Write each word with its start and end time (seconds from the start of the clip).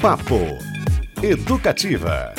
Papo 0.00 0.36
Educativa. 1.20 2.32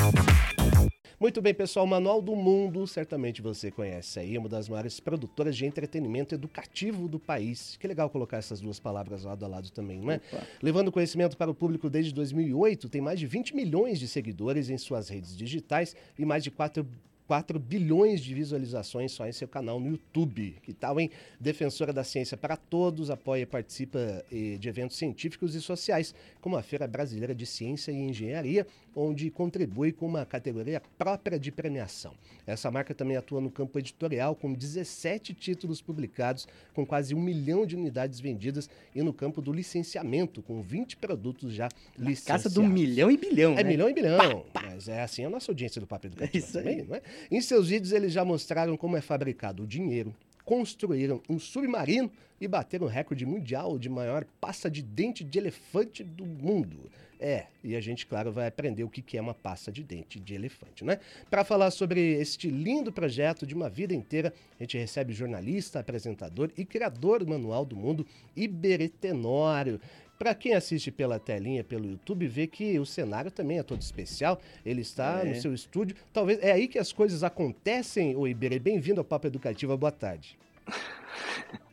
Muito 1.19 1.41
bem, 1.41 1.53
pessoal, 1.53 1.85
Manual 1.85 2.21
do 2.21 2.33
Mundo, 2.33 2.87
certamente 2.87 3.41
você 3.41 3.69
conhece 3.69 4.17
aí, 4.17 4.37
uma 4.37 4.47
das 4.47 4.69
maiores 4.69 5.01
produtoras 5.01 5.57
de 5.57 5.65
entretenimento 5.65 6.33
educativo 6.33 7.09
do 7.09 7.19
país. 7.19 7.75
Que 7.75 7.85
legal 7.85 8.09
colocar 8.09 8.37
essas 8.37 8.61
duas 8.61 8.79
palavras 8.79 9.25
lado 9.25 9.43
a 9.43 9.47
lado 9.49 9.69
também, 9.71 9.99
não 9.99 10.11
é? 10.11 10.21
Opa. 10.31 10.47
Levando 10.61 10.89
conhecimento 10.89 11.35
para 11.35 11.51
o 11.51 11.53
público 11.53 11.89
desde 11.89 12.13
2008, 12.13 12.87
tem 12.87 13.01
mais 13.01 13.19
de 13.19 13.27
20 13.27 13.53
milhões 13.53 13.99
de 13.99 14.07
seguidores 14.07 14.69
em 14.69 14.77
suas 14.77 15.09
redes 15.09 15.35
digitais 15.35 15.93
e 16.17 16.23
mais 16.23 16.41
de 16.41 16.51
4 16.51 16.87
4 17.29 17.59
bilhões 17.59 18.21
de 18.21 18.33
visualizações 18.33 19.11
só 19.11 19.27
em 19.27 19.31
seu 19.31 19.47
canal 19.47 19.79
no 19.79 19.91
YouTube. 19.91 20.55
Que 20.63 20.73
tal, 20.73 20.99
hein? 20.99 21.11
Defensora 21.39 21.93
da 21.93 22.03
Ciência 22.03 22.35
para 22.35 22.57
Todos, 22.57 23.11
apoia 23.11 23.43
e 23.43 23.45
participa 23.45 24.25
eh, 24.31 24.57
de 24.59 24.67
eventos 24.67 24.97
científicos 24.97 25.53
e 25.53 25.61
sociais, 25.61 26.15
como 26.41 26.57
a 26.57 26.63
Feira 26.63 26.87
Brasileira 26.87 27.35
de 27.35 27.45
Ciência 27.45 27.91
e 27.91 27.95
Engenharia, 27.97 28.65
onde 28.95 29.29
contribui 29.29 29.91
com 29.91 30.07
uma 30.07 30.25
categoria 30.25 30.81
própria 30.97 31.37
de 31.37 31.51
premiação. 31.51 32.15
Essa 32.47 32.71
marca 32.71 32.95
também 32.95 33.15
atua 33.15 33.39
no 33.39 33.51
campo 33.51 33.77
editorial, 33.77 34.35
com 34.35 34.51
17 34.51 35.35
títulos 35.35 35.83
publicados, 35.83 36.47
com 36.73 36.83
quase 36.83 37.13
um 37.13 37.21
milhão 37.21 37.63
de 37.63 37.75
unidades 37.75 38.19
vendidas, 38.19 38.67
e 38.95 39.03
no 39.03 39.13
campo 39.13 39.39
do 39.39 39.53
licenciamento, 39.53 40.41
com 40.41 40.63
20 40.63 40.97
produtos 40.97 41.53
já 41.53 41.69
licenciados. 41.95 42.43
Casa 42.45 42.49
do 42.49 42.63
milhão 42.63 43.11
e 43.11 43.17
bilhão, 43.17 43.53
É 43.53 43.63
né? 43.63 43.69
milhão 43.69 43.87
e 43.87 43.93
bilhão, 43.93 44.17
pá, 44.51 44.61
pá. 44.61 44.69
mas 44.71 44.89
é 44.89 45.03
assim 45.03 45.23
a 45.25 45.29
nossa 45.29 45.51
audiência 45.51 45.79
do 45.79 45.85
Papo 45.85 46.07
Educativo 46.07 46.35
é 46.35 46.39
isso 46.39 46.53
também, 46.53 46.79
aí. 46.79 46.87
não 46.87 46.95
é? 46.95 47.01
Em 47.29 47.41
seus 47.41 47.69
vídeos, 47.69 47.91
eles 47.91 48.11
já 48.13 48.23
mostraram 48.23 48.75
como 48.77 48.97
é 48.97 49.01
fabricado 49.01 49.63
o 49.63 49.67
dinheiro, 49.67 50.15
construíram 50.43 51.21
um 51.29 51.39
submarino 51.39 52.11
e 52.39 52.47
bateram 52.47 52.85
o 52.85 52.89
recorde 52.89 53.25
mundial 53.25 53.77
de 53.77 53.89
maior 53.89 54.25
pasta 54.39 54.69
de 54.69 54.81
dente 54.81 55.23
de 55.23 55.37
elefante 55.37 56.03
do 56.03 56.25
mundo. 56.25 56.89
É, 57.21 57.47
e 57.61 57.75
a 57.75 57.81
gente, 57.81 58.07
claro, 58.07 58.31
vai 58.31 58.47
aprender 58.47 58.85
o 58.85 58.89
que 58.89 59.17
é 59.17 59.21
uma 59.21 59.33
pasta 59.33 59.69
de 59.69 59.83
dente 59.83 60.17
de 60.17 60.33
elefante, 60.33 60.85
né? 60.85 60.99
Para 61.29 61.43
falar 61.43 61.69
sobre 61.69 62.13
este 62.13 62.49
lindo 62.49 62.93
projeto 62.93 63.45
de 63.45 63.53
uma 63.53 63.69
vida 63.69 63.93
inteira, 63.93 64.33
a 64.57 64.63
gente 64.63 64.77
recebe 64.77 65.11
jornalista, 65.11 65.81
apresentador 65.81 66.49
e 66.57 66.63
criador 66.63 67.19
do 67.19 67.29
Manual 67.29 67.65
do 67.65 67.75
Mundo, 67.75 68.07
Iberê 68.37 68.87
Tenório. 68.87 69.81
Para 70.17 70.33
quem 70.33 70.53
assiste 70.53 70.91
pela 70.91 71.19
telinha, 71.19 71.63
pelo 71.63 71.89
YouTube, 71.89 72.25
vê 72.25 72.47
que 72.47 72.79
o 72.79 72.85
cenário 72.85 73.31
também 73.31 73.59
é 73.59 73.63
todo 73.63 73.81
especial. 73.81 74.39
Ele 74.65 74.81
está 74.81 75.21
é. 75.21 75.25
no 75.25 75.41
seu 75.41 75.53
estúdio. 75.53 75.97
Talvez 76.13 76.39
é 76.41 76.53
aí 76.53 76.69
que 76.69 76.79
as 76.79 76.93
coisas 76.93 77.21
acontecem, 77.21 78.15
o 78.15 78.27
Iberê. 78.27 78.59
Bem-vindo 78.59 79.01
ao 79.01 79.05
Papo 79.05 79.27
Educativo. 79.27 79.77
Boa 79.77 79.91
tarde. 79.91 80.37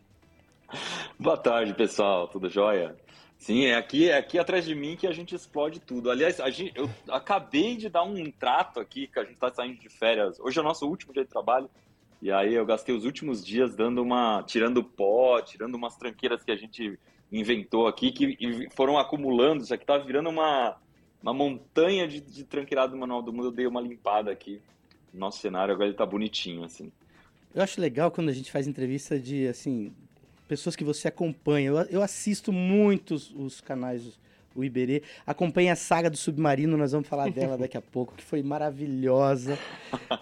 Boa 1.19 1.37
tarde, 1.37 1.75
pessoal. 1.75 2.29
Tudo 2.29 2.49
jóia? 2.49 2.97
Sim, 3.39 3.67
é 3.67 3.77
aqui, 3.77 4.09
é 4.09 4.17
aqui 4.17 4.39
atrás 4.39 4.65
de 4.65 4.75
mim 4.75 4.97
que 4.97 5.07
a 5.07 5.13
gente 5.13 5.35
explode 5.35 5.81
tudo. 5.81 6.11
Aliás, 6.11 6.39
gente, 6.53 6.73
eu 6.75 6.89
acabei 7.09 7.77
de 7.77 7.89
dar 7.89 8.03
um 8.03 8.31
trato 8.31 8.81
aqui, 8.81 9.07
que 9.07 9.19
a 9.19 9.23
gente 9.23 9.35
está 9.35 9.53
saindo 9.53 9.79
de 9.79 9.89
férias. 9.89 10.41
Hoje 10.41 10.59
é 10.59 10.63
o 10.63 10.65
nosso 10.65 10.87
último 10.87 11.13
dia 11.13 11.25
de 11.25 11.31
trabalho. 11.31 11.69
E 12.21 12.33
aí 12.33 12.55
eu 12.55 12.65
gastei 12.65 12.95
os 12.95 13.05
últimos 13.05 13.45
dias 13.45 13.77
dando 13.77 14.03
uma. 14.03 14.43
tirando 14.43 14.83
pó, 14.83 15.41
tirando 15.43 15.75
umas 15.75 15.97
tranqueiras 15.97 16.43
que 16.43 16.51
a 16.51 16.57
gente 16.57 16.99
inventou 17.31 17.87
aqui, 17.87 18.11
que 18.11 18.69
foram 18.75 18.99
acumulando, 18.99 19.63
isso 19.63 19.75
aqui 19.75 19.85
tá 19.85 19.99
virando 19.99 20.31
uma, 20.31 20.77
uma 21.23 21.35
montanha 21.35 22.07
de, 22.07 22.21
de 22.21 22.45
tranqueirado 22.45 22.93
do 22.93 22.99
Manual 22.99 23.21
do 23.21 23.33
Mundo, 23.33 23.49
eu 23.49 23.53
dei 23.53 23.67
uma 23.67 23.81
limpada 23.81 24.31
aqui. 24.31 24.63
Nosso 25.13 25.39
cenário 25.39 25.75
agora 25.75 25.89
ele 25.89 25.97
tá 25.97 26.07
bonitinho, 26.07 26.65
assim. 26.65 26.91
Eu 27.55 27.63
acho 27.63 27.81
legal 27.81 28.11
quando 28.11 28.29
a 28.29 28.33
gente 28.33 28.51
faz 28.51 28.67
entrevista 28.67 29.19
de, 29.19 29.49
assim, 29.49 29.93
pessoas 30.47 30.77
que 30.77 30.85
você 30.85 31.09
acompanha. 31.09 31.69
Eu, 31.69 31.77
eu 31.85 32.03
assisto 32.03 32.53
muitos 32.53 33.33
os 33.35 33.61
canais 33.61 34.19
o 34.57 34.65
Iberê. 34.65 35.03
Acompanha 35.27 35.75
a 35.75 35.77
saga 35.77 36.09
do 36.09 36.17
Submarino, 36.17 36.77
nós 36.77 36.93
vamos 36.93 37.07
falar 37.07 37.31
dela 37.31 37.57
daqui 37.59 37.77
a 37.77 37.83
pouco, 37.83 38.15
que 38.15 38.25
foi 38.25 38.43
maravilhosa. 38.43 39.59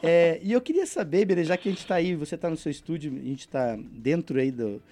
É, 0.03 0.41
e 0.43 0.53
eu 0.53 0.61
queria 0.61 0.87
saber, 0.87 1.23
Iberê, 1.23 1.45
já 1.45 1.57
que 1.57 1.69
a 1.69 1.73
gente 1.73 1.81
está 1.81 1.95
aí, 1.95 2.15
você 2.15 2.35
está 2.35 2.51
no 2.51 2.57
seu 2.57 2.71
estúdio, 2.71 3.13
a 3.13 3.25
gente 3.25 3.41
está 3.41 3.77
dentro 3.77 4.39
aí 4.39 4.51
do, 4.51 4.83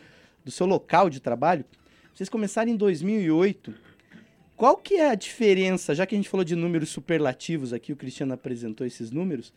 do 0.45 0.51
seu 0.51 0.67
local 0.67 1.11
de 1.11 1.21
trabalho, 1.21 1.65
vocês 2.15 2.29
começaram 2.29 2.71
em 2.71 2.77
2008. 2.77 3.75
Qual 4.57 4.77
que 4.77 4.95
é 4.95 5.11
a 5.11 5.15
diferença, 5.15 5.95
já 5.95 6.07
que 6.07 6.15
a 6.15 6.19
gente 6.19 6.29
falou 6.29 6.45
de 6.45 6.55
números 6.55 6.91
superlativos 6.91 7.73
aqui, 7.73 7.93
o 7.93 7.97
Cristiano 7.97 8.33
apresentou 8.33 8.87
esses 8.87 9.11
números, 9.11 9.53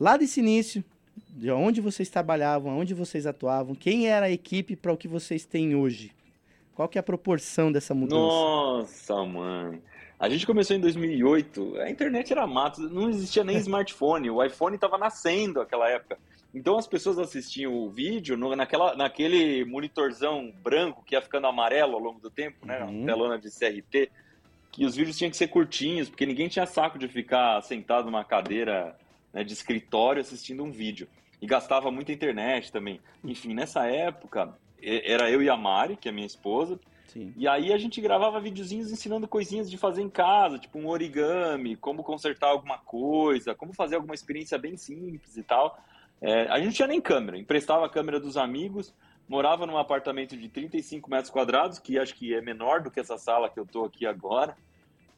lá 0.00 0.16
desse 0.16 0.40
início, 0.40 0.82
de 1.30 1.50
onde 1.50 1.80
vocês 1.80 2.08
trabalhavam, 2.08 2.78
onde 2.78 2.94
vocês 2.94 3.26
atuavam, 3.26 3.74
quem 3.74 4.08
era 4.08 4.26
a 4.26 4.30
equipe 4.30 4.76
para 4.76 4.92
o 4.92 4.96
que 4.96 5.08
vocês 5.08 5.44
têm 5.44 5.74
hoje? 5.74 6.12
Qual 6.74 6.88
que 6.88 6.98
é 6.98 7.00
a 7.00 7.02
proporção 7.02 7.72
dessa 7.72 7.94
mudança? 7.94 8.20
Nossa, 8.20 9.24
mãe. 9.24 9.82
A 10.18 10.28
gente 10.28 10.46
começou 10.46 10.76
em 10.76 10.80
2008, 10.80 11.76
a 11.80 11.90
internet 11.90 12.32
era 12.32 12.46
mato, 12.46 12.80
não 12.82 13.08
existia 13.08 13.44
nem 13.44 13.56
smartphone, 13.58 14.30
o 14.30 14.42
iPhone 14.42 14.74
estava 14.74 14.98
nascendo 14.98 15.60
naquela 15.60 15.88
época. 15.88 16.18
Então 16.52 16.76
as 16.76 16.86
pessoas 16.86 17.18
assistiam 17.18 17.74
o 17.74 17.90
vídeo 17.90 18.36
no, 18.36 18.54
naquela, 18.56 18.96
naquele 18.96 19.64
monitorzão 19.64 20.52
branco 20.62 21.04
que 21.04 21.14
ia 21.14 21.22
ficando 21.22 21.46
amarelo 21.46 21.94
ao 21.94 22.00
longo 22.00 22.20
do 22.20 22.30
tempo, 22.30 22.66
né? 22.66 22.82
Uhum. 22.84 23.06
telona 23.06 23.38
de 23.38 23.48
CRT, 23.48 24.10
que 24.72 24.84
os 24.84 24.96
vídeos 24.96 25.16
tinham 25.16 25.30
que 25.30 25.36
ser 25.36 25.48
curtinhos, 25.48 26.08
porque 26.08 26.26
ninguém 26.26 26.48
tinha 26.48 26.66
saco 26.66 26.98
de 26.98 27.06
ficar 27.06 27.60
sentado 27.62 28.06
numa 28.06 28.24
cadeira 28.24 28.96
né, 29.38 29.44
de 29.44 29.52
escritório 29.52 30.20
assistindo 30.20 30.64
um 30.64 30.70
vídeo. 30.70 31.08
E 31.40 31.46
gastava 31.46 31.90
muita 31.90 32.12
internet 32.12 32.72
também. 32.72 33.00
Enfim, 33.22 33.54
nessa 33.54 33.86
época, 33.86 34.52
era 34.82 35.30
eu 35.30 35.40
e 35.40 35.48
a 35.48 35.56
Mari, 35.56 35.96
que 35.96 36.08
é 36.08 36.12
minha 36.12 36.26
esposa, 36.26 36.78
Sim. 37.06 37.32
E 37.38 37.48
aí 37.48 37.72
a 37.72 37.78
gente 37.78 38.02
gravava 38.02 38.38
videozinhos 38.38 38.92
ensinando 38.92 39.26
coisinhas 39.26 39.70
de 39.70 39.78
fazer 39.78 40.02
em 40.02 40.10
casa, 40.10 40.58
tipo 40.58 40.78
um 40.78 40.86
origami, 40.88 41.74
como 41.74 42.04
consertar 42.04 42.48
alguma 42.48 42.76
coisa, 42.76 43.54
como 43.54 43.72
fazer 43.72 43.96
alguma 43.96 44.14
experiência 44.14 44.58
bem 44.58 44.76
simples 44.76 45.36
e 45.38 45.42
tal. 45.42 45.82
É, 46.20 46.42
a 46.48 46.56
gente 46.56 46.66
não 46.66 46.72
tinha 46.72 46.88
nem 46.88 47.00
câmera, 47.00 47.38
emprestava 47.38 47.86
a 47.86 47.88
câmera 47.88 48.20
dos 48.20 48.36
amigos, 48.36 48.94
morava 49.26 49.66
num 49.66 49.78
apartamento 49.78 50.36
de 50.36 50.50
35 50.50 51.08
metros 51.08 51.30
quadrados, 51.30 51.78
que 51.78 51.98
acho 51.98 52.14
que 52.14 52.34
é 52.34 52.42
menor 52.42 52.82
do 52.82 52.90
que 52.90 53.00
essa 53.00 53.16
sala 53.16 53.48
que 53.48 53.58
eu 53.58 53.64
tô 53.64 53.86
aqui 53.86 54.06
agora. 54.06 54.54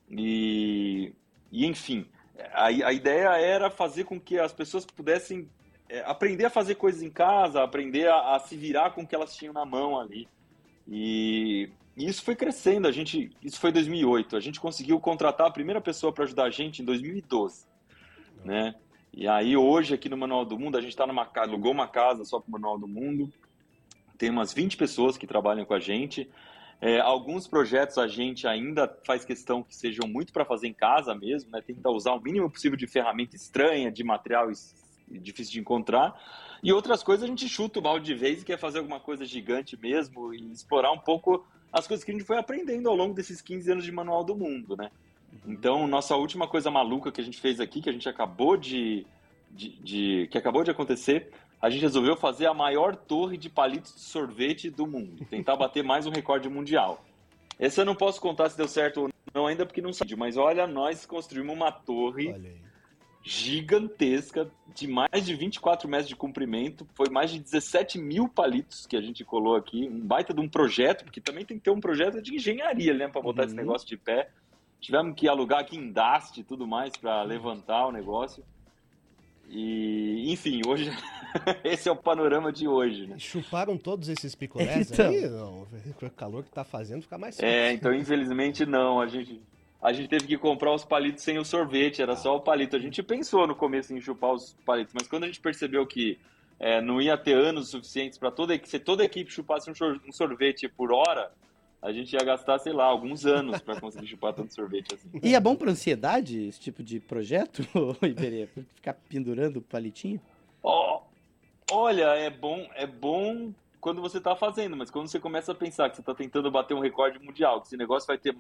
E, 0.09 1.13
e 1.51 1.67
enfim, 1.67 2.07
a, 2.53 2.67
a 2.67 2.93
ideia 2.93 3.37
era 3.37 3.71
fazer 3.71 4.05
com 4.05 4.21
que 4.21 4.39
as 4.39 4.53
pessoas 4.53 4.85
pudessem 4.85 5.49
é, 5.89 6.01
aprender 6.07 6.45
a 6.45 6.51
fazer 6.51 6.77
coisas 6.77 7.03
em 7.03 7.11
casa, 7.11 7.63
aprender 7.63 8.09
a, 8.09 8.37
a, 8.37 8.39
se 8.39 8.57
virar 8.57 8.91
com 8.91 9.03
o 9.03 9.07
que 9.07 9.15
elas 9.15 9.35
tinham 9.35 9.53
na 9.53 9.65
mão 9.65 9.99
ali. 9.99 10.29
E, 10.87 11.69
e 11.97 12.07
isso 12.07 12.23
foi 12.23 12.37
crescendo. 12.37 12.87
A 12.87 12.93
gente, 12.93 13.31
isso 13.43 13.59
foi 13.59 13.73
2008. 13.73 14.37
A 14.37 14.41
gente 14.41 14.61
conseguiu 14.61 15.01
contratar 15.01 15.49
a 15.49 15.51
primeira 15.51 15.81
pessoa 15.81 16.13
para 16.13 16.25
ajudar 16.25 16.45
a 16.45 16.51
gente 16.51 16.81
em 16.81 16.85
2012, 16.85 17.67
né? 18.45 18.75
E 19.13 19.27
aí 19.27 19.57
hoje 19.57 19.93
aqui 19.93 20.09
no 20.09 20.17
Manual 20.17 20.45
do 20.45 20.57
Mundo, 20.57 20.79
a 20.79 20.81
gente 20.81 20.91
está 20.91 21.05
numa 21.05 21.29
alugou 21.37 21.73
uma 21.73 21.89
casa 21.89 22.25
só 22.25 22.39
para 22.39 22.49
o 22.49 22.53
Manual 22.53 22.79
do 22.79 22.87
Mundo. 22.87 23.29
Tem 24.17 24.31
umas 24.31 24.53
20 24.53 24.77
pessoas 24.77 25.17
que 25.17 25.27
trabalham 25.27 25.65
com 25.65 25.75
a 25.75 25.81
gente. 25.81 26.31
É, 26.81 26.99
alguns 26.99 27.47
projetos 27.47 27.99
a 27.99 28.09
gente 28.09 28.47
ainda 28.47 28.89
faz 29.05 29.25
questão 29.25 29.63
que 29.63 29.77
sejam 29.77 30.09
muito 30.09 30.33
para 30.33 30.47
fazer 30.47 30.67
em 30.67 30.73
casa 30.73 31.15
mesmo, 31.15 31.51
né? 31.51 31.61
Tenta 31.61 31.91
usar 31.91 32.13
o 32.13 32.21
mínimo 32.21 32.51
possível 32.51 32.77
de 32.77 32.87
ferramenta 32.87 33.37
estranha, 33.37 33.93
de 33.93 34.03
material 34.03 34.51
difícil 35.11 35.53
de 35.53 35.61
encontrar. 35.61 36.19
E 36.63 36.73
outras 36.73 37.03
coisas 37.03 37.25
a 37.25 37.27
gente 37.27 37.49
chuta 37.49 37.79
o 37.79 37.83
balde 37.83 38.07
de 38.07 38.15
vez 38.15 38.41
e 38.41 38.45
quer 38.45 38.59
fazer 38.59 38.79
alguma 38.79 39.01
coisa 39.01 39.25
gigante 39.25 39.77
mesmo 39.77 40.33
e 40.33 40.53
explorar 40.53 40.93
um 40.93 40.99
pouco 40.99 41.47
as 41.73 41.87
coisas 41.87 42.05
que 42.05 42.11
a 42.11 42.15
gente 42.15 42.27
foi 42.27 42.39
aprendendo 42.39 42.89
ao 42.89 42.97
longo 42.97 43.15
desses 43.15 43.41
15 43.41 43.73
anos 43.73 43.85
de 43.85 43.93
Manual 43.93 44.25
do 44.25 44.35
Mundo, 44.35 44.77
né? 44.77 44.91
Então, 45.47 45.87
nossa 45.87 46.17
última 46.17 46.49
coisa 46.49 46.71
maluca 46.71 47.13
que 47.13 47.21
a 47.21 47.25
gente 47.25 47.41
fez 47.41 47.61
aqui, 47.61 47.81
que 47.81 47.89
a 47.89 47.93
gente 47.93 48.09
acabou 48.09 48.57
de, 48.57 49.07
de, 49.51 49.69
de, 49.81 50.29
que 50.31 50.37
acabou 50.37 50.65
de 50.65 50.71
acontecer, 50.71 51.31
a 51.61 51.69
gente 51.69 51.83
resolveu 51.83 52.17
fazer 52.17 52.47
a 52.47 52.55
maior 52.55 52.97
torre 52.97 53.37
de 53.37 53.51
palitos 53.51 53.95
de 53.95 54.01
sorvete 54.01 54.71
do 54.71 54.87
mundo, 54.87 55.25
tentar 55.27 55.57
bater 55.57 55.85
mais 55.85 56.07
um 56.07 56.11
recorde 56.11 56.49
mundial. 56.49 57.05
Esse 57.59 57.81
eu 57.81 57.85
não 57.85 57.95
posso 57.95 58.21
contar 58.21 58.49
se 58.49 58.57
deu 58.57 58.67
certo 58.67 59.03
ou 59.03 59.11
não 59.35 59.47
ainda 59.47 59.67
porque 59.67 59.83
não 59.83 59.93
sabe, 59.93 60.17
mas 60.17 60.37
olha, 60.37 60.67
nós 60.67 61.05
construímos 61.05 61.55
uma 61.55 61.71
torre 61.71 62.35
gigantesca 63.23 64.51
de 64.75 64.87
mais 64.87 65.27
de 65.27 65.35
24 65.35 65.87
metros 65.87 66.09
de 66.09 66.17
comprimento, 66.17 66.87
foi 66.95 67.11
mais 67.11 67.31
de 67.31 67.39
17 67.39 67.99
mil 67.99 68.29
palitos 68.29 68.87
que 68.87 68.97
a 68.97 69.01
gente 69.01 69.25
colou 69.25 69.57
aqui, 69.57 69.87
um 69.87 70.01
baita 70.01 70.33
de 70.33 70.41
um 70.41 70.49
projeto, 70.49 71.05
porque 71.05 71.21
também 71.21 71.45
tem 71.45 71.59
que 71.59 71.65
ter 71.65 71.71
um 71.71 71.81
projeto 71.81 72.23
de 72.23 72.35
engenharia, 72.35 72.95
né, 72.95 73.09
para 73.09 73.21
botar 73.21 73.43
uhum. 73.43 73.49
esse 73.49 73.57
negócio 73.57 73.87
de 73.87 73.97
pé. 73.99 74.31
Tivemos 74.81 75.15
que 75.15 75.29
alugar 75.29 75.61
aqui 75.61 75.77
em 75.77 75.93
Dast 75.93 76.41
e 76.41 76.45
tudo 76.45 76.67
mais 76.67 76.97
para 76.97 77.23
levantar 77.23 77.87
o 77.87 77.93
negócio. 77.93 78.43
E, 79.53 80.33
enfim, 80.33 80.63
hoje 80.65 80.91
esse 81.65 81.89
é 81.89 81.93
o 81.93 81.97
panorama 81.97 82.53
de 82.53 82.69
hoje, 82.69 83.07
né? 83.07 83.19
Chuparam 83.19 83.77
todos 83.77 84.09
esses 84.09 84.35
picolés 84.35 84.91
então... 84.93 85.11
aí? 85.11 85.29
Não, 85.29 85.67
o 86.03 86.11
calor 86.11 86.45
que 86.45 86.51
tá 86.51 86.63
fazendo 86.63 87.03
fica 87.03 87.19
mais 87.19 87.39
É, 87.41 87.73
então 87.73 87.93
infelizmente 87.93 88.65
não. 88.65 89.01
A 89.01 89.09
gente, 89.09 89.41
a 89.83 89.93
gente 89.93 90.09
teve 90.09 90.27
que 90.27 90.39
comprar 90.39 90.73
os 90.73 90.85
palitos 90.85 91.25
sem 91.25 91.37
o 91.37 91.45
sorvete, 91.45 92.01
era 92.01 92.15
só 92.15 92.37
o 92.37 92.41
palito. 92.41 92.77
A 92.77 92.79
gente 92.79 93.03
pensou 93.03 93.47
no 93.47 93.57
começo 93.57 93.93
em 93.93 94.01
chupar 94.01 94.33
os 94.33 94.57
palitos, 94.65 94.95
mas 94.95 95.09
quando 95.09 95.25
a 95.25 95.27
gente 95.27 95.41
percebeu 95.41 95.85
que 95.85 96.17
é, 96.61 96.81
não 96.81 97.03
ia 97.03 97.17
ter 97.17 97.35
anos 97.35 97.71
suficientes 97.71 98.19
para 98.19 98.31
toda, 98.31 98.59
se 98.65 98.79
toda 98.79 99.03
a 99.03 99.07
equipe 99.07 99.33
chupasse 99.33 99.69
um 99.71 100.13
sorvete 100.13 100.69
por 100.69 100.93
hora, 100.93 101.33
a 101.83 101.93
gente 101.93 102.13
ia 102.13 102.23
gastar, 102.23 102.59
sei 102.59 102.73
lá, 102.73 102.85
alguns 102.85 103.25
anos 103.25 103.61
para 103.61 103.81
conseguir 103.81 104.07
chupar 104.07 104.35
tanto 104.35 104.55
sorvete 104.55 104.95
assim. 104.95 105.09
E 105.23 105.35
é 105.35 105.41
bom 105.41 105.57
para 105.57 105.71
ansiedade 105.71 106.47
esse 106.47 106.61
tipo 106.61 106.83
de 106.83 107.01
projeto, 107.01 107.63
Iberê? 108.03 108.49
Ficar 108.75 108.95
pendurando 109.09 109.59
o 109.59 109.63
palitinho? 109.63 110.21
Oh, 110.63 111.01
olha, 111.71 112.15
é 112.17 112.29
bom, 112.29 112.69
é 112.75 112.87
bom 112.87 113.53
quando 113.81 114.03
você 114.03 114.19
está 114.19 114.37
fazendo, 114.37 114.77
mas 114.77 114.91
quando 114.91 115.09
você 115.09 115.19
começa 115.19 115.53
a 115.53 115.55
pensar 115.55 115.89
que 115.89 115.97
você 115.97 116.03
está 116.03 116.15
tentando 116.15 116.51
bater 116.51 116.75
um 116.75 116.81
recorde 116.81 117.19
mundial, 117.19 117.63
que 117.63 117.69
esse 117.69 117.77
negócio 117.79 118.07
vai 118.07 118.19
ter 118.19 118.37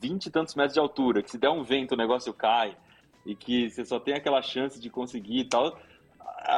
20 0.00 0.26
e 0.26 0.30
tantos 0.30 0.56
metros 0.56 0.74
de 0.74 0.80
altura, 0.80 1.22
que 1.22 1.30
se 1.30 1.38
der 1.38 1.50
um 1.50 1.62
vento 1.62 1.92
o 1.92 1.96
negócio 1.96 2.34
cai, 2.34 2.76
e 3.24 3.36
que 3.36 3.70
você 3.70 3.84
só 3.84 4.00
tem 4.00 4.14
aquela 4.14 4.42
chance 4.42 4.80
de 4.80 4.90
conseguir 4.90 5.38
e 5.38 5.44
tal, 5.44 5.78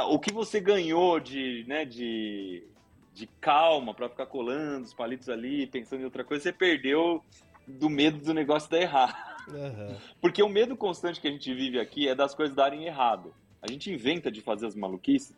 o 0.09 0.19
que 0.19 0.33
você 0.33 0.59
ganhou 0.59 1.21
de, 1.21 1.67
né, 1.69 1.85
de, 1.85 2.65
de 3.15 3.29
calma 3.41 3.95
para 3.95 4.09
ficar 4.09 4.27
colando 4.27 4.85
os 4.85 4.93
palitos 4.93 5.29
ali, 5.29 5.67
pensando 5.69 6.03
em 6.03 6.05
outra 6.05 6.25
coisa, 6.25 6.43
você 6.43 6.53
perdeu 6.53 7.23
do 7.67 7.89
medo 7.89 8.19
do 8.19 8.35
negócio 8.35 8.69
dar 8.69 8.81
errado. 8.81 9.15
Uhum. 9.49 9.97
Porque 10.21 10.43
o 10.43 10.49
medo 10.49 10.77
constante 10.77 11.21
que 11.21 11.29
a 11.29 11.31
gente 11.31 11.55
vive 11.55 11.79
aqui 11.79 12.09
é 12.09 12.15
das 12.15 12.35
coisas 12.35 12.55
darem 12.55 12.87
errado. 12.87 13.33
A 13.63 13.71
gente 13.71 13.91
inventa 13.91 14.31
de 14.31 14.41
fazer 14.41 14.67
as 14.67 14.75
maluquices 14.75 15.35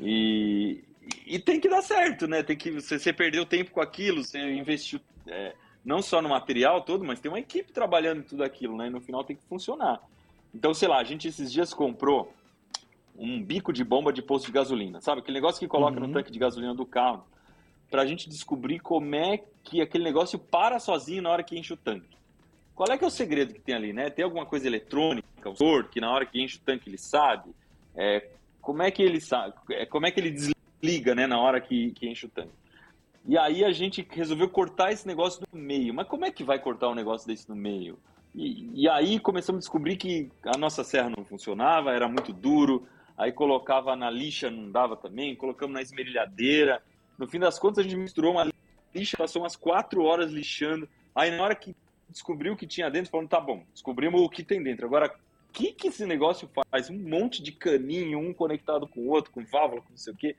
e, 0.00 0.82
e 1.26 1.38
tem 1.38 1.60
que 1.60 1.68
dar 1.68 1.82
certo, 1.82 2.26
né? 2.26 2.42
Tem 2.42 2.56
que 2.56 2.70
você, 2.70 2.98
você 2.98 3.12
perdeu 3.12 3.46
tempo 3.46 3.70
com 3.70 3.80
aquilo, 3.80 4.24
você 4.24 4.38
investiu 4.52 5.00
é, 5.26 5.54
não 5.84 6.02
só 6.02 6.20
no 6.20 6.28
material 6.28 6.82
todo, 6.82 7.04
mas 7.04 7.20
tem 7.20 7.30
uma 7.30 7.38
equipe 7.38 7.72
trabalhando 7.72 8.20
em 8.20 8.24
tudo 8.24 8.42
aquilo, 8.42 8.76
né? 8.76 8.88
E 8.88 8.90
no 8.90 9.00
final 9.00 9.22
tem 9.22 9.36
que 9.36 9.44
funcionar. 9.44 10.02
Então, 10.54 10.74
sei 10.74 10.88
lá, 10.88 10.98
a 10.98 11.04
gente 11.04 11.28
esses 11.28 11.50
dias 11.52 11.72
comprou 11.72 12.32
um 13.16 13.42
bico 13.42 13.72
de 13.72 13.84
bomba 13.84 14.12
de 14.12 14.22
posto 14.22 14.46
de 14.46 14.52
gasolina, 14.52 15.00
sabe? 15.00 15.20
Aquele 15.20 15.38
negócio 15.38 15.60
que 15.60 15.68
coloca 15.68 16.00
uhum. 16.00 16.06
no 16.06 16.12
tanque 16.12 16.32
de 16.32 16.38
gasolina 16.38 16.74
do 16.74 16.86
carro, 16.86 17.24
para 17.90 18.02
a 18.02 18.06
gente 18.06 18.28
descobrir 18.28 18.80
como 18.80 19.14
é 19.14 19.42
que 19.62 19.80
aquele 19.80 20.04
negócio 20.04 20.38
para 20.38 20.78
sozinho 20.80 21.22
na 21.22 21.30
hora 21.30 21.42
que 21.42 21.58
enche 21.58 21.72
o 21.72 21.76
tanque. 21.76 22.16
Qual 22.74 22.90
é 22.90 22.96
que 22.96 23.04
é 23.04 23.06
o 23.06 23.10
segredo 23.10 23.52
que 23.52 23.60
tem 23.60 23.74
ali, 23.74 23.92
né? 23.92 24.08
Tem 24.08 24.24
alguma 24.24 24.46
coisa 24.46 24.66
eletrônica, 24.66 25.28
o 25.44 25.50
motor, 25.50 25.88
que 25.88 26.00
na 26.00 26.10
hora 26.10 26.24
que 26.24 26.40
enche 26.40 26.56
o 26.56 26.60
tanque 26.60 26.88
ele 26.88 26.98
sabe? 26.98 27.50
É, 27.94 28.28
como 28.60 28.82
é 28.82 28.90
que 28.90 29.02
ele 29.02 29.20
sabe? 29.20 29.54
É, 29.70 29.84
como 29.84 30.06
é 30.06 30.10
que 30.10 30.18
ele 30.18 30.30
desliga, 30.30 31.14
né, 31.14 31.26
na 31.26 31.38
hora 31.38 31.60
que, 31.60 31.90
que 31.92 32.08
enche 32.08 32.26
o 32.26 32.30
tanque? 32.30 32.62
E 33.26 33.36
aí 33.38 33.64
a 33.64 33.72
gente 33.72 34.06
resolveu 34.10 34.48
cortar 34.48 34.90
esse 34.90 35.06
negócio 35.06 35.42
no 35.52 35.60
meio. 35.60 35.92
Mas 35.94 36.08
como 36.08 36.24
é 36.24 36.30
que 36.30 36.42
vai 36.42 36.58
cortar 36.58 36.88
um 36.88 36.94
negócio 36.94 37.26
desse 37.26 37.48
no 37.48 37.54
meio? 37.54 37.98
E, 38.34 38.82
e, 38.82 38.88
aí 38.88 39.20
começamos 39.20 39.58
a 39.58 39.64
descobrir 39.64 39.96
que 39.96 40.30
a 40.44 40.56
nossa 40.56 40.82
serra 40.82 41.10
não 41.14 41.24
funcionava, 41.24 41.92
era 41.92 42.08
muito 42.08 42.32
duro, 42.32 42.88
aí 43.22 43.32
colocava 43.32 43.94
na 43.94 44.10
lixa, 44.10 44.50
não 44.50 44.70
dava 44.70 44.96
também, 44.96 45.36
colocamos 45.36 45.74
na 45.74 45.80
esmerilhadeira. 45.80 46.82
No 47.16 47.28
fim 47.28 47.38
das 47.38 47.58
contas, 47.58 47.78
a 47.78 47.82
gente 47.88 47.96
misturou 47.96 48.32
uma 48.32 48.50
lixa, 48.92 49.16
passou 49.16 49.42
umas 49.42 49.54
quatro 49.54 50.02
horas 50.02 50.32
lixando. 50.32 50.88
Aí 51.14 51.30
na 51.30 51.42
hora 51.44 51.54
que 51.54 51.74
descobriu 52.08 52.54
o 52.54 52.56
que 52.56 52.66
tinha 52.66 52.90
dentro, 52.90 53.10
falando, 53.10 53.28
tá 53.28 53.40
bom, 53.40 53.64
descobrimos 53.72 54.20
o 54.20 54.28
que 54.28 54.42
tem 54.42 54.60
dentro. 54.60 54.86
Agora, 54.86 55.06
o 55.48 55.52
que, 55.52 55.72
que 55.72 55.88
esse 55.88 56.04
negócio 56.04 56.50
faz? 56.70 56.90
Um 56.90 56.98
monte 56.98 57.42
de 57.42 57.52
caninho, 57.52 58.18
um 58.18 58.34
conectado 58.34 58.88
com 58.88 59.00
o 59.02 59.08
outro, 59.08 59.30
com 59.30 59.44
válvula, 59.44 59.82
com 59.82 59.90
não 59.90 59.96
sei 59.96 60.12
o 60.12 60.16
quê. 60.16 60.34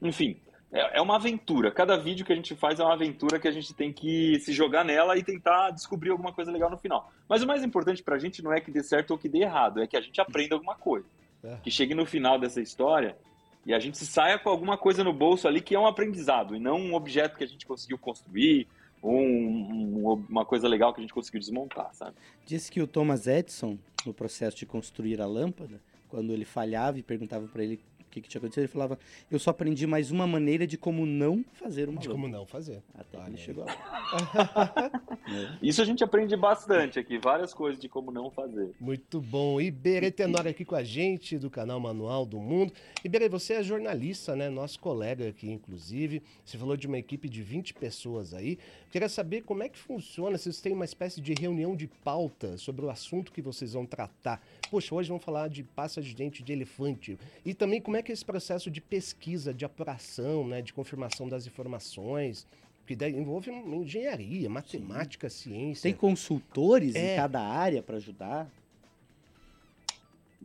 Enfim, 0.00 0.36
é, 0.72 0.98
é 0.98 1.00
uma 1.02 1.16
aventura. 1.16 1.72
Cada 1.72 1.96
vídeo 1.96 2.24
que 2.24 2.32
a 2.32 2.36
gente 2.36 2.54
faz 2.54 2.78
é 2.78 2.84
uma 2.84 2.94
aventura 2.94 3.40
que 3.40 3.48
a 3.48 3.52
gente 3.52 3.74
tem 3.74 3.92
que 3.92 4.38
se 4.38 4.52
jogar 4.52 4.84
nela 4.84 5.18
e 5.18 5.24
tentar 5.24 5.70
descobrir 5.70 6.10
alguma 6.10 6.32
coisa 6.32 6.52
legal 6.52 6.70
no 6.70 6.78
final. 6.78 7.12
Mas 7.28 7.42
o 7.42 7.46
mais 7.48 7.64
importante 7.64 8.00
pra 8.00 8.18
gente 8.18 8.42
não 8.42 8.52
é 8.52 8.60
que 8.60 8.70
dê 8.70 8.82
certo 8.82 9.10
ou 9.10 9.18
que 9.18 9.28
dê 9.28 9.40
errado, 9.40 9.82
é 9.82 9.88
que 9.88 9.96
a 9.96 10.00
gente 10.00 10.20
aprenda 10.20 10.54
alguma 10.54 10.76
coisa. 10.76 11.06
É. 11.44 11.56
Que 11.62 11.70
chegue 11.70 11.94
no 11.94 12.06
final 12.06 12.38
dessa 12.38 12.60
história 12.60 13.16
e 13.64 13.72
a 13.72 13.78
gente 13.78 13.98
saia 13.98 14.38
com 14.38 14.48
alguma 14.48 14.76
coisa 14.76 15.04
no 15.04 15.12
bolso 15.12 15.46
ali 15.46 15.60
que 15.60 15.74
é 15.74 15.78
um 15.78 15.86
aprendizado 15.86 16.56
e 16.56 16.60
não 16.60 16.78
um 16.78 16.94
objeto 16.94 17.36
que 17.36 17.44
a 17.44 17.46
gente 17.46 17.66
conseguiu 17.66 17.98
construir 17.98 18.66
ou 19.00 19.12
um, 19.12 20.04
um, 20.06 20.24
uma 20.28 20.44
coisa 20.44 20.68
legal 20.68 20.92
que 20.92 21.00
a 21.00 21.02
gente 21.02 21.12
conseguiu 21.12 21.40
desmontar, 21.40 21.92
sabe? 21.92 22.16
Disse 22.46 22.70
que 22.70 22.80
o 22.80 22.86
Thomas 22.86 23.26
Edison, 23.26 23.76
no 24.06 24.14
processo 24.14 24.56
de 24.56 24.64
construir 24.64 25.20
a 25.20 25.26
lâmpada, 25.26 25.80
quando 26.08 26.32
ele 26.32 26.44
falhava 26.44 26.98
e 26.98 27.02
perguntava 27.02 27.48
para 27.48 27.64
ele 27.64 27.80
que, 28.12 28.20
que 28.20 28.28
tinha 28.28 28.38
acontecido, 28.38 28.64
ele 28.64 28.68
falava, 28.68 28.98
eu 29.30 29.38
só 29.38 29.50
aprendi 29.50 29.86
mais 29.86 30.10
uma 30.10 30.26
maneira 30.26 30.66
de 30.66 30.76
como 30.76 31.06
não 31.06 31.44
fazer 31.54 31.88
uma 31.88 31.98
De 31.98 32.08
como 32.08 32.28
não 32.28 32.46
fazer. 32.46 32.82
Até 32.94 33.18
ele 33.26 33.38
chegou 33.38 33.64
lá. 33.64 33.72
Isso 35.62 35.80
a 35.80 35.84
gente 35.84 36.04
aprende 36.04 36.36
bastante 36.36 36.98
aqui, 36.98 37.18
várias 37.18 37.54
coisas 37.54 37.80
de 37.80 37.88
como 37.88 38.10
não 38.10 38.30
fazer. 38.30 38.70
Muito 38.78 39.20
bom. 39.20 39.60
Iberê 39.60 40.10
Tenório 40.10 40.50
aqui 40.50 40.64
com 40.64 40.74
a 40.74 40.84
gente, 40.84 41.38
do 41.38 41.48
canal 41.48 41.80
Manual 41.80 42.26
do 42.26 42.38
Mundo. 42.38 42.72
Iberê, 43.04 43.28
você 43.28 43.54
é 43.54 43.62
jornalista, 43.62 44.36
né? 44.36 44.50
Nosso 44.50 44.78
colega 44.78 45.28
aqui, 45.28 45.50
inclusive. 45.50 46.22
Você 46.44 46.58
falou 46.58 46.76
de 46.76 46.86
uma 46.86 46.98
equipe 46.98 47.28
de 47.28 47.42
20 47.42 47.74
pessoas 47.74 48.34
aí. 48.34 48.58
Queria 48.90 49.08
saber 49.08 49.42
como 49.42 49.62
é 49.62 49.70
que 49.70 49.78
funciona, 49.78 50.36
se 50.36 50.44
vocês 50.44 50.60
têm 50.60 50.74
uma 50.74 50.84
espécie 50.84 51.20
de 51.20 51.32
reunião 51.32 51.74
de 51.74 51.86
pauta 51.86 52.58
sobre 52.58 52.84
o 52.84 52.90
assunto 52.90 53.32
que 53.32 53.40
vocês 53.40 53.72
vão 53.72 53.86
tratar. 53.86 54.42
Poxa, 54.70 54.94
hoje 54.94 55.08
vamos 55.08 55.24
falar 55.24 55.48
de 55.48 55.62
pasta 55.62 56.02
de 56.02 56.14
dente 56.14 56.42
de 56.42 56.52
elefante. 56.52 57.18
E 57.44 57.54
também 57.54 57.80
como 57.80 57.96
é 57.96 58.01
que 58.02 58.12
é 58.12 58.14
esse 58.14 58.24
processo 58.24 58.70
de 58.70 58.80
pesquisa, 58.80 59.54
de 59.54 59.64
apuração, 59.64 60.46
né, 60.46 60.60
de 60.60 60.72
confirmação 60.72 61.28
das 61.28 61.46
informações, 61.46 62.46
que 62.86 62.94
envolve 63.06 63.50
engenharia, 63.50 64.50
matemática, 64.50 65.30
Sim. 65.30 65.50
ciência. 65.50 65.82
Tem 65.82 65.94
consultores 65.94 66.94
é. 66.94 67.14
em 67.14 67.16
cada 67.16 67.40
área 67.40 67.82
para 67.82 67.96
ajudar? 67.96 68.50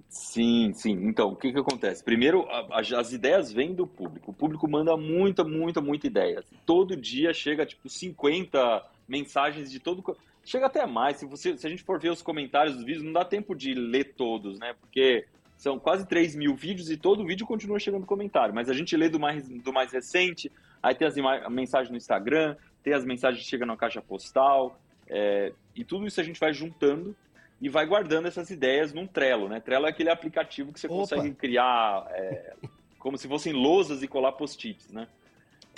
Sim, 0.10 0.72
sim. 0.74 0.94
Então, 1.04 1.30
o 1.30 1.36
que, 1.36 1.52
que 1.52 1.60
acontece? 1.60 2.04
Primeiro, 2.04 2.48
a, 2.50 2.80
a, 2.80 3.00
as 3.00 3.12
ideias 3.12 3.52
vêm 3.52 3.74
do 3.74 3.86
público. 3.86 4.32
O 4.32 4.34
público 4.34 4.68
manda 4.68 4.96
muita, 4.96 5.44
muita, 5.44 5.82
muita 5.82 6.08
ideia. 6.08 6.44
Todo 6.66 6.96
dia 6.96 7.34
chega, 7.34 7.66
tipo, 7.66 7.90
50 7.90 8.84
mensagens 9.08 9.70
de 9.70 9.80
todo... 9.80 10.18
Chega 10.44 10.68
até 10.68 10.86
mais. 10.86 11.18
Se, 11.18 11.26
você, 11.26 11.58
se 11.58 11.68
a 11.68 11.70
gente 11.70 11.84
for 11.84 12.00
ver 12.00 12.10
os 12.10 12.22
comentários 12.22 12.76
dos 12.76 12.86
vídeos, 12.86 13.04
não 13.04 13.12
dá 13.12 13.26
tempo 13.26 13.54
de 13.54 13.74
ler 13.74 14.14
todos, 14.16 14.58
né? 14.60 14.74
Porque 14.80 15.26
são 15.58 15.80
quase 15.80 16.08
3 16.08 16.36
mil 16.36 16.56
vídeos 16.56 16.90
e 16.90 16.96
todo 16.96 17.26
vídeo 17.26 17.46
continua 17.46 17.80
chegando 17.80 18.06
comentário. 18.06 18.54
Mas 18.54 18.70
a 18.70 18.74
gente 18.74 18.96
lê 18.96 19.10
do 19.10 19.20
mais, 19.20 19.50
do 19.50 19.74
mais 19.74 19.92
recente, 19.92 20.52
aí 20.82 20.94
tem 20.94 21.08
as 21.08 21.16
mensagens 21.50 21.90
no 21.90 21.98
Instagram, 21.98 22.56
tem 22.84 22.94
as 22.94 23.04
mensagens 23.04 23.44
que 23.44 23.50
chegam 23.50 23.68
na 23.68 23.76
caixa 23.76 24.02
postal, 24.02 24.80
é, 25.10 25.52
e 25.76 25.84
tudo 25.84 26.06
isso 26.06 26.22
a 26.22 26.24
gente 26.24 26.40
vai 26.40 26.54
juntando 26.54 27.16
e 27.60 27.70
vai 27.70 27.88
guardando 27.88 28.28
essas 28.28 28.52
ideias 28.52 28.94
num 28.94 29.08
Trello, 29.08 29.50
né? 29.50 29.60
Trello 29.60 29.88
é 29.88 29.90
aquele 29.90 30.12
aplicativo 30.12 30.72
que 30.72 30.80
você 30.80 30.88
Opa. 30.88 30.96
consegue 30.96 31.34
criar 31.34 32.06
é, 32.12 32.54
como 33.00 33.18
se 33.18 33.28
fossem 33.28 33.52
lousas 33.52 34.04
e 34.04 34.08
colar 34.08 34.34
post-its, 34.34 34.92
né? 34.92 35.08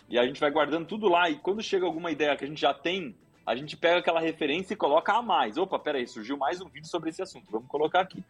E 0.10 0.20
a 0.20 0.26
gente 0.26 0.40
vai 0.42 0.52
guardando 0.52 0.88
tudo 0.88 1.08
lá 1.08 1.30
e 1.30 1.36
quando 1.36 1.64
chega 1.64 1.86
alguma 1.86 2.12
ideia 2.12 2.36
que 2.36 2.44
a 2.44 2.48
gente 2.48 2.60
já 2.60 2.74
tem, 2.74 3.16
a 3.46 3.56
gente 3.56 3.78
pega 3.78 4.00
aquela 4.00 4.20
referência 4.20 4.74
e 4.74 4.78
coloca 4.78 5.14
a 5.14 5.22
mais. 5.22 5.58
Opa, 5.58 5.80
peraí, 5.80 6.06
surgiu 6.06 6.36
mais 6.36 6.60
um 6.60 6.68
vídeo 6.68 6.88
sobre 6.88 7.12
esse 7.12 7.22
assunto, 7.22 7.50
vamos 7.50 7.68
colocar 7.68 8.02
aqui. 8.02 8.22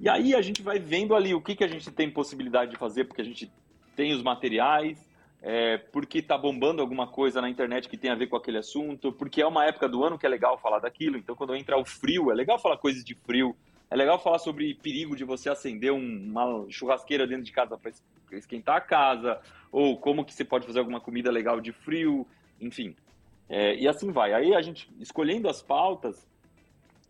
E 0.00 0.08
aí 0.08 0.34
a 0.34 0.42
gente 0.42 0.62
vai 0.62 0.78
vendo 0.78 1.14
ali 1.14 1.34
o 1.34 1.40
que, 1.40 1.54
que 1.54 1.64
a 1.64 1.68
gente 1.68 1.90
tem 1.90 2.10
possibilidade 2.10 2.72
de 2.72 2.76
fazer, 2.76 3.04
porque 3.04 3.22
a 3.22 3.24
gente 3.24 3.50
tem 3.94 4.12
os 4.12 4.22
materiais, 4.22 5.08
é, 5.40 5.76
porque 5.78 6.18
está 6.18 6.36
bombando 6.36 6.82
alguma 6.82 7.06
coisa 7.06 7.40
na 7.40 7.48
internet 7.48 7.88
que 7.88 7.96
tem 7.96 8.10
a 8.10 8.14
ver 8.14 8.26
com 8.26 8.36
aquele 8.36 8.58
assunto, 8.58 9.12
porque 9.12 9.42
é 9.42 9.46
uma 9.46 9.64
época 9.64 9.88
do 9.88 10.02
ano 10.02 10.18
que 10.18 10.26
é 10.26 10.28
legal 10.28 10.58
falar 10.58 10.78
daquilo. 10.78 11.16
Então, 11.16 11.36
quando 11.36 11.54
entra 11.54 11.78
o 11.78 11.84
frio, 11.84 12.30
é 12.30 12.34
legal 12.34 12.58
falar 12.58 12.76
coisas 12.78 13.04
de 13.04 13.14
frio, 13.14 13.54
é 13.90 13.96
legal 13.96 14.18
falar 14.18 14.38
sobre 14.38 14.74
perigo 14.74 15.14
de 15.14 15.22
você 15.22 15.48
acender 15.48 15.92
uma 15.92 16.64
churrasqueira 16.68 17.26
dentro 17.26 17.44
de 17.44 17.52
casa 17.52 17.78
para 17.78 17.92
esquentar 18.38 18.76
a 18.76 18.80
casa, 18.80 19.40
ou 19.70 19.98
como 19.98 20.24
que 20.24 20.34
você 20.34 20.44
pode 20.44 20.66
fazer 20.66 20.78
alguma 20.78 21.00
comida 21.00 21.30
legal 21.30 21.60
de 21.60 21.72
frio, 21.72 22.26
enfim. 22.60 22.96
É, 23.48 23.76
e 23.76 23.86
assim 23.86 24.10
vai. 24.10 24.32
Aí 24.32 24.54
a 24.54 24.62
gente, 24.62 24.90
escolhendo 24.98 25.48
as 25.48 25.62
pautas, 25.62 26.26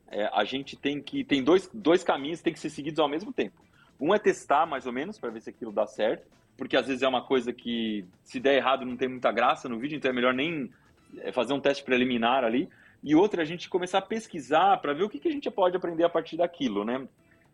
é, 0.08 0.28
a 0.32 0.44
gente 0.44 0.76
tem 0.76 1.00
que. 1.00 1.25
Tem 1.25 1.42
dois, 1.42 1.68
dois 1.73 2.04
caminhos 2.04 2.38
que 2.38 2.44
tem 2.44 2.52
que 2.52 2.61
ser 2.61 2.70
seguidos 2.70 3.00
ao 3.00 3.08
mesmo 3.08 3.32
tempo. 3.32 3.62
Um 4.00 4.14
é 4.14 4.18
testar 4.18 4.66
mais 4.66 4.87
ou 4.87 4.92
menos 4.92 5.18
para 5.18 5.30
ver 5.30 5.40
se 5.40 5.50
aquilo 5.50 5.73
dá 5.73 5.87
certo 5.87 6.26
porque 6.56 6.76
às 6.76 6.87
vezes 6.87 7.02
é 7.02 7.08
uma 7.08 7.23
coisa 7.23 7.52
que, 7.52 8.04
se 8.23 8.38
der 8.38 8.56
errado, 8.56 8.84
não 8.84 8.96
tem 8.96 9.08
muita 9.08 9.32
graça 9.32 9.68
no 9.68 9.78
vídeo, 9.78 9.96
então 9.96 10.11
é 10.11 10.14
melhor 10.14 10.32
nem 10.32 10.70
é, 11.18 11.32
fazer 11.32 11.52
um 11.52 11.61
teste 11.61 11.82
preliminar 11.82 12.44
ali. 12.44 12.68
E 13.02 13.14
outra, 13.14 13.42
a 13.42 13.44
gente 13.44 13.68
começar 13.68 13.99
a 13.99 14.02
pesquisar 14.02 14.78
para 14.78 14.94
ver 14.94 15.02
o 15.02 15.08
que, 15.08 15.18
que 15.18 15.28
a 15.28 15.32
gente 15.32 15.50
pode 15.50 15.76
aprender 15.76 16.04
a 16.04 16.08
partir 16.08 16.37
daquilo, 16.37 16.84
né? 16.84 17.06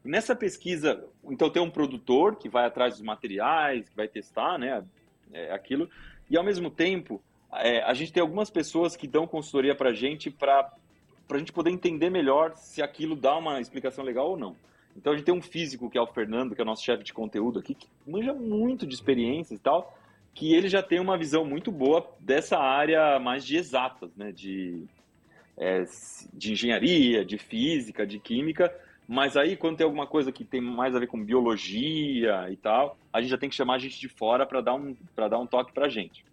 Nessa 0.05 0.35
pesquisa, 0.35 1.05
então 1.25 1.51
tem 1.51 1.63
um 1.63 1.71
produtor 1.71 2.37
que 2.37 2.49
vai 2.49 2.65
atrás 2.67 2.95
dos 2.95 3.03
materiais, 3.03 3.89
que 3.89 3.97
vai 3.97 4.09
testar, 4.09 4.59
né, 4.59 4.83
é, 5.31 5.53
aquilo, 5.53 5.91
e 6.31 6.39
ao 6.39 6.45
mesmo 6.45 6.71
tempo 6.71 7.21
é, 7.53 7.83
a 7.83 7.93
gente 7.93 8.11
tem 8.11 8.23
algumas 8.23 8.49
pessoas 8.49 8.97
que 8.97 9.07
dão 9.07 9.27
consultoria 9.27 9.75
para 9.75 9.93
gente 9.93 10.31
para 10.31 10.73
a 11.37 11.39
gente 11.39 11.53
poder 11.53 11.71
entender 11.71 12.11
melhor 12.11 12.55
se 12.57 12.83
aquilo 12.83 13.17
dá 13.17 13.37
uma 13.37 13.61
explicação 13.61 14.05
legal 14.05 14.31
ou 14.31 14.37
não. 14.37 14.57
Então 14.97 15.13
a 15.13 15.17
gente 15.17 15.25
tem 15.25 15.35
um 15.35 15.43
físico 15.43 15.89
que 15.89 15.97
é 15.97 16.01
o 16.01 16.07
Fernando, 16.07 16.55
que 16.55 16.61
é 16.61 16.65
o 16.65 16.67
nosso 16.67 16.85
chefe 16.85 17.05
de 17.05 17.13
conteúdo 17.13 17.59
aqui, 17.59 17.75
que 17.75 17.89
manja 18.07 18.35
muito 18.35 18.87
de 18.87 18.95
experiências 18.95 19.59
e 19.59 19.63
tal, 19.63 19.97
que 20.35 20.55
ele 20.55 20.69
já 20.69 20.83
tem 20.83 21.01
uma 21.01 21.17
visão 21.17 21.45
muito 21.45 21.71
boa 21.71 22.09
dessa 22.21 22.59
área 22.59 23.19
mais 23.19 23.45
de 23.45 23.57
exatas, 23.57 24.11
né? 24.17 24.33
De, 24.33 24.85
é, 25.57 25.85
de 26.33 26.53
engenharia, 26.53 27.25
de 27.25 27.39
física, 27.39 28.07
de 28.07 28.19
química. 28.19 28.75
Mas 29.07 29.37
aí, 29.37 29.57
quando 29.57 29.77
tem 29.77 29.85
alguma 29.85 30.07
coisa 30.07 30.31
que 30.31 30.45
tem 30.45 30.61
mais 30.61 30.95
a 30.95 31.01
ver 31.01 31.09
com 31.09 31.23
biologia 31.23 32.47
e 32.51 32.57
tal, 32.57 32.97
a 33.13 33.21
gente 33.21 33.31
já 33.31 33.39
tem 33.39 33.49
que 33.49 33.57
chamar 33.57 33.75
a 33.75 33.79
gente 33.79 33.99
de 33.99 34.09
fora 34.09 34.47
para 34.47 34.61
dar, 34.61 34.75
um, 34.75 34.97
dar 35.17 35.39
um 35.39 35.47
toque 35.47 35.73
para 35.73 35.89
gente. 35.89 36.25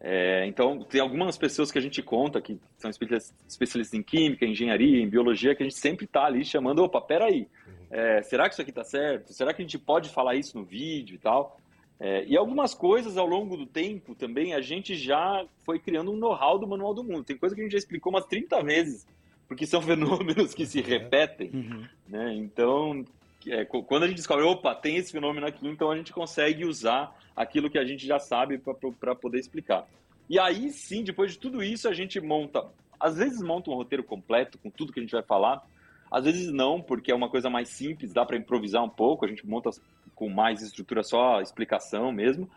É, 0.00 0.46
então, 0.46 0.84
tem 0.84 1.00
algumas 1.00 1.36
pessoas 1.36 1.72
que 1.72 1.78
a 1.78 1.82
gente 1.82 2.02
conta 2.02 2.40
que 2.40 2.58
são 2.76 2.88
especialistas 2.88 3.94
em 3.94 4.02
química, 4.02 4.46
engenharia, 4.46 5.00
em 5.00 5.08
biologia, 5.08 5.54
que 5.54 5.62
a 5.62 5.68
gente 5.68 5.78
sempre 5.78 6.04
está 6.04 6.24
ali 6.24 6.44
chamando, 6.44 6.84
opa, 6.84 7.00
peraí, 7.00 7.48
é, 7.90 8.22
será 8.22 8.48
que 8.48 8.54
isso 8.54 8.62
aqui 8.62 8.70
está 8.70 8.84
certo? 8.84 9.32
Será 9.32 9.52
que 9.52 9.60
a 9.60 9.64
gente 9.64 9.78
pode 9.78 10.10
falar 10.10 10.36
isso 10.36 10.56
no 10.56 10.64
vídeo 10.64 11.16
e 11.16 11.18
tal? 11.18 11.58
É, 12.00 12.24
e 12.26 12.36
algumas 12.36 12.74
coisas 12.74 13.16
ao 13.16 13.26
longo 13.26 13.56
do 13.56 13.66
tempo 13.66 14.14
também 14.14 14.54
a 14.54 14.60
gente 14.60 14.94
já 14.94 15.44
foi 15.64 15.80
criando 15.80 16.12
um 16.12 16.16
know-how 16.16 16.56
do 16.58 16.66
Manual 16.66 16.94
do 16.94 17.02
Mundo. 17.02 17.24
Tem 17.24 17.36
coisa 17.36 17.54
que 17.54 17.60
a 17.60 17.64
gente 17.64 17.72
já 17.72 17.78
explicou 17.78 18.12
umas 18.12 18.26
30 18.26 18.62
vezes, 18.62 19.06
porque 19.48 19.66
são 19.66 19.82
fenômenos 19.82 20.54
que 20.54 20.64
se 20.64 20.80
repetem. 20.80 21.50
Uhum. 21.52 21.84
Né? 22.06 22.34
Então, 22.36 23.04
é, 23.48 23.64
quando 23.64 24.04
a 24.04 24.06
gente 24.06 24.16
descobre, 24.16 24.44
opa, 24.44 24.74
tem 24.76 24.96
esse 24.96 25.10
fenômeno 25.10 25.46
aqui, 25.46 25.66
então 25.66 25.90
a 25.90 25.96
gente 25.96 26.12
consegue 26.12 26.64
usar 26.64 27.16
aquilo 27.38 27.70
que 27.70 27.78
a 27.78 27.84
gente 27.84 28.04
já 28.04 28.18
sabe 28.18 28.58
para 28.58 29.14
poder 29.14 29.38
explicar. 29.38 29.86
E 30.28 30.38
aí 30.40 30.70
sim, 30.70 31.04
depois 31.04 31.32
de 31.32 31.38
tudo 31.38 31.62
isso, 31.62 31.88
a 31.88 31.94
gente 31.94 32.20
monta, 32.20 32.66
às 32.98 33.16
vezes 33.16 33.40
monta 33.40 33.70
um 33.70 33.74
roteiro 33.74 34.02
completo 34.02 34.58
com 34.58 34.68
tudo 34.68 34.92
que 34.92 34.98
a 34.98 35.02
gente 35.02 35.12
vai 35.12 35.22
falar, 35.22 35.64
às 36.10 36.24
vezes 36.24 36.52
não, 36.52 36.82
porque 36.82 37.12
é 37.12 37.14
uma 37.14 37.30
coisa 37.30 37.48
mais 37.48 37.68
simples, 37.68 38.12
dá 38.12 38.26
para 38.26 38.36
improvisar 38.36 38.82
um 38.82 38.88
pouco, 38.88 39.24
a 39.24 39.28
gente 39.28 39.46
monta 39.46 39.70
com 40.16 40.28
mais 40.28 40.62
estrutura 40.62 41.04
só 41.04 41.40
explicação 41.40 42.10
mesmo. 42.10 42.50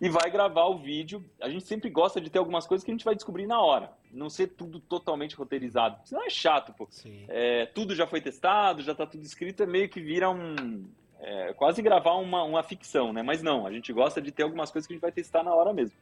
E 0.00 0.08
vai 0.08 0.28
gravar 0.30 0.66
o 0.66 0.76
vídeo. 0.76 1.24
A 1.40 1.48
gente 1.48 1.64
sempre 1.64 1.88
gosta 1.88 2.20
de 2.20 2.28
ter 2.28 2.38
algumas 2.38 2.66
coisas 2.66 2.84
que 2.84 2.90
a 2.90 2.94
gente 2.94 3.04
vai 3.04 3.14
descobrir 3.14 3.46
na 3.46 3.60
hora. 3.60 3.92
Não 4.12 4.28
ser 4.28 4.48
tudo 4.48 4.80
totalmente 4.80 5.36
roteirizado. 5.36 5.96
Senão 6.04 6.24
é 6.24 6.30
chato, 6.30 6.74
pô. 6.74 6.88
É, 7.28 7.66
tudo 7.66 7.94
já 7.94 8.06
foi 8.06 8.20
testado, 8.20 8.82
já 8.82 8.94
tá 8.94 9.06
tudo 9.06 9.24
escrito, 9.24 9.62
é 9.62 9.66
meio 9.66 9.88
que 9.88 10.00
vira 10.00 10.28
um. 10.28 10.84
É, 11.26 11.54
quase 11.54 11.80
gravar 11.80 12.16
uma, 12.16 12.42
uma 12.42 12.62
ficção, 12.62 13.10
né? 13.10 13.22
Mas 13.22 13.42
não, 13.42 13.66
a 13.66 13.72
gente 13.72 13.90
gosta 13.94 14.20
de 14.20 14.30
ter 14.30 14.42
algumas 14.42 14.70
coisas 14.70 14.86
que 14.86 14.92
a 14.92 14.94
gente 14.94 15.00
vai 15.00 15.10
testar 15.10 15.42
na 15.42 15.54
hora 15.54 15.72
mesmo. 15.72 15.96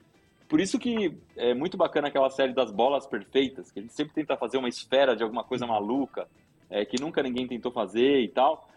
Por 0.48 0.60
isso 0.60 0.80
que 0.80 1.16
é 1.36 1.54
muito 1.54 1.76
bacana 1.76 2.08
aquela 2.08 2.28
série 2.28 2.52
das 2.52 2.72
bolas 2.72 3.06
perfeitas, 3.06 3.70
que 3.70 3.78
a 3.78 3.82
gente 3.82 3.94
sempre 3.94 4.12
tenta 4.12 4.36
fazer 4.36 4.58
uma 4.58 4.68
esfera 4.68 5.14
de 5.14 5.22
alguma 5.22 5.44
coisa 5.44 5.64
maluca, 5.64 6.26
é, 6.68 6.84
que 6.84 7.00
nunca 7.00 7.22
ninguém 7.22 7.46
tentou 7.46 7.70
fazer 7.70 8.20
e 8.20 8.28
tal. 8.28 8.68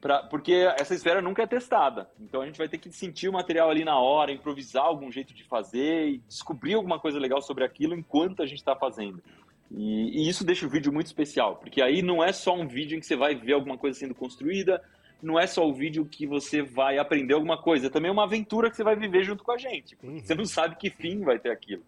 Pra, 0.00 0.22
porque 0.22 0.54
essa 0.78 0.94
esfera 0.94 1.20
nunca 1.20 1.42
é 1.42 1.46
testada. 1.46 2.08
Então 2.18 2.40
a 2.40 2.46
gente 2.46 2.56
vai 2.56 2.68
ter 2.68 2.78
que 2.78 2.90
sentir 2.90 3.28
o 3.28 3.32
material 3.34 3.68
ali 3.68 3.84
na 3.84 3.98
hora, 3.98 4.32
improvisar 4.32 4.86
algum 4.86 5.12
jeito 5.12 5.34
de 5.34 5.44
fazer 5.44 6.08
e 6.08 6.18
descobrir 6.26 6.74
alguma 6.74 6.98
coisa 6.98 7.18
legal 7.18 7.42
sobre 7.42 7.62
aquilo 7.62 7.94
enquanto 7.94 8.42
a 8.42 8.46
gente 8.46 8.58
está 8.58 8.74
fazendo. 8.74 9.22
E, 9.70 10.22
e, 10.22 10.28
isso 10.28 10.44
deixa 10.44 10.64
o 10.64 10.70
vídeo 10.70 10.92
muito 10.92 11.06
especial, 11.06 11.56
porque 11.56 11.82
aí 11.82 12.00
não 12.00 12.24
é 12.24 12.32
só 12.32 12.54
um 12.54 12.66
vídeo 12.66 12.96
em 12.96 13.00
que 13.00 13.06
você 13.06 13.16
vai 13.16 13.34
ver 13.34 13.52
alguma 13.52 13.76
coisa 13.76 13.98
sendo 13.98 14.14
construída, 14.14 14.82
não 15.24 15.38
é 15.40 15.46
só 15.46 15.66
o 15.66 15.72
vídeo 15.72 16.04
que 16.04 16.26
você 16.26 16.62
vai 16.62 16.98
aprender 16.98 17.34
alguma 17.34 17.60
coisa, 17.60 17.86
é 17.86 17.90
também 17.90 18.10
uma 18.10 18.24
aventura 18.24 18.70
que 18.70 18.76
você 18.76 18.84
vai 18.84 18.94
viver 18.94 19.24
junto 19.24 19.42
com 19.42 19.52
a 19.52 19.58
gente. 19.58 19.96
Uhum. 20.02 20.20
Você 20.20 20.34
não 20.34 20.44
sabe 20.44 20.76
que 20.76 20.90
fim 20.90 21.20
vai 21.20 21.38
ter 21.38 21.50
aquilo. 21.50 21.82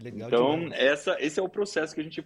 Legal 0.00 0.28
então, 0.28 0.68
essa, 0.72 1.16
esse 1.20 1.40
é 1.40 1.42
o 1.42 1.48
processo 1.48 1.94
que 1.94 2.00
a 2.00 2.04
gente 2.04 2.24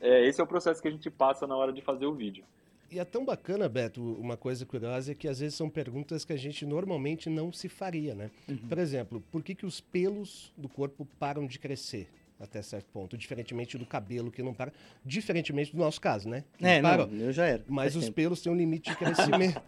é, 0.00 0.26
esse 0.26 0.40
é 0.40 0.44
o 0.44 0.46
processo 0.46 0.82
que 0.82 0.88
a 0.88 0.90
gente 0.90 1.08
passa 1.10 1.46
na 1.46 1.56
hora 1.56 1.72
de 1.72 1.80
fazer 1.80 2.06
o 2.06 2.12
vídeo. 2.12 2.44
E 2.90 2.98
é 2.98 3.04
tão 3.04 3.24
bacana, 3.24 3.68
Beto, 3.68 4.02
uma 4.20 4.36
coisa 4.36 4.66
curiosa 4.66 5.12
é 5.12 5.14
que 5.14 5.26
às 5.26 5.40
vezes 5.40 5.54
são 5.54 5.70
perguntas 5.70 6.24
que 6.24 6.32
a 6.32 6.36
gente 6.36 6.66
normalmente 6.66 7.30
não 7.30 7.52
se 7.52 7.68
faria, 7.68 8.14
né? 8.14 8.30
Uhum. 8.48 8.56
Por 8.68 8.78
exemplo, 8.78 9.22
por 9.32 9.42
que, 9.42 9.54
que 9.54 9.64
os 9.64 9.80
pelos 9.80 10.52
do 10.56 10.68
corpo 10.68 11.08
param 11.18 11.46
de 11.46 11.58
crescer? 11.58 12.08
Até 12.44 12.62
certo 12.62 12.86
ponto, 12.92 13.16
diferentemente 13.16 13.76
do 13.76 13.84
cabelo 13.84 14.30
que 14.30 14.42
não 14.42 14.54
para, 14.54 14.72
diferentemente 15.04 15.72
do 15.72 15.78
nosso 15.78 16.00
caso, 16.00 16.28
né? 16.28 16.44
é, 16.60 16.80
não, 16.80 17.10
eu 17.12 17.32
já 17.32 17.46
era. 17.46 17.64
Mas 17.68 17.96
os 17.96 18.04
tempo. 18.04 18.14
pelos 18.14 18.40
têm 18.40 18.52
um 18.52 18.56
limite 18.56 18.90
de 18.90 18.96
crescimento. 18.98 19.60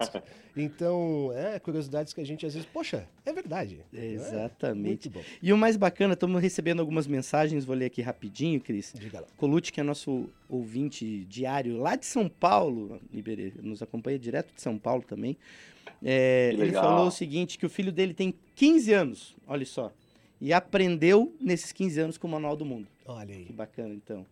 então, 0.56 1.33
é, 1.35 1.59
curiosidades 1.59 2.12
que 2.12 2.21
a 2.21 2.25
gente 2.25 2.47
às 2.47 2.54
vezes, 2.54 2.68
poxa, 2.73 3.09
é 3.25 3.33
verdade. 3.33 3.80
É, 3.92 4.06
exatamente. 4.06 5.11
É? 5.14 5.23
E 5.42 5.52
o 5.52 5.59
mais 5.59 5.76
bacana, 5.76 6.14
estamos 6.14 6.40
recebendo 6.40 6.80
algumas 6.80 7.06
mensagens, 7.06 7.64
vou 7.64 7.75
ler 7.75 7.87
aqui 7.87 8.02
rapidinho, 8.02 8.61
Cris. 8.61 8.92
Diga 8.95 9.21
lá. 9.21 9.26
Colute, 9.37 9.73
que 9.73 9.80
é 9.80 9.83
nosso 9.83 10.28
ouvinte 10.49 11.25
diário 11.25 11.78
lá 11.78 11.97
de 11.97 12.06
São 12.06 12.28
Paulo, 12.28 13.00
Iberê, 13.12 13.52
nos 13.62 13.83
acompanha 13.83 14.18
direto 14.18 14.54
de 14.54 14.62
São 14.62 14.78
Paulo 14.78 15.02
também. 15.02 15.37
É, 16.04 16.50
ele 16.52 16.73
falou 16.73 17.09
o 17.09 17.11
seguinte, 17.11 17.59
que 17.59 17.64
o 17.66 17.71
filho 17.71 17.90
dele 17.90 18.12
tem 18.12 18.35
15 18.54 18.92
anos, 18.92 19.37
olha 19.47 19.64
só 19.64 19.92
e 20.40 20.52
aprendeu 20.52 21.34
nesses 21.40 21.72
15 21.72 22.00
anos 22.00 22.18
com 22.18 22.26
o 22.26 22.30
Manual 22.30 22.56
do 22.56 22.64
Mundo. 22.64 22.86
Olha 23.06 23.34
aí. 23.34 23.44
Que 23.44 23.52
bacana, 23.52 23.94
então. 23.94 24.26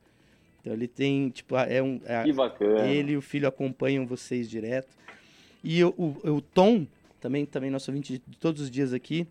Então 0.61 0.73
ele 0.73 0.89
tem, 0.89 1.29
tipo, 1.31 1.57
é 1.57 1.83
um. 1.83 2.01
É, 2.05 2.25
que 2.25 2.33
bacana. 2.33 2.87
Ele 2.87 3.13
e 3.13 3.17
o 3.17 3.23
filho 3.23 3.47
acompanham 3.47 4.07
vocês 4.07 4.49
direto. 4.49 4.89
E 5.63 5.83
o, 5.83 5.95
o, 5.97 6.31
o 6.37 6.41
Tom, 6.41 6.87
também, 7.21 7.47
também 7.47 7.71
nosso 7.71 7.91
ouvinte 7.91 8.23
de 8.27 8.39
todos 8.39 8.63
os 8.63 8.71
dias 8.71 8.93
aqui, 8.93 9.27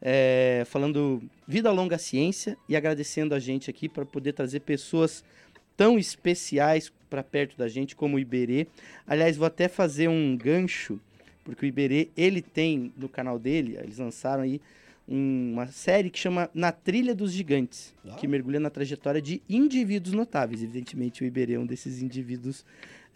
é, 0.00 0.64
falando 0.66 1.22
vida 1.46 1.70
longa 1.70 1.96
à 1.96 1.98
ciência 1.98 2.56
e 2.68 2.76
agradecendo 2.76 3.34
a 3.34 3.38
gente 3.38 3.70
aqui 3.70 3.88
para 3.88 4.04
poder 4.04 4.32
trazer 4.32 4.60
pessoas 4.60 5.24
tão 5.76 5.98
especiais 5.98 6.92
para 7.08 7.22
perto 7.22 7.56
da 7.56 7.68
gente 7.68 7.96
como 7.96 8.16
o 8.16 8.20
Iberê. 8.20 8.66
Aliás, 9.06 9.36
vou 9.36 9.46
até 9.46 9.68
fazer 9.68 10.08
um 10.08 10.36
gancho, 10.36 11.00
porque 11.44 11.64
o 11.64 11.68
Iberê, 11.68 12.08
ele 12.16 12.42
tem 12.42 12.92
no 12.96 13.08
canal 13.08 13.38
dele, 13.38 13.78
eles 13.78 13.98
lançaram 13.98 14.42
aí 14.42 14.60
uma 15.08 15.66
série 15.68 16.10
que 16.10 16.18
chama 16.18 16.50
Na 16.52 16.70
Trilha 16.70 17.14
dos 17.14 17.32
Gigantes, 17.32 17.94
ah. 18.04 18.14
que 18.16 18.28
mergulha 18.28 18.60
na 18.60 18.68
trajetória 18.68 19.22
de 19.22 19.42
indivíduos 19.48 20.14
notáveis. 20.14 20.62
Evidentemente, 20.62 21.22
o 21.22 21.26
Iberê 21.26 21.54
é 21.54 21.58
um 21.58 21.64
desses 21.64 22.02
indivíduos 22.02 22.64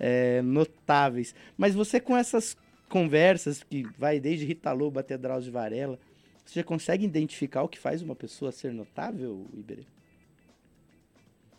é, 0.01 0.41
notáveis. 0.41 1.35
Mas 1.57 1.75
você, 1.75 2.01
com 2.01 2.17
essas 2.17 2.57
conversas, 2.89 3.63
que 3.63 3.87
vai 3.99 4.19
desde 4.19 4.47
Rita 4.47 4.73
Lobo 4.73 4.99
até 4.99 5.19
Drauzio 5.19 5.53
Varela, 5.53 5.99
você 6.45 6.61
já 6.61 6.65
consegue 6.65 7.05
identificar 7.05 7.63
o 7.63 7.69
que 7.69 7.79
faz 7.79 8.01
uma 8.01 8.17
pessoa 8.17 8.51
ser 8.51 8.73
notável, 8.73 9.47
Iberê? 9.53 9.85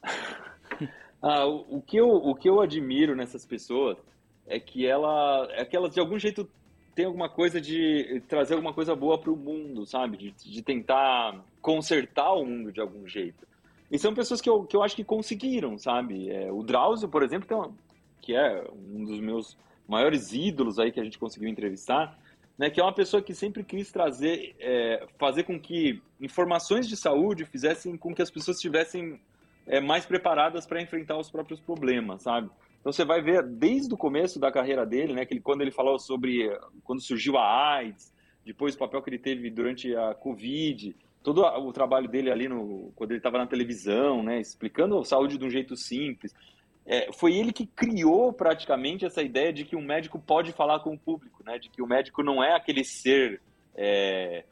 ah, 1.22 1.46
o, 1.46 1.78
o, 1.78 1.82
que 1.82 1.98
eu, 1.98 2.08
o 2.08 2.34
que 2.34 2.50
eu 2.50 2.60
admiro 2.60 3.16
nessas 3.16 3.46
pessoas 3.46 3.98
é 4.48 4.60
que, 4.60 4.86
ela, 4.86 5.48
é 5.52 5.64
que 5.64 5.78
elas, 5.78 5.94
de 5.94 6.00
algum 6.00 6.18
jeito, 6.18 6.50
tem 6.96 7.06
alguma 7.06 7.30
coisa 7.30 7.60
de 7.60 8.22
trazer 8.28 8.54
alguma 8.54 8.74
coisa 8.74 8.96
boa 8.96 9.18
para 9.18 9.32
o 9.32 9.36
mundo, 9.36 9.86
sabe? 9.86 10.18
De, 10.18 10.32
de, 10.32 10.62
tentar 10.62 11.44
consertar 11.62 12.34
o 12.34 12.46
mundo 12.46 12.72
de 12.72 12.80
algum 12.80 13.08
jeito. 13.08 13.48
E 13.92 13.98
são 13.98 14.14
pessoas 14.14 14.42
que 14.42 14.50
eu, 14.50 14.64
que 14.64 14.76
eu 14.76 14.84
acho 14.84 14.96
que 14.96 15.04
conseguiram, 15.04 15.78
sabe? 15.78 16.30
É, 16.30 16.52
o 16.52 16.64
Drauzio, 16.64 17.10
por 17.10 17.24
exemplo, 17.24 17.58
uma, 17.58 17.72
que 18.22 18.36
é 18.36 18.64
um 18.74 19.04
dos 19.06 19.20
meus 19.20 19.58
maiores 19.88 20.34
ídolos 20.34 20.80
aí 20.80 20.92
que 20.92 21.00
a 21.00 21.04
gente 21.04 21.20
conseguiu 21.20 21.50
entrevistar, 21.50 22.18
né? 22.58 22.70
Que 22.70 22.80
é 22.80 22.84
uma 22.84 22.94
pessoa 22.94 23.22
que 23.22 23.34
sempre 23.34 23.64
quis 23.64 23.92
trazer, 23.92 24.56
é, 24.60 25.06
fazer 25.18 25.44
com 25.44 25.60
que 25.60 26.02
informações 26.22 26.88
de 26.88 26.96
saúde 26.96 27.46
fizessem 27.46 27.98
com 27.98 28.14
que 28.14 28.22
as 28.22 28.30
pessoas 28.30 28.58
estivessem 28.58 29.20
é, 29.66 29.80
mais 29.80 30.06
preparadas 30.06 30.66
para 30.66 30.82
enfrentar 30.82 31.18
os 31.18 31.30
próprios 31.30 31.60
problemas, 31.60 32.22
sabe? 32.22 32.50
Então 32.84 32.92
você 32.92 33.06
vai 33.06 33.22
ver 33.22 33.42
desde 33.44 33.94
o 33.94 33.98
começo 33.98 34.38
da 34.38 34.52
carreira 34.52 34.86
dele, 34.86 35.14
né, 35.14 35.26
que 35.26 35.34
ele, 35.34 35.40
quando 35.40 35.62
ele 35.62 35.72
falou 35.72 35.98
sobre 35.98 36.50
quando 36.84 37.02
surgiu 37.02 37.38
a 37.38 37.76
AIDS, 37.76 38.14
depois 38.46 38.76
o 38.76 38.78
papel 38.78 39.02
que 39.02 39.10
ele 39.10 39.18
teve 39.18 39.50
durante 39.50 39.96
a 39.96 40.14
Covid, 40.14 40.94
todo 41.24 41.44
o 41.44 41.72
trabalho 41.72 42.10
dele 42.10 42.30
ali 42.30 42.50
no, 42.50 42.92
quando 42.94 43.12
ele 43.12 43.20
estava 43.20 43.38
na 43.38 43.48
televisão, 43.48 44.22
né, 44.22 44.38
explicando 44.38 45.00
a 45.00 45.06
saúde 45.06 45.38
de 45.38 45.46
um 45.46 45.50
jeito 45.50 45.78
simples. 45.78 46.36
É, 46.86 47.10
foi 47.14 47.38
ele 47.38 47.54
que 47.54 47.66
criou 47.66 48.34
praticamente 48.34 49.06
essa 49.06 49.24
ideia 49.24 49.54
de 49.54 49.64
que 49.64 49.78
um 49.78 49.82
médico 49.82 50.20
pode 50.20 50.52
falar 50.52 50.82
com 50.82 50.94
o 50.94 51.00
público, 51.00 51.42
né, 51.46 51.58
de 51.58 51.70
que 51.70 51.82
o 51.82 51.88
médico 51.88 52.22
não 52.22 52.44
é 52.44 52.54
aquele 52.54 52.84
ser 52.84 53.42
é, 53.74 54.44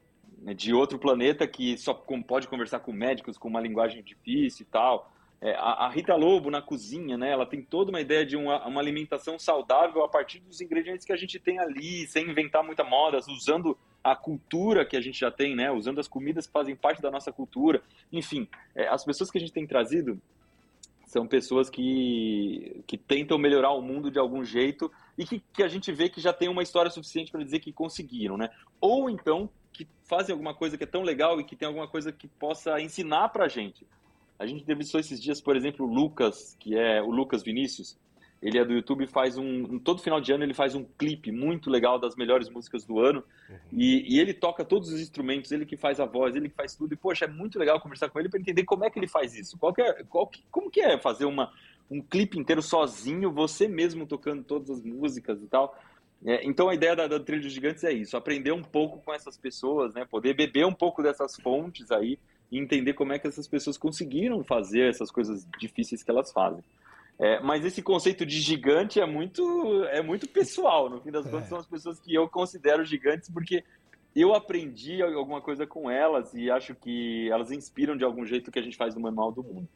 de 0.55 0.73
outro 0.73 0.97
planeta 0.97 1.45
que 1.45 1.77
só 1.77 1.93
pode 1.93 2.47
conversar 2.47 2.79
com 2.79 2.93
médicos 2.93 3.37
com 3.37 3.49
uma 3.49 3.59
linguagem 3.59 4.01
difícil 4.01 4.65
e 4.65 4.71
tal. 4.71 5.11
É, 5.43 5.55
a, 5.55 5.85
a, 5.85 5.89
Rita 5.89 6.15
Lobo 6.15 6.51
na 6.51 6.61
cozinha, 6.61 7.17
né? 7.17 7.31
Ela 7.31 7.47
tem 7.47 7.63
toda 7.63 7.89
uma 7.89 7.99
ideia 7.99 8.23
de 8.23 8.37
uma, 8.37 8.63
uma, 8.67 8.79
alimentação 8.79 9.39
saudável 9.39 10.03
a 10.03 10.07
partir 10.07 10.39
dos 10.39 10.61
ingredientes 10.61 11.03
que 11.03 11.11
a 11.11 11.17
gente 11.17 11.39
tem 11.39 11.57
ali, 11.57 12.05
sem 12.05 12.29
inventar 12.29 12.63
muita 12.63 12.83
moda, 12.83 13.17
usando 13.27 13.75
a 14.03 14.15
cultura 14.15 14.85
que 14.85 14.95
a 14.95 15.01
gente 15.01 15.19
já 15.19 15.31
tem, 15.31 15.55
né? 15.55 15.71
Usando 15.71 15.99
as 15.99 16.07
comidas 16.07 16.45
que 16.45 16.53
fazem 16.53 16.75
parte 16.75 17.01
da 17.01 17.09
nossa 17.09 17.31
cultura. 17.31 17.81
Enfim, 18.13 18.47
é, 18.75 18.87
as 18.87 19.03
pessoas 19.03 19.31
que 19.31 19.39
a 19.39 19.41
gente 19.41 19.51
tem 19.51 19.65
trazido 19.65 20.21
são 21.07 21.27
pessoas 21.27 21.71
que, 21.71 22.83
que 22.85 22.97
tentam 22.97 23.39
melhorar 23.39 23.71
o 23.71 23.81
mundo 23.81 24.11
de 24.11 24.19
algum 24.19 24.45
jeito 24.45 24.91
e 25.17 25.25
que, 25.25 25.43
que 25.51 25.63
a 25.63 25.67
gente 25.67 25.91
vê 25.91 26.07
que 26.07 26.21
já 26.21 26.31
tem 26.31 26.49
uma 26.49 26.61
história 26.61 26.91
suficiente 26.91 27.31
para 27.31 27.43
dizer 27.43 27.59
que 27.59 27.73
conseguiram, 27.73 28.37
né? 28.37 28.49
Ou 28.79 29.09
então 29.09 29.49
que 29.73 29.87
fazem 30.03 30.33
alguma 30.33 30.53
coisa 30.53 30.77
que 30.77 30.83
é 30.83 30.87
tão 30.87 31.01
legal 31.01 31.39
e 31.41 31.43
que 31.43 31.55
tem 31.55 31.67
alguma 31.67 31.87
coisa 31.87 32.11
que 32.11 32.27
possa 32.27 32.79
ensinar 32.79 33.29
para 33.29 33.45
a 33.45 33.47
gente. 33.47 33.87
A 34.41 34.47
gente 34.47 34.63
entrevistou 34.63 34.99
esses 34.99 35.21
dias, 35.21 35.39
por 35.39 35.55
exemplo, 35.55 35.85
o 35.85 35.93
Lucas, 35.93 36.57
que 36.59 36.75
é 36.75 36.99
o 36.99 37.11
Lucas 37.11 37.43
Vinícius. 37.43 37.95
Ele 38.41 38.57
é 38.57 38.65
do 38.65 38.73
YouTube 38.73 39.05
faz 39.05 39.37
um. 39.37 39.77
Todo 39.77 40.01
final 40.01 40.19
de 40.19 40.33
ano 40.33 40.43
ele 40.43 40.55
faz 40.55 40.73
um 40.73 40.83
clipe 40.83 41.31
muito 41.31 41.69
legal 41.69 41.99
das 41.99 42.15
melhores 42.15 42.49
músicas 42.49 42.83
do 42.83 42.99
ano. 42.99 43.23
Uhum. 43.47 43.55
E, 43.71 44.15
e, 44.15 44.19
ele 44.19 44.33
toca 44.33 44.65
todos 44.65 44.91
os 44.91 44.99
instrumentos, 44.99 45.51
ele 45.51 45.63
que 45.63 45.77
faz 45.77 45.99
a 45.99 46.07
voz, 46.07 46.35
ele 46.35 46.49
que 46.49 46.55
faz 46.55 46.75
tudo. 46.75 46.91
E, 46.91 46.97
poxa, 46.97 47.25
é 47.25 47.27
muito 47.27 47.59
legal 47.59 47.79
conversar 47.79 48.09
com 48.09 48.19
ele 48.19 48.29
para 48.29 48.39
entender 48.39 48.63
como 48.63 48.83
é 48.83 48.89
que 48.89 48.97
ele 48.97 49.07
faz 49.07 49.35
isso. 49.35 49.59
Qual 49.59 49.71
é, 49.77 50.03
qual 50.05 50.25
que, 50.25 50.43
como 50.49 50.71
que 50.71 50.81
é 50.81 50.97
fazer 50.97 51.25
uma, 51.25 51.53
um 51.87 52.01
clipe 52.01 52.39
inteiro 52.39 52.63
sozinho, 52.63 53.31
você 53.31 53.67
mesmo 53.67 54.07
tocando 54.07 54.43
todas 54.43 54.71
as 54.71 54.81
músicas 54.83 55.39
e 55.43 55.45
tal. 55.45 55.79
É, 56.25 56.43
então 56.43 56.67
a 56.67 56.73
ideia 56.73 56.95
da, 56.95 57.05
da 57.05 57.19
Trilha 57.19 57.43
dos 57.43 57.53
Gigantes 57.53 57.83
é 57.83 57.93
isso, 57.93 58.17
aprender 58.17 58.51
um 58.51 58.63
pouco 58.63 58.97
com 59.05 59.13
essas 59.13 59.37
pessoas, 59.37 59.93
né? 59.93 60.03
Poder 60.03 60.33
beber 60.33 60.65
um 60.65 60.73
pouco 60.73 61.03
dessas 61.03 61.35
fontes 61.35 61.91
aí 61.91 62.17
e 62.51 62.59
entender 62.59 62.93
como 62.93 63.13
é 63.13 63.19
que 63.19 63.27
essas 63.27 63.47
pessoas 63.47 63.77
conseguiram 63.77 64.43
fazer 64.43 64.89
essas 64.89 65.09
coisas 65.09 65.47
difíceis 65.57 66.03
que 66.03 66.11
elas 66.11 66.31
fazem. 66.31 66.63
É, 67.17 67.39
mas 67.39 67.63
esse 67.63 67.81
conceito 67.81 68.25
de 68.25 68.39
gigante 68.39 68.99
é 68.99 69.05
muito, 69.05 69.85
é 69.85 70.01
muito 70.01 70.27
pessoal. 70.27 70.89
No 70.89 70.99
fim 70.99 71.11
das 71.11 71.25
contas, 71.29 71.45
é. 71.45 71.49
são 71.49 71.57
as 71.59 71.67
pessoas 71.67 71.99
que 71.99 72.13
eu 72.13 72.27
considero 72.27 72.83
gigantes 72.83 73.29
porque 73.29 73.63
eu 74.15 74.33
aprendi 74.33 75.01
alguma 75.01 75.39
coisa 75.39 75.65
com 75.65 75.89
elas 75.89 76.33
e 76.33 76.51
acho 76.51 76.75
que 76.75 77.29
elas 77.31 77.51
inspiram 77.51 77.95
de 77.95 78.03
algum 78.03 78.25
jeito 78.25 78.49
o 78.49 78.51
que 78.51 78.59
a 78.59 78.61
gente 78.61 78.75
faz 78.75 78.95
no 78.95 79.01
Manual 79.01 79.31
do 79.31 79.43
Mundo. 79.43 79.67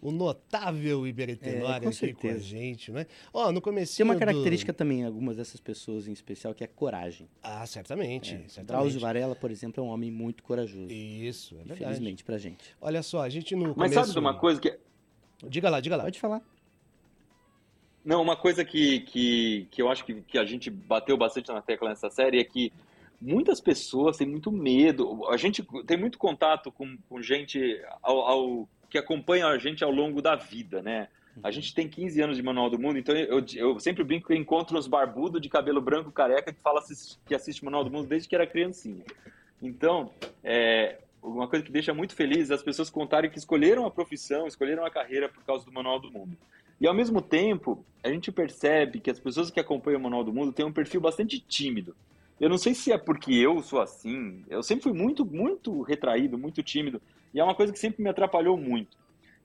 O 0.00 0.12
notável 0.12 1.06
Ibertenor 1.06 1.70
é, 1.70 1.76
aqui 1.76 1.92
certeza. 1.92 2.34
com 2.34 2.34
a 2.34 2.38
gente, 2.38 2.92
né? 2.92 3.06
Ó, 3.32 3.50
no 3.50 3.60
começo 3.60 3.96
Tem 3.96 4.04
uma 4.04 4.16
característica 4.16 4.72
do... 4.72 4.76
também, 4.76 5.04
algumas 5.04 5.36
dessas 5.36 5.58
pessoas 5.58 6.06
em 6.06 6.12
especial, 6.12 6.54
que 6.54 6.62
é 6.62 6.66
coragem. 6.66 7.28
Ah, 7.42 7.66
certamente. 7.66 8.34
É. 8.34 8.38
certamente. 8.40 8.66
Drauzio 8.66 9.00
Varela, 9.00 9.34
por 9.34 9.50
exemplo, 9.50 9.82
é 9.82 9.86
um 9.86 9.90
homem 9.90 10.10
muito 10.10 10.42
corajoso. 10.42 10.92
Isso, 10.92 11.54
é 11.54 11.58
verdade. 11.58 11.82
Infelizmente 11.82 12.24
pra 12.24 12.38
gente. 12.38 12.76
Olha 12.80 13.02
só, 13.02 13.22
a 13.22 13.28
gente 13.28 13.56
no 13.56 13.68
Mas 13.68 13.74
começo... 13.74 13.94
sabe 13.94 14.12
de 14.12 14.18
uma 14.18 14.34
coisa 14.34 14.60
que... 14.60 14.78
Diga 15.48 15.70
lá, 15.70 15.80
diga 15.80 15.96
lá. 15.96 16.04
Pode 16.04 16.20
falar. 16.20 16.42
Não, 18.04 18.22
uma 18.22 18.36
coisa 18.36 18.64
que, 18.64 19.00
que, 19.00 19.66
que 19.70 19.82
eu 19.82 19.88
acho 19.90 20.04
que, 20.04 20.22
que 20.22 20.38
a 20.38 20.44
gente 20.44 20.70
bateu 20.70 21.16
bastante 21.16 21.48
na 21.48 21.60
tecla 21.60 21.88
nessa 21.88 22.08
série 22.08 22.38
é 22.38 22.44
que 22.44 22.72
muitas 23.20 23.60
pessoas 23.60 24.16
têm 24.16 24.28
muito 24.28 24.52
medo. 24.52 25.28
A 25.28 25.36
gente 25.36 25.62
tem 25.84 25.96
muito 25.96 26.16
contato 26.16 26.70
com, 26.70 26.96
com 27.08 27.20
gente 27.20 27.82
ao, 28.00 28.18
ao, 28.20 28.68
que 28.88 28.98
acompanha 28.98 29.46
a 29.46 29.58
gente 29.58 29.82
ao 29.82 29.90
longo 29.90 30.20
da 30.22 30.36
vida, 30.36 30.82
né? 30.82 31.08
A 31.42 31.50
gente 31.50 31.74
tem 31.74 31.86
15 31.86 32.22
anos 32.22 32.36
de 32.36 32.42
Manual 32.42 32.70
do 32.70 32.78
Mundo, 32.78 32.98
então 32.98 33.14
eu, 33.14 33.44
eu 33.54 33.78
sempre 33.78 34.02
brinco 34.02 34.26
que 34.26 34.32
eu 34.32 34.38
encontro 34.38 34.78
uns 34.78 34.86
barbudos 34.86 35.40
de 35.40 35.48
cabelo 35.48 35.82
branco 35.82 36.10
careca 36.10 36.52
que 36.52 36.60
fala 36.60 36.82
que 37.26 37.34
assiste 37.34 37.64
Manual 37.64 37.84
do 37.84 37.90
Mundo 37.90 38.08
desde 38.08 38.28
que 38.28 38.34
era 38.34 38.46
criancinha. 38.46 39.04
Então, 39.62 40.10
é, 40.42 40.98
uma 41.22 41.46
coisa 41.46 41.64
que 41.64 41.72
deixa 41.72 41.92
muito 41.92 42.14
feliz 42.14 42.50
é 42.50 42.54
as 42.54 42.62
pessoas 42.62 42.88
contarem 42.88 43.30
que 43.30 43.38
escolheram 43.38 43.84
a 43.84 43.90
profissão, 43.90 44.46
escolheram 44.46 44.84
a 44.84 44.90
carreira 44.90 45.28
por 45.28 45.44
causa 45.44 45.64
do 45.64 45.72
Manual 45.72 46.00
do 46.00 46.10
Mundo. 46.10 46.36
E 46.80 46.86
ao 46.86 46.94
mesmo 46.94 47.20
tempo, 47.20 47.84
a 48.02 48.08
gente 48.08 48.30
percebe 48.30 49.00
que 49.00 49.10
as 49.10 49.18
pessoas 49.18 49.50
que 49.50 49.60
acompanham 49.60 49.98
o 49.98 50.02
Manual 50.02 50.24
do 50.24 50.32
Mundo 50.32 50.52
têm 50.52 50.64
um 50.64 50.72
perfil 50.72 51.00
bastante 51.00 51.38
tímido. 51.40 51.94
Eu 52.38 52.50
não 52.50 52.58
sei 52.58 52.74
se 52.74 52.92
é 52.92 52.98
porque 52.98 53.32
eu 53.32 53.62
sou 53.62 53.80
assim, 53.80 54.44
eu 54.48 54.62
sempre 54.62 54.84
fui 54.84 54.92
muito, 54.92 55.24
muito 55.24 55.80
retraído, 55.80 56.36
muito 56.36 56.62
tímido, 56.62 57.00
e 57.32 57.40
é 57.40 57.44
uma 57.44 57.54
coisa 57.54 57.72
que 57.72 57.78
sempre 57.78 58.02
me 58.02 58.08
atrapalhou 58.08 58.56
muito. 58.56 58.96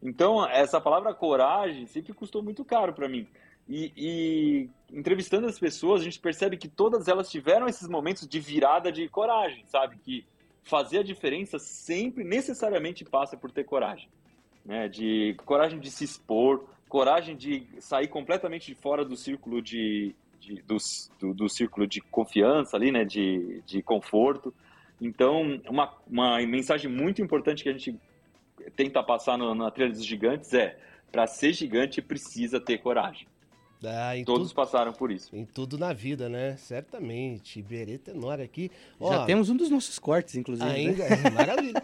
Então, 0.02 0.48
essa 0.50 0.82
palavra 0.82 1.14
coragem 1.14 1.86
sempre 1.86 2.14
custou 2.14 2.42
muito 2.42 2.66
caro 2.66 2.94
para 2.94 3.08
mim. 3.08 3.28
E, 3.70 3.92
e, 3.96 4.70
entrevistando 4.92 5.48
as 5.48 5.60
pessoas, 5.60 6.02
a 6.02 6.04
gente 6.04 6.20
percebe 6.20 6.58
que 6.58 6.68
todas 6.68 7.08
elas 7.08 7.30
tiveram 7.30 7.68
esses 7.68 7.88
momentos 7.88 8.28
de 8.28 8.40
virada 8.40 8.92
de 8.92 9.08
coragem, 9.08 9.64
sabe? 9.68 9.98
Que 9.98 10.26
fazer 10.64 11.00
a 11.00 11.04
diferença 11.04 11.60
sempre, 11.60 12.24
necessariamente, 12.24 13.06
passa 13.06 13.38
por 13.38 13.52
ter 13.52 13.64
coragem. 13.64 14.10
Né? 14.66 14.88
De 14.88 15.36
coragem 15.46 15.80
de 15.80 15.90
se 15.92 16.04
expor, 16.04 16.66
coragem 16.90 17.36
de 17.36 17.66
sair 17.80 18.08
completamente 18.08 18.76
fora 18.76 19.06
do 19.06 19.16
círculo 19.16 19.62
de, 19.62 20.14
de 20.40 20.62
do, 20.64 20.78
do, 21.20 21.34
do, 21.34 21.50
círculo 21.50 21.88
de 21.88 22.02
confiança 22.02 22.76
ali, 22.76 22.92
né, 22.92 23.06
de, 23.06 23.62
de 23.66 23.82
conforto. 23.82 24.54
Então, 25.02 25.60
uma, 25.68 25.92
uma 26.08 26.38
mensagem 26.46 26.90
muito 26.90 27.22
importante 27.22 27.64
que 27.64 27.70
a 27.70 27.74
gente 27.74 28.00
tenta 28.76 29.02
passar 29.02 29.38
no, 29.38 29.56
na 29.56 29.72
trilha 29.72 29.90
dos 29.90 30.06
gigantes 30.06 30.54
é, 30.54 30.78
para 31.12 31.26
ser 31.26 31.54
gigante 31.54 32.02
precisa 32.02 32.60
ter 32.60 32.78
coragem. 32.78 33.28
Ah, 33.84 34.12
Todos 34.24 34.50
tudo, 34.50 34.56
passaram 34.56 34.94
por 34.94 35.12
isso. 35.12 35.36
Em 35.36 35.44
tudo 35.44 35.76
na 35.76 35.92
vida, 35.92 36.30
né? 36.30 36.56
Certamente. 36.56 37.60
Iberê 37.60 37.98
Tenor 37.98 38.40
aqui. 38.40 38.70
Já 39.02 39.26
temos 39.26 39.50
um 39.50 39.58
dos 39.58 39.72
nossos 39.72 39.98
cortes, 39.98 40.36
inclusive. 40.36 40.70
Né? 40.70 40.76
Ainda, 40.76 41.10
né? 41.10 41.30
maravilha. 41.34 41.84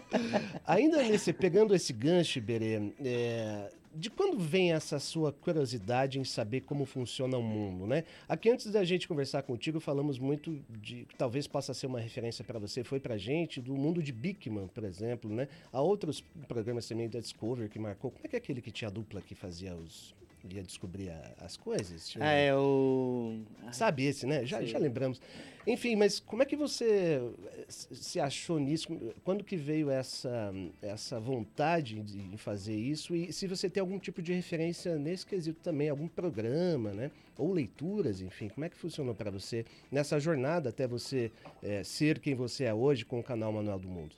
ainda 0.64 1.02
nesse, 1.02 1.32
pegando 1.32 1.74
esse 1.74 1.92
gancho, 1.92 2.38
Iberê, 2.38 2.92
é, 3.04 3.68
de 3.98 4.10
quando 4.10 4.38
vem 4.38 4.72
essa 4.72 5.00
sua 5.00 5.32
curiosidade 5.32 6.20
em 6.20 6.24
saber 6.24 6.60
como 6.60 6.84
funciona 6.84 7.36
o 7.36 7.42
mundo, 7.42 7.84
né? 7.84 8.04
Aqui 8.28 8.48
antes 8.48 8.70
da 8.70 8.84
gente 8.84 9.08
conversar 9.08 9.42
contigo, 9.42 9.80
falamos 9.80 10.18
muito 10.18 10.60
de 10.70 11.04
que 11.04 11.16
talvez 11.16 11.48
possa 11.48 11.74
ser 11.74 11.86
uma 11.86 11.98
referência 11.98 12.44
para 12.44 12.60
você, 12.60 12.84
foi 12.84 13.00
pra 13.00 13.18
gente 13.18 13.60
do 13.60 13.74
mundo 13.74 14.00
de 14.00 14.12
Bigman, 14.12 14.68
por 14.68 14.84
exemplo, 14.84 15.28
né? 15.28 15.48
Há 15.72 15.80
outros 15.80 16.22
programas 16.46 16.86
também 16.86 17.08
da 17.08 17.18
Discovery 17.18 17.68
que 17.68 17.78
marcou. 17.78 18.12
Como 18.12 18.24
é 18.24 18.28
que 18.28 18.36
é 18.36 18.38
aquele 18.38 18.62
que 18.62 18.70
tinha 18.70 18.88
a 18.88 18.92
dupla 18.92 19.20
que 19.20 19.34
fazia 19.34 19.74
os 19.74 20.14
ia 20.50 20.62
descobrir 20.62 21.10
a, 21.10 21.34
as 21.40 21.56
coisas. 21.56 22.14
Ah, 22.20 22.32
é 22.32 22.54
o. 22.54 23.40
Sabe 23.72 24.04
esse, 24.04 24.26
né? 24.26 24.44
Já, 24.44 24.62
já 24.64 24.78
lembramos. 24.78 25.20
Enfim, 25.66 25.96
mas 25.96 26.18
como 26.18 26.42
é 26.42 26.46
que 26.46 26.56
você 26.56 27.20
se 27.68 28.18
achou 28.18 28.58
nisso? 28.58 28.88
Quando 29.22 29.44
que 29.44 29.54
veio 29.54 29.90
essa, 29.90 30.50
essa 30.80 31.20
vontade 31.20 32.00
de 32.02 32.38
fazer 32.38 32.74
isso? 32.74 33.14
E 33.14 33.30
se 33.34 33.46
você 33.46 33.68
tem 33.68 33.80
algum 33.82 33.98
tipo 33.98 34.22
de 34.22 34.32
referência 34.32 34.96
nesse 34.98 35.26
quesito 35.26 35.60
também, 35.62 35.90
algum 35.90 36.08
programa, 36.08 36.94
né? 36.94 37.10
Ou 37.36 37.52
leituras, 37.52 38.22
enfim, 38.22 38.48
como 38.48 38.64
é 38.64 38.70
que 38.70 38.76
funcionou 38.76 39.14
para 39.14 39.30
você 39.30 39.66
nessa 39.92 40.18
jornada 40.18 40.70
até 40.70 40.86
você 40.86 41.30
é, 41.62 41.84
ser 41.84 42.18
quem 42.18 42.34
você 42.34 42.64
é 42.64 42.72
hoje 42.72 43.04
com 43.04 43.20
o 43.20 43.22
canal 43.22 43.52
Manual 43.52 43.78
do 43.78 43.88
Mundo? 43.88 44.16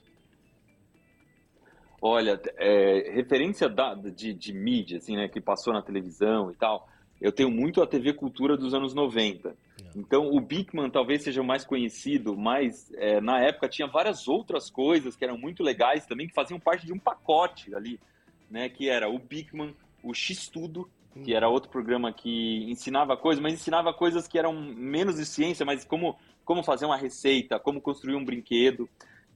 Olha, 2.03 2.41
é, 2.57 3.13
referência 3.13 3.69
da, 3.69 3.95
de, 3.95 4.33
de, 4.33 4.53
mídia, 4.53 4.99
assim, 4.99 5.17
né, 5.17 5.29
que 5.29 5.41
passou 5.41 5.73
na 5.73 5.83
televisão 5.83 6.51
e 6.51 6.55
tal, 6.55 6.89
eu 7.21 7.31
tenho 7.31 7.51
muito 7.51 7.83
a 7.83 7.87
TV 7.87 8.15
Cultura 8.15 8.57
dos 8.57 8.73
anos 8.73 8.95
90. 8.95 9.55
Então, 9.95 10.31
o 10.31 10.41
Bigman 10.41 10.89
talvez 10.89 11.23
seja 11.23 11.43
o 11.43 11.45
mais 11.45 11.65
conhecido, 11.65 12.37
mas 12.37 12.91
é, 12.95 13.21
na 13.21 13.41
época 13.41 13.69
tinha 13.69 13.87
várias 13.87 14.29
outras 14.29 14.71
coisas 14.71 15.15
que 15.17 15.25
eram 15.25 15.37
muito 15.37 15.63
legais 15.63 16.07
também, 16.07 16.27
que 16.27 16.35
faziam 16.35 16.59
parte 16.59 16.87
de 16.87 16.93
um 16.93 16.99
pacote 16.99 17.75
ali, 17.75 18.01
né, 18.51 18.69
que 18.69 18.89
era 18.89 19.09
o 19.11 19.19
Bigman, 19.19 19.75
o 20.03 20.15
X-Tudo, 20.15 20.89
que 21.25 21.35
era 21.35 21.49
outro 21.49 21.71
programa 21.71 22.13
que 22.13 22.71
ensinava 22.71 23.17
coisas, 23.17 23.43
mas 23.43 23.55
ensinava 23.55 23.93
coisas 23.93 24.29
que 24.29 24.39
eram 24.39 24.53
menos 24.53 25.17
de 25.17 25.27
ciência, 25.27 25.67
mas 25.67 25.85
como, 25.85 26.17
como 26.45 26.63
fazer 26.63 26.87
uma 26.87 26.97
receita, 26.97 27.59
como 27.59 27.81
construir 27.81 28.15
um 28.15 28.25
brinquedo. 28.25 28.89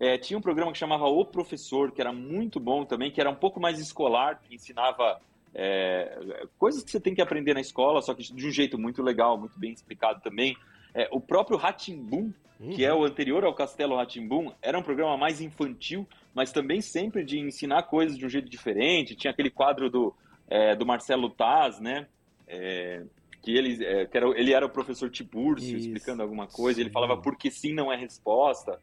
É, 0.05 0.19
tinha 0.19 0.38
um 0.38 0.43
programa 0.43 0.71
que 0.71 0.77
chamava 0.77 1.07
O 1.07 1.25
Professor, 1.25 1.90
que 1.90 1.99
era 1.99 2.12
muito 2.12 2.61
bom 2.61 2.85
também, 2.85 3.11
que 3.11 3.23
era 3.23 3.31
um 3.31 3.35
pouco 3.35 3.59
mais 3.59 3.79
escolar, 3.79 4.38
que 4.38 4.55
ensinava 4.55 5.19
é, 5.55 6.47
coisas 6.59 6.85
que 6.85 6.90
você 6.90 7.01
tem 7.01 7.14
que 7.14 7.23
aprender 7.23 7.55
na 7.55 7.61
escola, 7.62 8.03
só 8.03 8.12
que 8.12 8.23
de 8.23 8.47
um 8.47 8.51
jeito 8.51 8.79
muito 8.79 9.03
legal, 9.03 9.38
muito 9.38 9.59
bem 9.59 9.73
explicado 9.73 10.21
também. 10.21 10.55
É, 10.95 11.09
o 11.11 11.19
próprio 11.19 11.57
Ratimbum, 11.57 12.35
uhum. 12.61 12.71
que 12.75 12.85
é 12.85 12.93
o 12.93 13.03
anterior 13.03 13.45
ao 13.45 13.55
Castelo 13.55 13.97
Ratimbum, 13.97 14.53
era 14.61 14.79
um 14.79 14.83
programa 14.83 15.17
mais 15.17 15.40
infantil, 15.40 16.07
mas 16.35 16.53
também 16.53 16.83
sempre 16.83 17.25
de 17.25 17.38
ensinar 17.38 17.85
coisas 17.85 18.19
de 18.19 18.27
um 18.27 18.29
jeito 18.29 18.51
diferente. 18.51 19.17
Tinha 19.17 19.31
aquele 19.31 19.49
quadro 19.49 19.88
do, 19.88 20.14
é, 20.49 20.77
do 20.77 20.85
Marcelo 20.85 21.31
Taz, 21.31 21.81
né? 21.81 22.07
É, 22.47 23.05
que 23.40 23.57
ele, 23.57 23.83
é, 23.83 24.05
que 24.05 24.19
era, 24.19 24.38
ele 24.38 24.53
era 24.53 24.67
o 24.67 24.71
professor 24.71 25.09
Tiburcio, 25.09 25.79
Isso. 25.79 25.87
explicando 25.87 26.23
alguma 26.23 26.47
coisa, 26.47 26.79
ele 26.79 26.90
falava 26.90 27.17
porque 27.17 27.51
sim 27.51 27.73
não 27.73 27.90
é 27.90 27.97
resposta. 27.97 28.79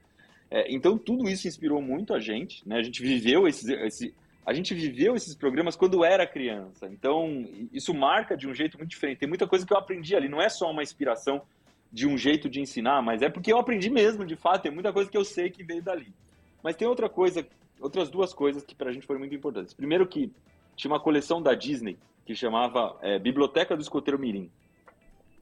É, 0.51 0.69
então 0.69 0.97
tudo 0.97 1.29
isso 1.29 1.47
inspirou 1.47 1.81
muito 1.81 2.13
a 2.13 2.19
gente, 2.19 2.67
né? 2.67 2.75
A 2.77 2.83
gente 2.83 3.01
viveu 3.01 3.47
esses, 3.47 3.69
esse, 3.69 4.13
a 4.45 4.53
gente 4.53 4.73
viveu 4.73 5.15
esses 5.15 5.33
programas 5.33 5.77
quando 5.77 6.03
era 6.03 6.27
criança. 6.27 6.87
Então 6.91 7.47
isso 7.71 7.93
marca 7.93 8.35
de 8.35 8.49
um 8.49 8.53
jeito 8.53 8.77
muito 8.77 8.89
diferente. 8.89 9.19
Tem 9.19 9.29
muita 9.29 9.47
coisa 9.47 9.65
que 9.65 9.71
eu 9.71 9.77
aprendi 9.77 10.13
ali. 10.13 10.27
Não 10.27 10.41
é 10.41 10.49
só 10.49 10.69
uma 10.69 10.83
inspiração 10.83 11.41
de 11.89 12.05
um 12.05 12.17
jeito 12.17 12.49
de 12.49 12.59
ensinar, 12.59 13.01
mas 13.01 13.21
é 13.21 13.29
porque 13.29 13.51
eu 13.51 13.57
aprendi 13.57 13.89
mesmo, 13.89 14.25
de 14.25 14.35
fato. 14.35 14.63
Tem 14.63 14.71
muita 14.71 14.91
coisa 14.91 15.09
que 15.09 15.17
eu 15.17 15.23
sei 15.23 15.49
que 15.49 15.63
veio 15.63 15.81
dali. 15.81 16.13
Mas 16.61 16.75
tem 16.75 16.87
outra 16.87 17.07
coisa, 17.07 17.47
outras 17.79 18.09
duas 18.09 18.33
coisas 18.33 18.63
que 18.63 18.75
para 18.75 18.89
a 18.89 18.93
gente 18.93 19.07
foram 19.07 19.21
muito 19.21 19.33
importantes. 19.33 19.73
Primeiro 19.73 20.05
que 20.05 20.31
tinha 20.75 20.91
uma 20.91 20.99
coleção 20.99 21.41
da 21.41 21.55
Disney 21.55 21.97
que 22.25 22.35
chamava 22.35 22.97
é, 23.01 23.17
Biblioteca 23.17 23.75
do 23.75 23.81
Escoteiro 23.81 24.19
Mirim. 24.19 24.49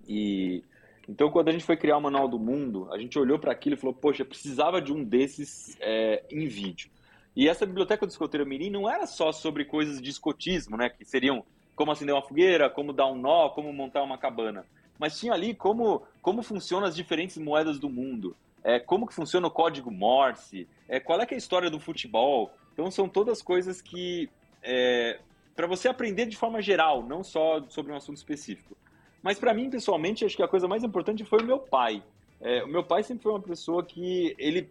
E 0.08 0.64
então, 1.10 1.32
quando 1.32 1.50
a 1.50 1.52
gente 1.52 1.64
foi 1.64 1.76
criar 1.76 1.98
o 1.98 2.02
Manual 2.02 2.28
do 2.28 2.38
Mundo, 2.38 2.88
a 2.92 2.98
gente 3.00 3.18
olhou 3.18 3.40
para 3.40 3.52
aquilo 3.52 3.74
e 3.74 3.78
falou: 3.80 3.96
Poxa, 3.96 4.24
precisava 4.24 4.80
de 4.80 4.94
um 4.94 5.04
desses 5.04 5.76
é, 5.82 6.24
em 6.30 6.48
vídeo. 6.48 6.92
E 7.36 7.50
essa 7.50 7.66
biblioteca 7.66 8.06
do 8.06 8.12
escoteiro 8.12 8.46
mirim 8.46 8.70
não 8.70 8.88
era 8.88 9.08
só 9.08 9.32
sobre 9.32 9.66
coisas 9.66 10.00
de 10.00 10.08
escotismo, 10.08 10.78
né? 10.78 10.88
Que 10.88 11.04
seriam 11.04 11.44
como 11.76 11.92
acender 11.92 12.14
uma 12.14 12.22
fogueira, 12.22 12.70
como 12.70 12.94
dar 12.94 13.08
um 13.08 13.16
nó, 13.16 13.50
como 13.50 13.74
montar 13.74 14.04
uma 14.04 14.20
cabana. 14.20 14.68
Mas 15.00 15.20
tinha 15.20 15.34
ali 15.34 15.56
como, 15.56 16.04
como 16.22 16.44
funcionam 16.44 16.88
as 16.88 16.96
diferentes 16.96 17.38
moedas 17.38 17.80
do 17.80 17.90
mundo, 17.90 18.36
é, 18.64 18.80
como 18.80 19.08
que 19.08 19.14
funciona 19.14 19.48
o 19.48 19.52
código 19.52 19.90
Morse, 19.90 20.68
é, 20.88 21.00
qual 21.00 21.20
é, 21.20 21.24
é 21.24 21.34
a 21.34 21.38
história 21.38 21.72
do 21.72 21.80
futebol. 21.80 22.52
Então 22.74 22.92
são 22.92 23.10
todas 23.10 23.42
coisas 23.42 23.82
que 23.82 24.30
é, 24.62 25.20
para 25.56 25.66
você 25.66 25.88
aprender 25.88 26.28
de 26.28 26.38
forma 26.38 26.62
geral, 26.62 27.02
não 27.02 27.24
só 27.24 27.64
sobre 27.68 27.92
um 27.92 27.96
assunto 27.96 28.18
específico. 28.18 28.78
Mas 29.22 29.40
para 29.40 29.54
mim, 29.54 29.70
pessoalmente, 29.70 30.26
acho 30.26 30.36
que 30.36 30.44
a 30.44 30.48
coisa 30.48 30.68
mais 30.68 30.84
importante 30.84 31.26
foi 31.26 31.40
o 31.42 31.46
meu 31.46 31.60
pai. 31.60 32.04
É, 32.40 32.64
o 32.64 32.68
meu 32.68 32.84
pai 32.84 33.04
sempre 33.04 33.24
foi 33.24 33.32
uma 33.34 33.42
pessoa 33.42 33.84
que 33.84 34.36
ele, 34.38 34.70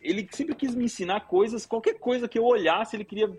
ele 0.00 0.28
sempre 0.30 0.54
quis 0.54 0.74
me 0.74 0.84
ensinar 0.84 1.26
coisas, 1.26 1.66
qualquer 1.66 1.94
coisa 1.98 2.28
que 2.28 2.38
eu 2.38 2.44
olhasse, 2.44 2.96
ele 2.96 3.04
queria 3.04 3.30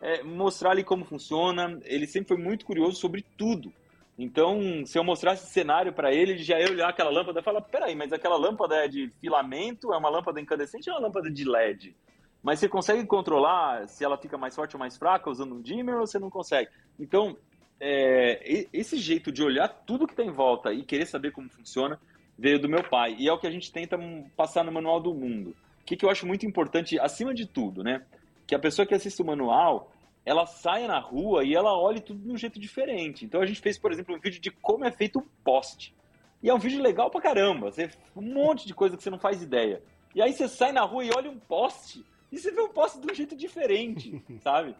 é, 0.00 0.22
mostrar 0.22 0.70
ali 0.70 0.84
como 0.84 1.04
funciona. 1.04 1.80
Ele 1.84 2.06
sempre 2.06 2.28
foi 2.28 2.36
muito 2.36 2.64
curioso 2.64 2.96
sobre 2.96 3.24
tudo. 3.36 3.72
Então, 4.18 4.86
se 4.86 4.98
eu 4.98 5.04
mostrasse 5.04 5.46
cenário 5.52 5.92
para 5.92 6.12
ele, 6.12 6.32
ele 6.32 6.42
já 6.42 6.58
ia 6.58 6.70
olhar 6.70 6.88
aquela 6.88 7.10
lâmpada 7.10 7.40
e 7.40 7.42
falar: 7.42 7.60
peraí, 7.60 7.94
mas 7.94 8.12
aquela 8.12 8.36
lâmpada 8.36 8.76
é 8.76 8.88
de 8.88 9.12
filamento, 9.20 9.92
é 9.92 9.96
uma 9.96 10.08
lâmpada 10.08 10.40
incandescente 10.40 10.88
ou 10.88 10.96
é 10.96 10.98
uma 10.98 11.06
lâmpada 11.08 11.30
de 11.30 11.44
LED? 11.44 11.94
Mas 12.42 12.60
você 12.60 12.68
consegue 12.68 13.04
controlar 13.04 13.88
se 13.88 14.04
ela 14.04 14.16
fica 14.16 14.38
mais 14.38 14.54
forte 14.54 14.76
ou 14.76 14.80
mais 14.80 14.96
fraca 14.96 15.28
usando 15.28 15.54
um 15.54 15.60
dimmer 15.60 15.96
ou 15.96 16.06
você 16.06 16.18
não 16.18 16.30
consegue? 16.30 16.70
Então, 16.98 17.36
é, 17.80 18.66
esse 18.72 18.96
jeito 18.98 19.30
de 19.30 19.42
olhar 19.42 19.68
tudo 19.68 20.06
que 20.06 20.14
tem 20.14 20.28
em 20.28 20.32
volta 20.32 20.72
e 20.72 20.82
querer 20.82 21.06
saber 21.06 21.32
como 21.32 21.48
funciona 21.48 22.00
veio 22.38 22.58
do 22.58 22.68
meu 22.68 22.82
pai. 22.82 23.16
E 23.18 23.28
é 23.28 23.32
o 23.32 23.38
que 23.38 23.46
a 23.46 23.50
gente 23.50 23.72
tenta 23.72 23.98
passar 24.36 24.64
no 24.64 24.72
Manual 24.72 25.00
do 25.00 25.14
Mundo. 25.14 25.50
O 25.80 25.84
que, 25.84 25.96
que 25.96 26.04
eu 26.04 26.10
acho 26.10 26.26
muito 26.26 26.44
importante, 26.44 26.98
acima 26.98 27.32
de 27.32 27.46
tudo, 27.46 27.82
né? 27.82 28.04
Que 28.46 28.54
a 28.54 28.58
pessoa 28.58 28.86
que 28.86 28.94
assiste 28.94 29.22
o 29.22 29.24
manual, 29.24 29.92
ela 30.24 30.44
saia 30.46 30.88
na 30.88 30.98
rua 30.98 31.44
e 31.44 31.54
ela 31.54 31.78
olhe 31.78 32.00
tudo 32.00 32.20
de 32.20 32.30
um 32.30 32.36
jeito 32.36 32.58
diferente. 32.58 33.24
Então 33.24 33.40
a 33.40 33.46
gente 33.46 33.60
fez, 33.60 33.78
por 33.78 33.92
exemplo, 33.92 34.14
um 34.14 34.18
vídeo 34.18 34.40
de 34.40 34.50
como 34.50 34.84
é 34.84 34.90
feito 34.90 35.18
um 35.18 35.26
poste. 35.44 35.94
E 36.42 36.50
é 36.50 36.54
um 36.54 36.58
vídeo 36.58 36.82
legal 36.82 37.10
pra 37.10 37.20
caramba. 37.20 37.70
Você, 37.70 37.90
um 38.14 38.22
monte 38.22 38.66
de 38.66 38.74
coisa 38.74 38.96
que 38.96 39.02
você 39.02 39.10
não 39.10 39.18
faz 39.18 39.42
ideia. 39.42 39.82
E 40.14 40.20
aí 40.20 40.32
você 40.32 40.48
sai 40.48 40.72
na 40.72 40.82
rua 40.82 41.04
e 41.04 41.10
olha 41.14 41.30
um 41.30 41.38
poste. 41.38 42.04
E 42.32 42.38
você 42.38 42.50
vê 42.50 42.60
um 42.60 42.68
poste 42.68 43.00
de 43.00 43.10
um 43.10 43.14
jeito 43.14 43.36
diferente, 43.36 44.20
sabe? 44.42 44.74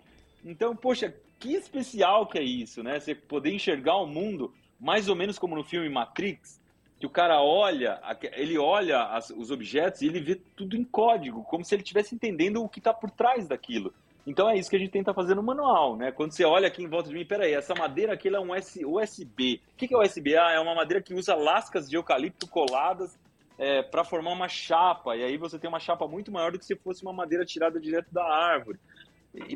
Então, 0.45 0.75
poxa, 0.75 1.15
que 1.39 1.55
especial 1.55 2.27
que 2.27 2.39
é 2.39 2.43
isso, 2.43 2.83
né? 2.83 2.99
Você 2.99 3.15
poder 3.15 3.53
enxergar 3.53 3.97
o 3.97 4.07
mundo 4.07 4.53
mais 4.79 5.09
ou 5.09 5.17
menos 5.17 5.39
como 5.39 5.55
no 5.55 5.65
filme 5.65 5.89
Matrix, 5.89 6.61
que 6.99 7.07
o 7.07 7.11
cara 7.11 7.43
olha, 7.43 8.01
ele 8.33 8.59
olha 8.59 9.03
as, 9.05 9.31
os 9.31 9.51
objetos 9.51 10.03
e 10.03 10.07
ele 10.07 10.21
vê 10.21 10.41
tudo 10.57 10.77
em 10.77 10.85
código, 10.85 11.45
como 11.45 11.65
se 11.65 11.75
ele 11.75 11.83
estivesse 11.83 12.15
entendendo 12.15 12.63
o 12.63 12.69
que 12.69 12.79
está 12.79 12.93
por 12.93 13.11
trás 13.11 13.47
daquilo. 13.47 13.93
Então 14.27 14.49
é 14.49 14.59
isso 14.59 14.69
que 14.69 14.77
a 14.77 14.79
gente 14.79 14.91
tenta 14.91 15.15
fazer 15.15 15.37
no 15.37 15.43
manual, 15.43 15.97
né? 15.97 16.11
Quando 16.11 16.33
você 16.33 16.45
olha 16.45 16.67
aqui 16.67 16.83
em 16.83 16.89
volta 16.89 17.09
de 17.09 17.15
mim, 17.15 17.25
peraí, 17.25 17.53
essa 17.53 17.75
madeira 17.75 18.15
aqui 18.15 18.29
é 18.29 18.41
um 18.41 18.51
USB. 18.53 19.61
O 19.73 19.77
que 19.77 19.95
é 19.95 19.99
USB? 19.99 20.37
Ah, 20.37 20.51
é 20.53 20.59
uma 20.59 20.75
madeira 20.75 21.01
que 21.01 21.15
usa 21.15 21.35
lascas 21.37 21.89
de 21.89 21.97
eucalipto 21.97 22.49
coladas 22.49 23.17
é, 23.57 23.83
para 23.83 24.03
formar 24.03 24.33
uma 24.33 24.49
chapa. 24.49 25.17
E 25.17 25.23
aí 25.23 25.37
você 25.37 25.61
tem 25.61 25.69
uma 25.69 25.79
chapa 25.79 26.09
muito 26.09 26.33
maior 26.33 26.51
do 26.51 26.59
que 26.59 26.65
se 26.65 26.75
fosse 26.75 27.03
uma 27.03 27.13
madeira 27.13 27.45
tirada 27.45 27.79
direto 27.79 28.13
da 28.13 28.25
árvore. 28.25 28.81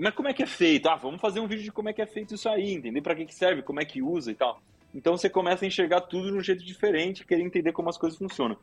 Mas 0.01 0.15
como 0.15 0.29
é 0.29 0.35
que 0.35 0.43
é 0.43 0.47
feito? 0.47 0.89
Ah, 0.89 0.97
vamos 0.97 1.21
fazer 1.21 1.41
um 1.41 1.47
vídeo 1.47 1.65
de 1.65 1.73
como 1.73 1.89
é 1.89 1.93
que 1.93 2.03
é 2.03 2.07
feito 2.07 2.35
isso 2.35 2.49
aí, 2.49 2.75
entender 2.75 3.01
para 3.01 3.15
que, 3.15 3.25
que 3.25 3.35
serve, 3.35 3.63
como 3.63 3.81
é 3.81 3.85
que 3.85 4.03
usa 4.03 4.31
e 4.31 4.35
tal. 4.35 4.61
Então 4.95 5.17
você 5.17 5.31
começa 5.31 5.65
a 5.65 5.69
enxergar 5.69 6.03
tudo 6.03 6.31
de 6.31 6.37
um 6.37 6.43
jeito 6.43 6.65
diferente, 6.65 7.25
querer 7.25 7.43
entender 7.43 7.73
como 7.73 7.89
as 7.89 7.97
coisas 7.97 8.19
funcionam. 8.19 8.57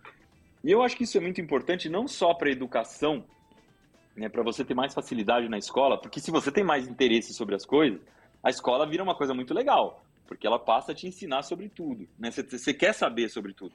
E 0.63 0.71
eu 0.71 0.81
acho 0.81 0.95
que 0.95 1.03
isso 1.03 1.17
é 1.17 1.21
muito 1.21 1.39
importante 1.39 1.89
não 1.89 2.07
só 2.07 2.33
para 2.33 2.49
a 2.49 2.51
educação, 2.51 3.23
né, 4.15 4.27
para 4.27 4.43
você 4.43 4.65
ter 4.65 4.73
mais 4.73 4.93
facilidade 4.93 5.47
na 5.47 5.57
escola, 5.57 5.97
porque 5.97 6.19
se 6.19 6.31
você 6.31 6.51
tem 6.51 6.63
mais 6.63 6.87
interesse 6.87 7.33
sobre 7.33 7.55
as 7.55 7.65
coisas, 7.65 7.99
a 8.43 8.49
escola 8.49 8.85
vira 8.85 9.03
uma 9.03 9.15
coisa 9.15 9.33
muito 9.33 9.53
legal, 9.53 10.03
porque 10.27 10.45
ela 10.45 10.59
passa 10.59 10.91
a 10.91 10.95
te 10.95 11.07
ensinar 11.07 11.43
sobre 11.43 11.69
tudo, 11.69 12.07
né? 12.19 12.31
Você, 12.31 12.43
você 12.43 12.73
quer 12.73 12.93
saber 12.93 13.29
sobre 13.29 13.53
tudo. 13.53 13.73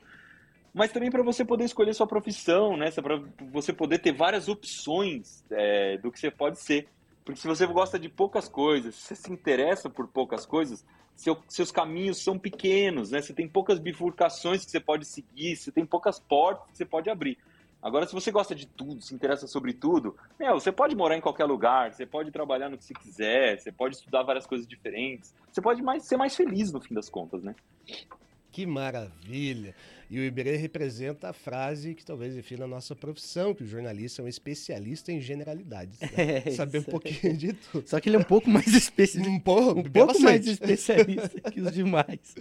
Mas 0.74 0.90
também 0.90 1.11
para 1.11 1.22
você 1.22 1.44
poder 1.44 1.64
escolher 1.64 1.94
sua 1.94 2.07
profissão, 2.07 2.76
né? 2.76 2.90
Para 2.90 3.22
você 3.50 3.72
poder 3.72 3.98
ter 3.98 4.12
várias 4.12 4.48
opções 4.48 5.44
é, 5.50 5.98
do 5.98 6.11
que 6.11 6.18
você 6.18 6.31
pode 6.31 6.61
ser. 6.61 6.88
Porque 7.24 7.40
se 7.40 7.46
você 7.46 7.66
gosta 7.66 7.98
de 7.98 8.08
poucas 8.08 8.48
coisas, 8.48 8.94
se 8.94 9.08
você 9.08 9.16
se 9.16 9.32
interessa 9.32 9.88
por 9.88 10.08
poucas 10.08 10.44
coisas, 10.44 10.85
seu, 11.14 11.37
seus 11.48 11.70
caminhos 11.70 12.22
são 12.22 12.38
pequenos, 12.38 13.11
né? 13.11 13.20
Você 13.20 13.32
tem 13.32 13.48
poucas 13.48 13.78
bifurcações 13.78 14.64
que 14.64 14.70
você 14.70 14.80
pode 14.80 15.04
seguir, 15.04 15.56
você 15.56 15.70
tem 15.70 15.87
poucas 15.87 16.18
portas 16.18 16.70
que 16.70 16.76
você 16.78 16.85
pode 16.85 17.08
abrir. 17.08 17.38
Agora, 17.82 18.06
se 18.06 18.12
você 18.12 18.30
gosta 18.30 18.54
de 18.54 18.66
tudo, 18.66 19.02
se 19.02 19.12
interessa 19.12 19.46
sobre 19.48 19.72
tudo, 19.72 20.16
meu, 20.38 20.54
você 20.54 20.70
pode 20.70 20.94
morar 20.94 21.16
em 21.16 21.20
qualquer 21.20 21.44
lugar, 21.44 21.92
você 21.92 22.06
pode 22.06 22.30
trabalhar 22.30 22.68
no 22.68 22.78
que 22.78 22.85
você 22.85 22.94
quiser, 22.94 23.58
você 23.58 23.72
pode 23.72 23.96
estudar 23.96 24.22
várias 24.22 24.46
coisas 24.46 24.66
diferentes, 24.66 25.35
você 25.50 25.61
pode 25.61 25.82
mais, 25.82 26.04
ser 26.04 26.16
mais 26.16 26.37
feliz 26.37 26.72
no 26.72 26.80
fim 26.80 26.94
das 26.94 27.08
contas, 27.08 27.42
né? 27.42 27.56
Que 28.52 28.66
maravilha! 28.66 29.74
E 30.12 30.20
o 30.20 30.24
Iberê 30.24 30.56
representa 30.56 31.30
a 31.30 31.32
frase 31.32 31.94
que 31.94 32.04
talvez 32.04 32.34
defina 32.34 32.66
a 32.66 32.68
nossa 32.68 32.94
profissão, 32.94 33.54
que 33.54 33.62
o 33.62 33.66
jornalista 33.66 34.20
é 34.20 34.24
um 34.26 34.28
especialista 34.28 35.10
em 35.10 35.22
generalidades. 35.22 35.98
Né? 36.00 36.10
É, 36.44 36.50
Saber 36.50 36.80
um 36.80 36.82
pouquinho 36.82 37.34
de 37.34 37.54
tudo. 37.54 37.88
Só 37.88 37.98
que 37.98 38.10
ele 38.10 38.16
é 38.16 38.18
um 38.18 38.24
pouco 38.24 38.50
mais 38.50 38.66
especialista. 38.76 39.32
Um, 39.32 39.40
pouco, 39.40 39.80
um 39.80 39.82
pouco 39.82 40.20
mais 40.20 40.46
especialista 40.46 41.40
que 41.50 41.62
os 41.62 41.72
demais. 41.72 42.34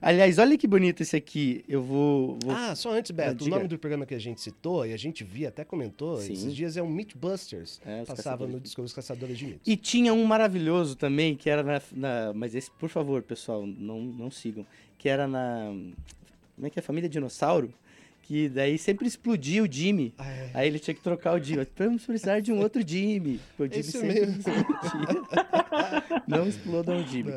Aliás, 0.00 0.38
olha 0.38 0.56
que 0.56 0.66
bonito 0.66 1.02
esse 1.02 1.14
aqui. 1.14 1.62
Eu 1.68 1.82
vou. 1.82 2.38
vou... 2.42 2.54
Ah, 2.54 2.74
só 2.74 2.92
antes, 2.94 3.10
Beto, 3.10 3.44
ah, 3.44 3.46
o 3.46 3.50
nome 3.50 3.68
do 3.68 3.78
programa 3.78 4.06
que 4.06 4.14
a 4.14 4.18
gente 4.18 4.40
citou, 4.40 4.86
e 4.86 4.94
a 4.94 4.96
gente 4.96 5.22
via, 5.22 5.48
até 5.48 5.62
comentou, 5.62 6.16
Sim. 6.16 6.32
esses 6.32 6.54
dias 6.54 6.78
é 6.78 6.82
o 6.82 6.88
Meatbusters. 6.88 7.82
É, 7.84 8.02
Passava 8.04 8.46
no 8.46 8.58
Disco 8.58 8.80
dos 8.80 8.94
Caçadores 8.94 9.36
de 9.36 9.44
Mitos. 9.44 9.60
E 9.66 9.76
tinha 9.76 10.14
um 10.14 10.24
maravilhoso 10.24 10.96
também, 10.96 11.36
que 11.36 11.50
era 11.50 11.62
na, 11.62 11.82
na. 11.92 12.32
Mas 12.32 12.54
esse, 12.54 12.70
por 12.70 12.88
favor, 12.88 13.22
pessoal, 13.22 13.66
não, 13.66 14.00
não 14.00 14.30
sigam. 14.30 14.66
Que 15.00 15.08
era 15.08 15.26
na 15.26 15.72
como 16.60 16.66
é 16.66 16.70
que 16.70 16.78
é? 16.78 16.82
Família 16.82 17.08
Dinossauro. 17.08 17.72
Que 18.22 18.50
daí 18.50 18.76
sempre 18.76 19.08
explodia 19.08 19.62
o 19.62 19.72
Jimmy. 19.72 20.12
Ah, 20.18 20.30
é. 20.30 20.50
Aí 20.52 20.68
ele 20.68 20.78
tinha 20.78 20.94
que 20.94 21.00
trocar 21.00 21.34
o 21.34 21.42
Jimmy. 21.42 21.66
Vamos 21.74 22.04
precisar 22.04 22.40
de 22.40 22.52
um 22.52 22.60
outro 22.62 22.86
Jimmy. 22.86 23.40
O 23.58 23.64
Jimmy 23.64 23.80
Isso 23.80 23.92
sempre 23.92 24.26
mesmo. 24.26 24.42
Não 26.28 26.46
explodam 26.46 27.00
o 27.00 27.06
Jimmy. 27.06 27.32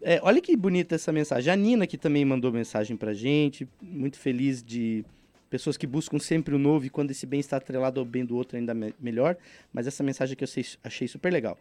É, 0.00 0.20
olha 0.22 0.40
que 0.40 0.56
bonita 0.56 0.94
essa 0.94 1.10
mensagem. 1.10 1.52
A 1.52 1.56
Nina 1.56 1.84
que 1.84 1.98
também 1.98 2.24
mandou 2.24 2.52
mensagem 2.52 2.96
pra 2.96 3.12
gente. 3.12 3.68
Muito 3.82 4.16
feliz 4.20 4.62
de 4.62 5.04
pessoas 5.50 5.76
que 5.76 5.88
buscam 5.88 6.20
sempre 6.20 6.54
o 6.54 6.58
novo 6.58 6.86
e 6.86 6.90
quando 6.90 7.10
esse 7.10 7.26
bem 7.26 7.40
está 7.40 7.56
atrelado 7.56 7.98
ao 7.98 8.06
bem 8.06 8.24
do 8.24 8.36
outro 8.36 8.56
ainda 8.56 8.72
me 8.72 8.94
melhor. 9.00 9.36
Mas 9.72 9.88
essa 9.88 10.04
mensagem 10.04 10.36
que 10.36 10.44
eu 10.44 10.48
achei 10.84 11.08
super 11.08 11.32
legal. 11.32 11.58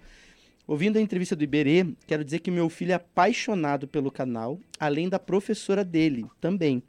Ouvindo 0.70 0.98
a 0.98 1.02
entrevista 1.02 1.36
do 1.36 1.44
Iberê, 1.44 1.84
quero 2.06 2.24
dizer 2.24 2.42
que 2.42 2.52
meu 2.52 2.70
filho 2.70 2.92
é 2.92 2.94
apaixonado 2.94 3.88
pelo 3.88 4.12
canal, 4.12 4.60
além 4.80 5.10
da 5.10 5.18
professora 5.18 5.84
dele 5.84 6.28
também. 6.40 6.84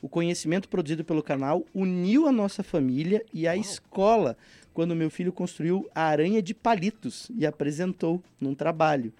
O 0.00 0.08
conhecimento 0.08 0.70
produzido 0.70 1.04
pelo 1.04 1.22
canal 1.22 1.62
uniu 1.74 2.26
a 2.26 2.32
nossa 2.32 2.62
família 2.62 3.22
e 3.34 3.46
a 3.46 3.50
Uau. 3.50 3.60
escola 3.60 4.38
quando 4.72 4.96
meu 4.96 5.10
filho 5.10 5.34
construiu 5.34 5.86
a 5.94 6.04
aranha 6.04 6.40
de 6.40 6.54
palitos 6.54 7.30
e 7.36 7.44
apresentou 7.44 8.22
num 8.40 8.54
trabalho. 8.54 9.12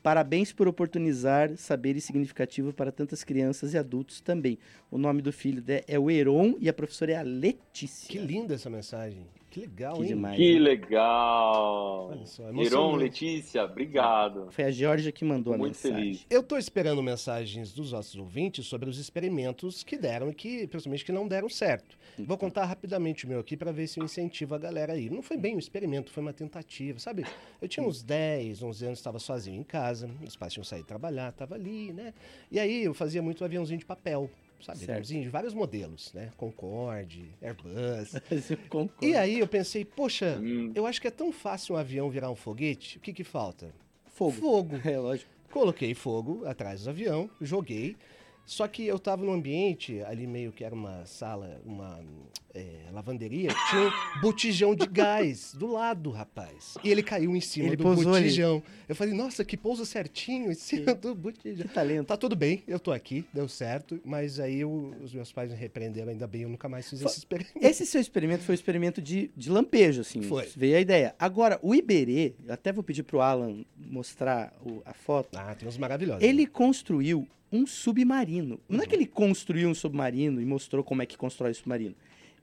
Parabéns 0.00 0.52
por 0.52 0.68
oportunizar 0.68 1.56
saberes 1.56 2.04
significativos 2.04 2.72
para 2.72 2.92
tantas 2.92 3.24
crianças 3.24 3.74
e 3.74 3.78
adultos 3.78 4.20
também. 4.20 4.60
O 4.92 4.96
nome 4.96 5.20
do 5.20 5.32
filho 5.32 5.60
é 5.88 5.98
o 5.98 6.08
Heron 6.08 6.54
e 6.60 6.68
a 6.68 6.72
professora 6.72 7.10
é 7.10 7.16
a 7.16 7.22
Letícia. 7.22 8.08
Que 8.08 8.18
linda 8.18 8.54
essa 8.54 8.70
mensagem. 8.70 9.26
Que 9.56 9.60
legal, 9.60 9.94
que 9.94 10.02
hein? 10.02 10.08
Demais, 10.08 10.36
que 10.36 10.52
né? 10.52 10.60
legal. 10.60 12.12
Iron, 12.62 12.96
Letícia, 12.96 13.64
obrigado. 13.64 14.48
Foi 14.50 14.64
a 14.64 14.70
Georgia 14.70 15.10
que 15.10 15.24
mandou 15.24 15.54
a 15.54 15.56
muito 15.56 15.74
mensagem. 15.76 15.96
Feliz. 15.96 16.26
Eu 16.28 16.40
estou 16.42 16.58
esperando 16.58 17.02
mensagens 17.02 17.72
dos 17.72 17.92
nossos 17.92 18.14
ouvintes 18.16 18.66
sobre 18.66 18.90
os 18.90 18.98
experimentos 18.98 19.82
que 19.82 19.96
deram 19.96 20.28
e 20.28 20.34
que, 20.34 20.66
principalmente, 20.66 21.06
que 21.06 21.12
não 21.12 21.26
deram 21.26 21.48
certo. 21.48 21.96
Vou 22.16 22.24
então. 22.24 22.36
contar 22.36 22.66
rapidamente 22.66 23.24
o 23.24 23.28
meu 23.28 23.40
aqui 23.40 23.56
para 23.56 23.72
ver 23.72 23.86
se 23.86 23.98
eu 23.98 24.04
incentivo 24.04 24.54
a 24.54 24.58
galera 24.58 24.92
aí. 24.92 25.08
Não 25.08 25.22
foi 25.22 25.38
bem 25.38 25.56
um 25.56 25.58
experimento, 25.58 26.10
foi 26.10 26.22
uma 26.22 26.34
tentativa, 26.34 26.98
sabe? 26.98 27.24
Eu 27.58 27.66
tinha 27.66 27.86
uns 27.86 28.02
10, 28.02 28.62
11 28.62 28.84
anos, 28.84 28.98
estava 28.98 29.18
sozinho 29.18 29.60
em 29.60 29.64
casa, 29.64 30.10
os 30.22 30.36
pais 30.36 30.52
tinham 30.52 30.64
saído 30.64 30.86
trabalhar, 30.86 31.30
estava 31.30 31.54
ali, 31.54 31.94
né? 31.94 32.12
E 32.52 32.60
aí 32.60 32.84
eu 32.84 32.92
fazia 32.92 33.22
muito 33.22 33.42
aviãozinho 33.42 33.78
de 33.78 33.86
papel 33.86 34.30
sabe? 34.60 34.78
Certo. 34.78 35.06
de 35.06 35.28
vários 35.28 35.54
modelos, 35.54 36.12
né? 36.12 36.30
Concorde, 36.36 37.30
Airbus. 37.42 38.14
e 39.02 39.14
aí 39.14 39.38
eu 39.38 39.46
pensei, 39.46 39.84
poxa, 39.84 40.38
hum. 40.40 40.72
eu 40.74 40.86
acho 40.86 41.00
que 41.00 41.08
é 41.08 41.10
tão 41.10 41.32
fácil 41.32 41.74
um 41.74 41.78
avião 41.78 42.10
virar 42.10 42.30
um 42.30 42.36
foguete, 42.36 42.98
o 42.98 43.00
que 43.00 43.12
que 43.12 43.24
falta? 43.24 43.72
Fogo. 44.12 44.32
Fogo. 44.32 44.76
É, 44.86 44.98
lógico. 44.98 45.30
Coloquei 45.50 45.94
fogo 45.94 46.44
atrás 46.44 46.84
do 46.84 46.90
avião, 46.90 47.30
joguei, 47.40 47.96
só 48.46 48.68
que 48.68 48.86
eu 48.86 48.96
tava 48.96 49.24
num 49.24 49.32
ambiente, 49.32 50.00
ali 50.02 50.24
meio 50.24 50.52
que 50.52 50.62
era 50.62 50.72
uma 50.72 51.04
sala, 51.04 51.60
uma 51.66 52.00
é, 52.54 52.88
lavanderia, 52.92 53.50
tinha 53.68 53.82
um 53.82 54.20
botijão 54.20 54.72
de 54.72 54.86
gás 54.86 55.52
do 55.52 55.66
lado, 55.66 56.10
rapaz. 56.10 56.78
E 56.84 56.88
ele 56.88 57.02
caiu 57.02 57.34
em 57.34 57.40
cima 57.40 57.66
ele 57.66 57.76
do 57.76 57.82
botijão. 57.82 58.54
Ali. 58.54 58.64
Eu 58.88 58.94
falei, 58.94 59.12
nossa, 59.14 59.44
que 59.44 59.56
pouso 59.56 59.84
certinho 59.84 60.52
em 60.52 60.54
cima 60.54 60.94
do 60.94 61.12
botijão. 61.12 61.66
Que 61.66 61.74
talento. 61.74 62.06
Tá 62.06 62.16
tudo 62.16 62.36
bem, 62.36 62.62
eu 62.68 62.78
tô 62.78 62.92
aqui, 62.92 63.24
deu 63.34 63.48
certo, 63.48 64.00
mas 64.04 64.38
aí 64.38 64.60
eu, 64.60 64.94
os 65.02 65.12
meus 65.12 65.32
pais 65.32 65.50
me 65.50 65.56
repreenderam, 65.56 66.12
ainda 66.12 66.28
bem, 66.28 66.42
eu 66.42 66.48
nunca 66.48 66.68
mais 66.68 66.88
fiz 66.88 67.00
foi, 67.00 67.10
esse 67.10 67.18
experimento. 67.18 67.58
Esse 67.60 67.84
seu 67.84 68.00
experimento 68.00 68.44
foi 68.44 68.52
um 68.52 68.54
experimento 68.54 69.02
de, 69.02 69.28
de 69.36 69.50
lampejo, 69.50 70.02
assim. 70.02 70.22
Foi. 70.22 70.48
Veio 70.56 70.76
a 70.76 70.80
ideia. 70.80 71.16
Agora, 71.18 71.58
o 71.62 71.74
Iberê, 71.74 72.34
até 72.48 72.72
vou 72.72 72.84
pedir 72.84 73.02
pro 73.02 73.20
Alan 73.20 73.64
mostrar 73.76 74.52
o, 74.64 74.82
a 74.84 74.94
foto. 74.94 75.36
Ah, 75.36 75.52
tem 75.56 75.68
uns 75.68 75.76
maravilhosos. 75.76 76.22
Ele 76.22 76.44
né? 76.44 76.50
construiu 76.52 77.26
um 77.56 77.66
submarino. 77.66 78.60
Não 78.68 78.82
é 78.82 78.86
que 78.86 78.94
ele 78.94 79.06
construiu 79.06 79.68
um 79.68 79.74
submarino 79.74 80.40
e 80.40 80.44
mostrou 80.44 80.84
como 80.84 81.02
é 81.02 81.06
que 81.06 81.16
constrói 81.16 81.52
o 81.52 81.54
submarino. 81.54 81.94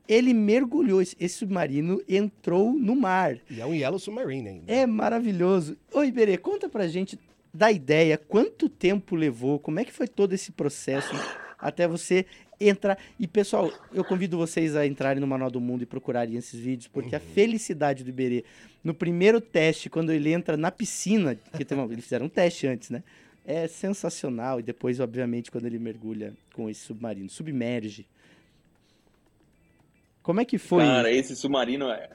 Ele 0.08 0.34
mergulhou, 0.34 1.02
esse 1.02 1.30
submarino 1.30 2.02
entrou 2.10 2.74
no 2.74 2.96
mar. 2.96 3.38
E 3.50 3.62
é 3.62 3.66
um 3.66 3.74
Yellow 3.74 4.00
Submarine 4.00 4.50
ainda. 4.50 4.72
É 4.72 4.86
maravilhoso. 4.86 5.78
Oi, 5.94 6.08
Iberê, 6.08 6.38
conta 6.38 6.68
pra 6.68 6.88
gente 6.88 7.18
da 7.54 7.72
ideia, 7.72 8.18
quanto 8.18 8.68
tempo 8.68 9.16
levou, 9.16 9.60
como 9.60 9.80
é 9.80 9.86
que 9.86 9.94
foi 9.94 10.08
todo 10.08 10.34
esse 10.34 10.52
processo 10.52 11.14
até 11.58 11.88
você 11.88 12.26
entrar. 12.60 12.98
E, 13.20 13.28
pessoal, 13.28 13.72
eu 13.94 14.04
convido 14.04 14.38
vocês 14.38 14.76
a 14.76 14.86
entrarem 14.86 15.22
no 15.22 15.28
Manual 15.28 15.52
do 15.52 15.62
Mundo 15.62 15.84
e 15.84 15.86
procurarem 15.86 16.36
esses 16.36 16.60
vídeos, 16.60 16.88
porque 16.88 17.16
uhum. 17.16 17.22
a 17.22 17.34
felicidade 17.34 18.04
do 18.04 18.10
Iberê, 18.10 18.44
no 18.84 18.94
primeiro 18.94 19.40
teste, 19.40 19.90
quando 19.90 20.12
ele 20.12 20.34
entra 20.34 20.58
na 20.58 20.72
piscina, 20.72 21.36
que 21.36 21.74
uma, 21.74 21.86
eles 21.86 22.04
fizeram 22.04 22.26
um 22.26 22.30
teste 22.30 22.68
antes, 22.68 22.90
né? 22.90 23.04
É 23.46 23.68
sensacional. 23.68 24.60
E 24.60 24.64
depois, 24.64 25.00
obviamente, 25.00 25.52
quando 25.52 25.66
ele 25.66 25.80
mergulha 25.80 26.34
com 26.54 26.70
esse 26.70 26.82
submarino, 26.82 27.30
submerge. 27.30 28.08
Como 30.22 30.40
é 30.40 30.46
que 30.46 30.58
foi? 30.58 30.84
Cara, 30.84 31.12
esse 31.12 31.36
submarino 31.36 31.90
é. 31.90 32.10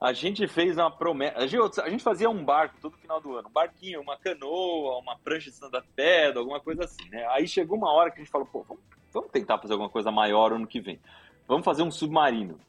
A 0.00 0.12
gente 0.12 0.46
fez 0.46 0.76
uma 0.76 0.90
promessa. 0.90 1.38
A 1.38 1.46
gente, 1.46 2.02
fazia 2.02 2.28
um 2.28 2.44
barco 2.44 2.76
todo 2.80 2.96
final 2.98 3.20
do 3.20 3.34
ano. 3.34 3.48
Um 3.48 3.52
barquinho, 3.52 4.00
uma 4.00 4.16
canoa, 4.16 4.98
uma 4.98 5.16
prancha 5.16 5.50
de 5.50 5.56
stand-up 5.56 5.88
pedal, 5.96 6.42
alguma 6.42 6.60
coisa 6.60 6.84
assim, 6.84 7.08
né? 7.10 7.26
Aí 7.30 7.48
chegou 7.48 7.78
uma 7.78 7.90
hora 7.92 8.10
que 8.10 8.20
a 8.20 8.22
gente 8.22 8.30
falou, 8.30 8.46
pô, 8.46 8.62
vamos, 8.62 8.82
vamos 9.12 9.30
tentar 9.30 9.58
fazer 9.58 9.72
alguma 9.72 9.88
coisa 9.88 10.10
maior 10.10 10.52
ano 10.52 10.66
que 10.66 10.80
vem. 10.80 11.00
Vamos 11.48 11.64
fazer 11.64 11.82
um 11.82 11.90
submarino. 11.90 12.60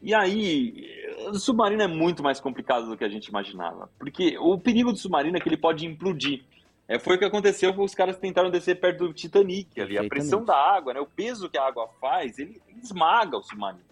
E 0.00 0.14
aí, 0.14 0.86
o 1.26 1.34
submarino 1.34 1.82
é 1.82 1.88
muito 1.88 2.22
mais 2.22 2.38
complicado 2.38 2.86
do 2.88 2.96
que 2.96 3.04
a 3.04 3.08
gente 3.08 3.26
imaginava. 3.26 3.90
Porque 3.98 4.38
o 4.38 4.56
perigo 4.56 4.92
do 4.92 4.98
submarino 4.98 5.36
é 5.36 5.40
que 5.40 5.48
ele 5.48 5.56
pode 5.56 5.84
implodir. 5.84 6.44
É, 6.88 6.98
foi 6.98 7.16
o 7.16 7.18
que 7.18 7.24
aconteceu 7.26 7.78
os 7.78 7.94
caras 7.94 8.16
tentaram 8.16 8.50
descer 8.50 8.80
perto 8.80 9.06
do 9.06 9.12
Titanic 9.12 9.78
ali. 9.78 9.98
A 9.98 10.08
pressão 10.08 10.42
da 10.42 10.56
água, 10.56 10.94
né, 10.94 11.00
o 11.00 11.06
peso 11.06 11.50
que 11.50 11.58
a 11.58 11.66
água 11.66 11.86
faz, 12.00 12.38
ele 12.38 12.60
esmaga 12.82 13.36
o 13.36 13.42
submarino. 13.42 13.86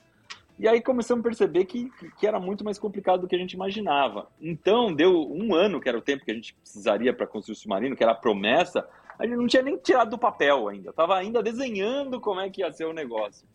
E 0.59 0.66
aí 0.66 0.80
começamos 0.80 1.20
a 1.20 1.28
perceber 1.28 1.66
que, 1.66 1.90
que 2.18 2.26
era 2.26 2.40
muito 2.40 2.64
mais 2.64 2.78
complicado 2.78 3.20
do 3.20 3.28
que 3.28 3.37
a 3.37 3.38
gente 3.38 3.52
imaginava. 3.52 4.26
Então, 4.40 4.94
deu 4.94 5.30
um 5.30 5.54
ano, 5.54 5.78
que 5.78 5.87
era 5.87 5.98
o 5.98 6.02
tempo 6.02 6.24
que 6.24 6.30
a 6.30 6.35
gente 6.35 6.54
precisaria 6.54 7.12
para 7.12 7.26
construir 7.26 7.52
o 7.52 7.59
submarino, 7.59 7.94
que 7.94 8.02
era 8.02 8.12
a 8.12 8.16
promessa, 8.16 8.88
a 9.18 9.26
gente 9.26 9.37
não 9.37 9.46
tinha 9.46 9.62
nem 9.62 9.76
tirado 9.76 10.11
do 10.11 10.18
papel 10.18 10.66
ainda. 10.68 10.88
Estava 10.88 11.14
ainda 11.14 11.42
desenhando 11.42 12.18
como 12.18 12.40
é 12.40 12.48
que 12.48 12.62
ia 12.62 12.72
ser 12.72 12.87
o 12.87 12.94
negócio. 12.94 13.46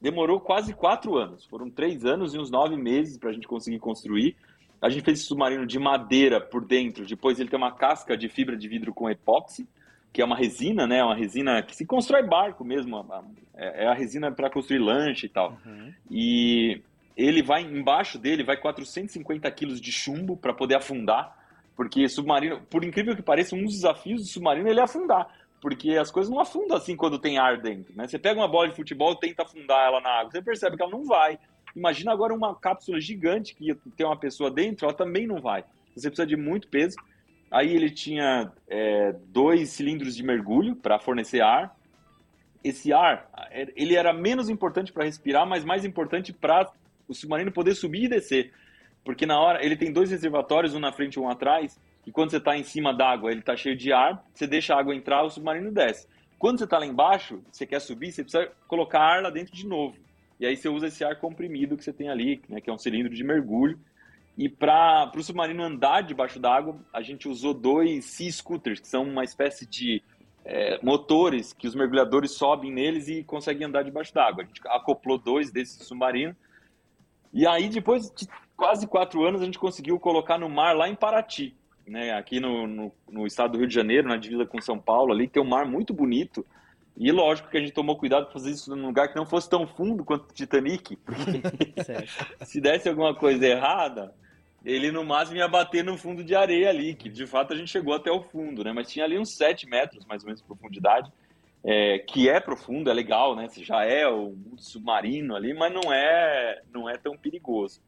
Demorou 0.00 0.38
quase 0.38 0.72
quatro 0.72 1.16
anos. 1.16 1.44
Foram 1.46 1.68
três 1.68 2.04
anos 2.04 2.34
e 2.34 2.38
uns 2.38 2.50
nove 2.50 2.76
meses 2.76 3.18
para 3.18 3.30
a 3.30 3.32
gente 3.32 3.48
conseguir 3.48 3.80
construir. 3.80 4.36
A 4.84 4.90
gente 4.90 5.02
fez 5.02 5.18
esse 5.18 5.28
submarino 5.28 5.66
de 5.66 5.78
madeira 5.78 6.38
por 6.38 6.62
dentro, 6.62 7.06
depois 7.06 7.40
ele 7.40 7.48
tem 7.48 7.56
uma 7.56 7.72
casca 7.72 8.14
de 8.14 8.28
fibra 8.28 8.54
de 8.54 8.68
vidro 8.68 8.92
com 8.92 9.08
epóxi, 9.08 9.66
que 10.12 10.20
é 10.20 10.24
uma 10.24 10.36
resina, 10.36 10.86
né? 10.86 11.02
Uma 11.02 11.14
resina 11.14 11.62
que 11.62 11.74
se 11.74 11.86
constrói 11.86 12.22
barco 12.22 12.62
mesmo. 12.62 13.02
É, 13.54 13.84
é 13.84 13.88
a 13.88 13.94
resina 13.94 14.30
para 14.30 14.50
construir 14.50 14.80
lanche 14.80 15.24
e 15.24 15.28
tal. 15.30 15.58
Uhum. 15.64 15.90
E 16.10 16.82
ele 17.16 17.42
vai 17.42 17.62
embaixo 17.62 18.18
dele 18.18 18.44
vai 18.44 18.58
450 18.58 19.50
quilos 19.52 19.80
de 19.80 19.90
chumbo 19.90 20.36
para 20.36 20.52
poder 20.52 20.76
afundar, 20.76 21.34
porque 21.74 22.06
submarino, 22.06 22.60
por 22.68 22.84
incrível 22.84 23.16
que 23.16 23.22
pareça, 23.22 23.56
um 23.56 23.64
dos 23.64 23.76
desafios 23.76 24.20
do 24.20 24.28
submarino 24.28 24.68
é 24.68 24.72
ele 24.72 24.80
afundar, 24.80 25.26
porque 25.62 25.92
as 25.92 26.10
coisas 26.10 26.30
não 26.30 26.40
afundam 26.40 26.76
assim 26.76 26.94
quando 26.94 27.18
tem 27.18 27.38
ar 27.38 27.56
dentro, 27.58 27.96
né? 27.96 28.06
Você 28.06 28.18
pega 28.18 28.38
uma 28.38 28.48
bola 28.48 28.68
de 28.68 28.76
futebol 28.76 29.14
e 29.14 29.18
tenta 29.18 29.44
afundar 29.44 29.86
ela 29.86 30.02
na 30.02 30.10
água, 30.10 30.30
você 30.30 30.42
percebe 30.42 30.76
que 30.76 30.82
ela 30.82 30.92
não 30.92 31.04
vai. 31.04 31.38
Imagina 31.74 32.12
agora 32.12 32.32
uma 32.32 32.54
cápsula 32.54 33.00
gigante 33.00 33.54
que 33.54 33.74
tem 33.96 34.06
uma 34.06 34.18
pessoa 34.18 34.50
dentro, 34.50 34.86
ela 34.86 34.94
também 34.94 35.26
não 35.26 35.40
vai. 35.40 35.64
Você 35.94 36.08
precisa 36.08 36.26
de 36.26 36.36
muito 36.36 36.68
peso. 36.68 36.96
Aí 37.50 37.74
ele 37.74 37.90
tinha 37.90 38.52
é, 38.68 39.14
dois 39.28 39.70
cilindros 39.70 40.16
de 40.16 40.22
mergulho 40.22 40.74
para 40.76 40.98
fornecer 40.98 41.40
ar. 41.40 41.76
Esse 42.62 42.92
ar, 42.92 43.28
ele 43.76 43.94
era 43.94 44.12
menos 44.12 44.48
importante 44.48 44.92
para 44.92 45.04
respirar, 45.04 45.46
mas 45.46 45.64
mais 45.64 45.84
importante 45.84 46.32
para 46.32 46.70
o 47.06 47.14
submarino 47.14 47.52
poder 47.52 47.74
subir 47.74 48.04
e 48.04 48.08
descer. 48.08 48.52
Porque 49.04 49.26
na 49.26 49.38
hora, 49.38 49.64
ele 49.64 49.76
tem 49.76 49.92
dois 49.92 50.10
reservatórios, 50.10 50.74
um 50.74 50.80
na 50.80 50.90
frente 50.90 51.14
e 51.14 51.20
um 51.20 51.28
atrás, 51.28 51.78
e 52.06 52.10
quando 52.10 52.30
você 52.30 52.38
está 52.38 52.56
em 52.56 52.62
cima 52.62 52.92
d'água, 52.92 53.30
ele 53.30 53.40
está 53.40 53.56
cheio 53.56 53.76
de 53.76 53.92
ar, 53.92 54.24
você 54.32 54.46
deixa 54.46 54.74
a 54.74 54.80
água 54.80 54.94
entrar, 54.94 55.22
o 55.22 55.30
submarino 55.30 55.70
desce. 55.70 56.06
Quando 56.38 56.58
você 56.58 56.64
está 56.64 56.78
lá 56.78 56.86
embaixo, 56.86 57.42
você 57.50 57.66
quer 57.66 57.80
subir, 57.80 58.12
você 58.12 58.22
precisa 58.22 58.50
colocar 58.66 59.00
ar 59.00 59.22
lá 59.22 59.30
dentro 59.30 59.54
de 59.54 59.66
novo. 59.66 59.96
E 60.38 60.46
aí 60.46 60.56
você 60.56 60.68
usa 60.68 60.88
esse 60.88 61.04
ar 61.04 61.16
comprimido 61.16 61.76
que 61.76 61.84
você 61.84 61.92
tem 61.92 62.08
ali, 62.08 62.42
né, 62.48 62.60
que 62.60 62.68
é 62.68 62.72
um 62.72 62.78
cilindro 62.78 63.14
de 63.14 63.22
mergulho. 63.22 63.78
E 64.36 64.48
para 64.48 65.12
o 65.16 65.22
submarino 65.22 65.62
andar 65.62 66.02
debaixo 66.02 66.40
d'água, 66.40 66.76
a 66.92 67.02
gente 67.02 67.28
usou 67.28 67.54
dois 67.54 68.04
sea 68.04 68.30
scooters, 68.30 68.80
que 68.80 68.88
são 68.88 69.04
uma 69.04 69.22
espécie 69.22 69.64
de 69.64 70.02
é, 70.44 70.78
motores 70.82 71.52
que 71.52 71.68
os 71.68 71.74
mergulhadores 71.74 72.32
sobem 72.32 72.72
neles 72.72 73.08
e 73.08 73.22
conseguem 73.22 73.66
andar 73.66 73.82
debaixo 73.82 74.12
d'água. 74.12 74.42
A 74.42 74.46
gente 74.46 74.60
acoplou 74.66 75.18
dois 75.18 75.52
desses 75.52 75.86
submarinos. 75.86 76.36
E 77.32 77.46
aí, 77.46 77.68
depois 77.68 78.10
de 78.10 78.28
quase 78.56 78.86
quatro 78.86 79.24
anos, 79.24 79.40
a 79.40 79.44
gente 79.44 79.58
conseguiu 79.58 79.98
colocar 79.98 80.38
no 80.38 80.48
mar 80.48 80.76
lá 80.76 80.88
em 80.88 80.94
Paraty, 80.94 81.54
né, 81.86 82.12
aqui 82.12 82.40
no, 82.40 82.66
no, 82.66 82.92
no 83.08 83.26
estado 83.26 83.52
do 83.52 83.58
Rio 83.58 83.66
de 83.66 83.74
Janeiro, 83.74 84.08
na 84.08 84.16
divisa 84.16 84.46
com 84.46 84.60
São 84.60 84.78
Paulo, 84.78 85.12
ali, 85.12 85.28
tem 85.28 85.42
um 85.42 85.48
mar 85.48 85.66
muito 85.66 85.92
bonito. 85.92 86.44
E 86.96 87.10
lógico 87.10 87.48
que 87.48 87.56
a 87.56 87.60
gente 87.60 87.72
tomou 87.72 87.96
cuidado 87.96 88.24
para 88.24 88.32
fazer 88.32 88.50
isso 88.50 88.74
num 88.74 88.86
lugar 88.86 89.08
que 89.08 89.16
não 89.16 89.26
fosse 89.26 89.50
tão 89.50 89.66
fundo 89.66 90.04
quanto 90.04 90.30
o 90.30 90.34
Titanic, 90.34 90.96
porque 90.96 91.42
se 92.46 92.60
desse 92.60 92.88
alguma 92.88 93.14
coisa 93.14 93.44
errada, 93.44 94.14
ele 94.64 94.92
no 94.92 95.04
máximo 95.04 95.36
ia 95.36 95.48
bater 95.48 95.82
no 95.82 95.98
fundo 95.98 96.22
de 96.22 96.34
areia 96.34 96.70
ali, 96.70 96.94
que 96.94 97.08
de 97.08 97.26
fato 97.26 97.52
a 97.52 97.56
gente 97.56 97.70
chegou 97.70 97.94
até 97.94 98.10
o 98.12 98.22
fundo, 98.22 98.62
né? 98.62 98.72
Mas 98.72 98.90
tinha 98.90 99.04
ali 99.04 99.18
uns 99.18 99.36
7 99.36 99.68
metros 99.68 100.06
mais 100.06 100.22
ou 100.22 100.26
menos 100.26 100.40
de 100.40 100.46
profundidade, 100.46 101.12
é, 101.64 101.98
que 101.98 102.28
é 102.28 102.38
profundo, 102.38 102.88
é 102.88 102.94
legal, 102.94 103.34
né? 103.34 103.48
Você 103.48 103.64
já 103.64 103.84
é 103.84 104.06
o 104.06 104.30
mundo 104.30 104.62
submarino 104.62 105.34
ali, 105.34 105.52
mas 105.52 105.72
não 105.72 105.92
é, 105.92 106.62
não 106.72 106.88
é 106.88 106.96
tão 106.96 107.16
perigoso. 107.16 107.80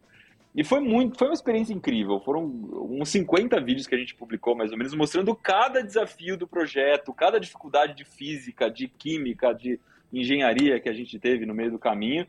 E 0.57 0.65
foi 0.65 0.81
muito, 0.81 1.19
foi 1.19 1.29
uma 1.29 1.35
experiência 1.35 1.75
incrível. 1.75 2.19
Foram 2.19 2.45
uns 2.45 3.11
50 3.11 3.61
vídeos 3.61 3.87
que 3.87 3.95
a 3.95 3.99
gente 3.99 4.15
publicou, 4.15 4.57
mais 4.57 4.73
ou 4.73 4.79
menos, 4.79 4.95
mostrando 4.95 5.35
cada 5.35 5.83
desafio 5.83 6.35
do 6.35 6.49
projeto, 6.49 7.13
cada 7.13 7.39
dificuldade 7.39 7.95
de 7.95 8.05
física, 8.05 8.71
de 8.71 8.89
química, 8.89 9.53
de 9.53 9.79
engenharia 10.11 10.81
que 10.81 10.89
a 10.89 10.95
gente 10.95 11.19
teve 11.19 11.45
no 11.45 11.53
meio 11.53 11.71
do 11.71 11.79
caminho. 11.79 12.27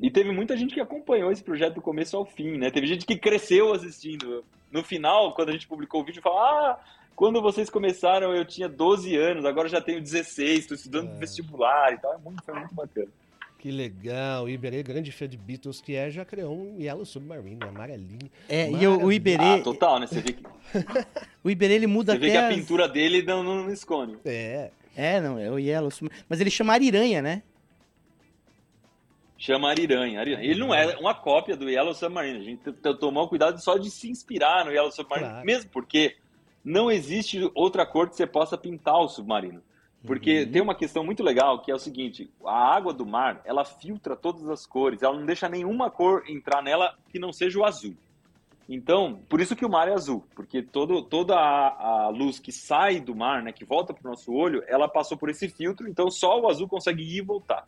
E 0.00 0.10
teve 0.10 0.32
muita 0.32 0.56
gente 0.56 0.74
que 0.74 0.80
acompanhou 0.80 1.30
esse 1.30 1.44
projeto 1.44 1.74
do 1.74 1.80
começo 1.80 2.16
ao 2.16 2.26
fim, 2.26 2.58
né? 2.58 2.68
Teve 2.68 2.88
gente 2.88 3.06
que 3.06 3.16
cresceu 3.16 3.72
assistindo. 3.72 4.44
No 4.72 4.82
final, 4.82 5.32
quando 5.32 5.50
a 5.50 5.52
gente 5.52 5.68
publicou 5.68 6.00
o 6.00 6.04
vídeo, 6.04 6.20
falou: 6.20 6.40
Ah, 6.40 6.80
quando 7.14 7.40
vocês 7.40 7.70
começaram 7.70 8.34
eu 8.34 8.44
tinha 8.44 8.68
12 8.68 9.14
anos, 9.14 9.44
agora 9.44 9.68
já 9.68 9.80
tenho 9.80 10.00
16, 10.00 10.58
estou 10.58 10.74
estudando 10.74 11.12
é. 11.12 11.18
vestibular 11.18 11.92
e 11.92 11.98
tal. 11.98 12.14
É 12.14 12.18
muito, 12.18 12.42
foi 12.42 12.54
muito 12.54 12.74
bacana. 12.74 13.08
Que 13.62 13.70
legal. 13.70 14.42
O 14.42 14.48
Iberê, 14.48 14.82
grande 14.82 15.12
fã 15.12 15.28
de 15.28 15.36
Beatles, 15.36 15.80
que 15.80 15.94
é, 15.94 16.10
já 16.10 16.24
criou 16.24 16.52
um 16.52 16.80
Yellow 16.80 17.04
Submarine, 17.04 17.62
amarelinho. 17.62 18.28
É, 18.48 18.68
e 18.68 18.84
o, 18.88 19.04
o 19.04 19.12
Iberê... 19.12 19.60
Ah, 19.60 19.62
total, 19.62 20.00
né? 20.00 20.08
Você 20.08 20.20
vê 20.20 20.32
que... 20.32 20.42
o 21.44 21.48
Iberê, 21.48 21.74
ele 21.74 21.86
muda 21.86 22.12
Você 22.12 22.16
até 22.16 22.26
vê 22.26 22.32
que 22.32 22.38
a 22.38 22.48
pintura 22.48 22.88
dele 22.88 23.22
não, 23.22 23.44
não, 23.44 23.62
não 23.62 23.72
esconde. 23.72 24.18
É. 24.24 24.72
É, 24.96 25.20
não, 25.20 25.38
é 25.38 25.48
o 25.48 25.60
Yellow 25.60 25.92
Submarine. 25.92 26.24
Mas 26.28 26.40
ele 26.40 26.50
chama 26.50 26.72
Ariranha, 26.72 27.22
né? 27.22 27.40
Chama 29.38 29.70
Ariranha. 29.70 30.18
Ariranha. 30.18 30.44
Ele 30.44 30.58
não 30.58 30.74
é 30.74 30.96
uma 30.98 31.14
cópia 31.14 31.56
do 31.56 31.70
Yellow 31.70 31.94
Submarine. 31.94 32.40
A 32.40 32.42
gente 32.42 32.72
tomou 32.98 33.28
cuidado 33.28 33.62
só 33.62 33.78
de 33.78 33.92
se 33.92 34.10
inspirar 34.10 34.64
no 34.64 34.72
Yellow 34.72 34.90
Submarine, 34.90 35.30
claro. 35.30 35.46
mesmo 35.46 35.70
porque 35.70 36.16
não 36.64 36.90
existe 36.90 37.48
outra 37.54 37.86
cor 37.86 38.10
que 38.10 38.16
você 38.16 38.26
possa 38.26 38.58
pintar 38.58 38.98
o 38.98 39.08
submarino. 39.08 39.62
Porque 40.04 40.42
uhum. 40.42 40.50
tem 40.50 40.62
uma 40.62 40.74
questão 40.74 41.04
muito 41.04 41.22
legal 41.22 41.60
que 41.62 41.70
é 41.70 41.74
o 41.74 41.78
seguinte: 41.78 42.30
a 42.44 42.74
água 42.74 42.92
do 42.92 43.06
mar 43.06 43.40
ela 43.44 43.64
filtra 43.64 44.16
todas 44.16 44.48
as 44.48 44.66
cores, 44.66 45.02
ela 45.02 45.16
não 45.16 45.24
deixa 45.24 45.48
nenhuma 45.48 45.90
cor 45.90 46.24
entrar 46.28 46.62
nela 46.62 46.96
que 47.10 47.18
não 47.18 47.32
seja 47.32 47.58
o 47.58 47.64
azul. 47.64 47.94
Então, 48.68 49.20
por 49.28 49.40
isso 49.40 49.56
que 49.56 49.66
o 49.66 49.68
mar 49.68 49.88
é 49.88 49.92
azul, 49.92 50.24
porque 50.34 50.62
todo, 50.62 51.02
toda 51.02 51.34
a, 51.34 52.04
a 52.04 52.08
luz 52.08 52.38
que 52.38 52.52
sai 52.52 53.00
do 53.00 53.14
mar, 53.14 53.42
né, 53.42 53.52
que 53.52 53.64
volta 53.64 53.92
para 53.92 54.06
o 54.06 54.10
nosso 54.10 54.32
olho, 54.32 54.62
ela 54.66 54.88
passou 54.88 55.16
por 55.18 55.28
esse 55.28 55.48
filtro, 55.48 55.88
então 55.88 56.10
só 56.10 56.40
o 56.40 56.48
azul 56.48 56.68
consegue 56.68 57.02
ir 57.02 57.18
e 57.18 57.20
voltar. 57.20 57.66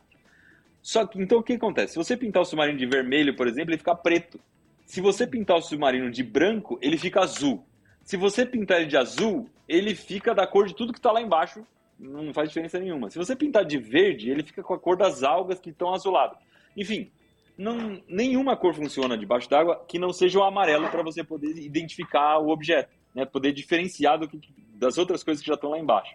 Só 0.81 1.05
que, 1.05 1.21
então 1.21 1.39
o 1.39 1.43
que 1.43 1.53
acontece? 1.53 1.93
Se 1.93 1.99
você 1.99 2.15
pintar 2.15 2.41
o 2.41 2.45
submarino 2.45 2.77
de 2.77 2.85
vermelho, 2.85 3.35
por 3.35 3.47
exemplo, 3.47 3.71
ele 3.71 3.77
fica 3.77 3.95
preto. 3.95 4.39
Se 4.85 5.01
você 5.01 5.27
pintar 5.27 5.57
o 5.57 5.61
submarino 5.61 6.09
de 6.09 6.23
branco, 6.23 6.79
ele 6.81 6.97
fica 6.97 7.21
azul. 7.21 7.65
Se 8.03 8.15
você 8.17 8.45
pintar 8.45 8.79
ele 8.79 8.87
de 8.87 8.97
azul, 8.97 9.49
ele 9.67 9.95
fica 9.95 10.33
da 10.33 10.47
cor 10.47 10.67
de 10.67 10.75
tudo 10.75 10.93
que 10.93 10.99
está 10.99 11.11
lá 11.11 11.21
embaixo 11.21 11.65
não 11.99 12.33
faz 12.33 12.49
diferença 12.49 12.79
nenhuma. 12.79 13.09
Se 13.09 13.17
você 13.17 13.35
pintar 13.35 13.65
de 13.65 13.77
verde, 13.77 14.29
ele 14.29 14.43
fica 14.43 14.63
com 14.63 14.73
a 14.73 14.79
cor 14.79 14.97
das 14.97 15.23
algas 15.23 15.59
que 15.59 15.69
estão 15.69 15.93
azuladas. 15.93 16.37
Enfim, 16.75 17.11
não, 17.57 18.01
nenhuma 18.07 18.57
cor 18.57 18.73
funciona 18.73 19.17
debaixo 19.17 19.49
d'água 19.49 19.83
que 19.87 19.97
não 19.97 20.11
seja 20.11 20.39
o 20.39 20.43
amarelo 20.43 20.89
para 20.89 21.03
você 21.03 21.23
poder 21.23 21.57
identificar 21.57 22.37
o 22.39 22.49
objeto, 22.49 22.93
né? 23.13 23.25
poder 23.25 23.53
diferenciar 23.53 24.19
do 24.19 24.27
que, 24.27 24.39
das 24.73 24.97
outras 24.97 25.23
coisas 25.23 25.41
que 25.41 25.47
já 25.47 25.55
estão 25.55 25.69
lá 25.69 25.79
embaixo. 25.79 26.13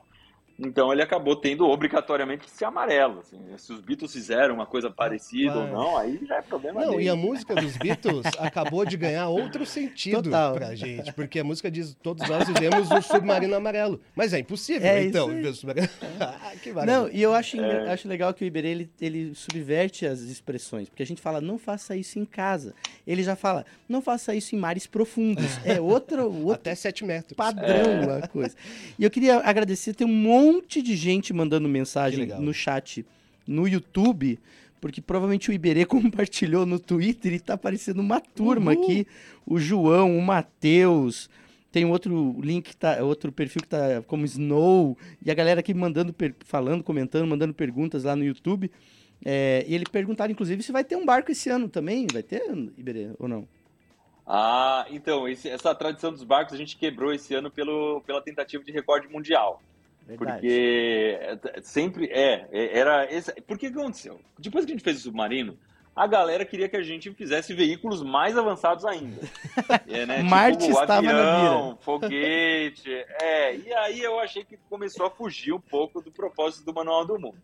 Então 0.60 0.92
ele 0.92 1.02
acabou 1.02 1.34
tendo 1.34 1.66
obrigatoriamente 1.66 2.44
que 2.44 2.50
ser 2.50 2.66
amarelo. 2.66 3.20
Assim. 3.20 3.38
Se 3.56 3.72
os 3.72 3.80
Beatles 3.80 4.12
fizeram 4.12 4.54
uma 4.54 4.66
coisa 4.66 4.90
parecida 4.90 5.58
ou 5.58 5.66
não, 5.66 5.96
aí 5.96 6.20
já 6.26 6.36
é 6.36 6.42
problema 6.42 6.80
não, 6.82 6.90
dele. 6.92 7.04
E 7.04 7.08
a 7.08 7.16
música 7.16 7.54
dos 7.54 7.76
Beatles 7.78 8.26
acabou 8.38 8.84
de 8.84 8.96
ganhar 8.96 9.28
outro 9.28 9.64
sentido 9.64 10.24
Total. 10.24 10.54
pra 10.54 10.74
gente, 10.74 11.12
porque 11.14 11.40
a 11.40 11.44
música 11.44 11.70
diz 11.70 11.96
todos 12.02 12.28
nós 12.28 12.46
vivemos 12.46 12.90
o 12.90 13.00
submarino 13.00 13.54
amarelo. 13.54 14.00
Mas 14.14 14.34
é 14.34 14.38
impossível, 14.38 14.86
é 14.86 15.04
então, 15.04 15.28
viver 15.28 15.48
o 15.48 15.54
submarino. 15.54 15.88
ah, 16.20 16.52
que 16.62 16.72
Não, 16.72 17.08
e 17.08 17.22
eu 17.22 17.32
acho, 17.32 17.58
é. 17.58 17.90
acho 17.90 18.06
legal 18.06 18.34
que 18.34 18.44
o 18.44 18.46
Iberê 18.46 18.68
ele, 18.68 18.90
ele 19.00 19.34
subverte 19.34 20.04
as 20.04 20.20
expressões, 20.20 20.88
porque 20.90 21.02
a 21.02 21.06
gente 21.06 21.22
fala, 21.22 21.40
não 21.40 21.58
faça 21.58 21.96
isso 21.96 22.18
em 22.18 22.24
casa. 22.26 22.74
Ele 23.06 23.22
já 23.22 23.34
fala, 23.34 23.64
não 23.88 24.02
faça 24.02 24.34
isso 24.34 24.54
em 24.54 24.58
mares 24.58 24.86
profundos. 24.86 25.58
É 25.64 25.80
outro, 25.80 26.26
outro 26.44 26.52
Até 26.52 26.74
7 26.74 27.04
metros. 27.04 27.34
Padrão 27.34 28.12
é. 28.12 28.24
a 28.24 28.28
coisa. 28.28 28.54
E 28.98 29.04
eu 29.04 29.10
queria 29.10 29.38
agradecer, 29.38 29.94
tem 29.94 30.06
um 30.06 30.10
monte 30.10 30.49
monte 30.54 30.82
de 30.82 30.96
gente 30.96 31.32
mandando 31.32 31.68
mensagem 31.68 32.26
no 32.26 32.52
chat 32.52 33.04
no 33.46 33.66
YouTube, 33.66 34.38
porque 34.80 35.00
provavelmente 35.00 35.50
o 35.50 35.52
Iberê 35.52 35.84
compartilhou 35.86 36.64
no 36.64 36.78
Twitter 36.78 37.32
e 37.34 37.40
tá 37.40 37.54
aparecendo 37.54 38.00
uma 38.00 38.20
turma 38.20 38.72
Uhul. 38.72 38.82
aqui. 38.82 39.06
O 39.46 39.58
João, 39.58 40.16
o 40.16 40.22
Matheus. 40.22 41.28
Tem 41.72 41.84
outro 41.84 42.36
link 42.40 42.70
que 42.70 42.76
tá, 42.76 43.02
outro 43.02 43.30
perfil 43.30 43.62
que 43.62 43.68
tá 43.68 44.02
como 44.08 44.24
Snow, 44.24 44.98
e 45.24 45.30
a 45.30 45.34
galera 45.34 45.60
aqui 45.60 45.72
mandando, 45.72 46.12
falando, 46.40 46.82
comentando, 46.82 47.28
mandando 47.28 47.54
perguntas 47.54 48.02
lá 48.02 48.16
no 48.16 48.24
YouTube. 48.24 48.70
É, 49.24 49.64
e 49.68 49.74
ele 49.74 49.84
perguntaram, 49.84 50.32
inclusive, 50.32 50.62
se 50.62 50.72
vai 50.72 50.82
ter 50.82 50.96
um 50.96 51.04
barco 51.04 51.30
esse 51.30 51.48
ano 51.48 51.68
também. 51.68 52.06
Vai 52.12 52.22
ter, 52.22 52.42
Iberê, 52.76 53.10
ou 53.18 53.28
não? 53.28 53.46
Ah, 54.26 54.86
então, 54.90 55.28
esse, 55.28 55.48
essa 55.48 55.74
tradição 55.74 56.12
dos 56.12 56.22
barcos 56.22 56.54
a 56.54 56.56
gente 56.56 56.76
quebrou 56.76 57.12
esse 57.12 57.34
ano 57.34 57.50
pelo, 57.50 58.00
pela 58.02 58.22
tentativa 58.22 58.62
de 58.62 58.72
recorde 58.72 59.08
mundial. 59.08 59.62
Verdade. 60.16 60.40
Porque 60.40 61.18
é, 61.20 61.60
sempre 61.62 62.06
é, 62.06 62.48
é, 62.50 62.78
era 62.78 63.12
esse, 63.12 63.32
por 63.42 63.58
que 63.58 63.66
aconteceu? 63.66 64.20
Depois 64.38 64.64
que 64.64 64.72
a 64.72 64.74
gente 64.74 64.84
fez 64.84 64.98
o 64.98 65.00
submarino, 65.00 65.56
a 65.94 66.06
galera 66.06 66.44
queria 66.44 66.68
que 66.68 66.76
a 66.76 66.82
gente 66.82 67.12
fizesse 67.12 67.52
veículos 67.52 68.02
mais 68.02 68.36
avançados 68.36 68.84
ainda. 68.84 69.20
É, 69.88 70.06
né? 70.06 70.22
Marte 70.22 70.66
tipo, 70.66 70.80
estava 70.80 70.98
avião, 70.98 71.12
na 71.12 71.64
mira. 71.64 71.76
foguete. 71.80 72.90
É, 73.20 73.56
e 73.56 73.72
aí 73.74 74.00
eu 74.00 74.18
achei 74.20 74.44
que 74.44 74.56
começou 74.68 75.06
a 75.06 75.10
fugir 75.10 75.52
um 75.52 75.60
pouco 75.60 76.00
do 76.00 76.10
propósito 76.10 76.64
do 76.64 76.72
Manual 76.72 77.04
do 77.04 77.18
Mundo. 77.18 77.38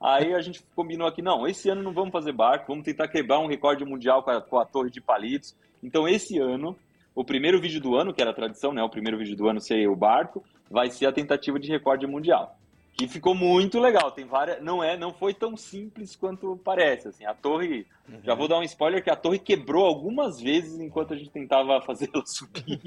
Aí 0.00 0.34
a 0.34 0.40
gente 0.40 0.62
combinou 0.74 1.06
aqui, 1.06 1.20
não, 1.20 1.46
esse 1.46 1.68
ano 1.68 1.82
não 1.82 1.92
vamos 1.92 2.10
fazer 2.10 2.32
barco, 2.32 2.68
vamos 2.68 2.84
tentar 2.84 3.06
quebrar 3.08 3.38
um 3.38 3.46
recorde 3.46 3.84
mundial 3.84 4.22
com 4.22 4.30
a, 4.30 4.40
com 4.40 4.58
a 4.58 4.64
torre 4.64 4.90
de 4.90 5.00
palitos. 5.00 5.54
Então 5.82 6.08
esse 6.08 6.38
ano, 6.38 6.76
o 7.20 7.24
primeiro 7.24 7.60
vídeo 7.60 7.82
do 7.82 7.96
ano, 7.96 8.14
que 8.14 8.22
era 8.22 8.30
a 8.30 8.34
tradição, 8.34 8.72
né, 8.72 8.82
o 8.82 8.88
primeiro 8.88 9.18
vídeo 9.18 9.36
do 9.36 9.46
ano 9.46 9.60
ser 9.60 9.86
o 9.86 9.94
barco, 9.94 10.42
vai 10.70 10.88
ser 10.88 11.04
a 11.04 11.12
tentativa 11.12 11.60
de 11.60 11.68
recorde 11.68 12.06
mundial. 12.06 12.58
Que 12.94 13.06
ficou 13.06 13.34
muito 13.34 13.78
legal, 13.78 14.10
tem 14.10 14.24
várias, 14.24 14.62
não 14.62 14.82
é, 14.82 14.96
não 14.96 15.12
foi 15.12 15.34
tão 15.34 15.54
simples 15.54 16.16
quanto 16.16 16.58
parece, 16.64 17.08
assim, 17.08 17.26
a 17.26 17.34
torre, 17.34 17.86
já 18.24 18.34
vou 18.34 18.48
dar 18.48 18.58
um 18.58 18.62
spoiler 18.62 19.04
que 19.04 19.10
a 19.10 19.16
torre 19.16 19.38
quebrou 19.38 19.84
algumas 19.84 20.40
vezes 20.40 20.80
enquanto 20.80 21.12
a 21.12 21.16
gente 21.16 21.28
tentava 21.28 21.82
fazer 21.82 22.08
ela 22.12 22.24
subir. 22.26 22.80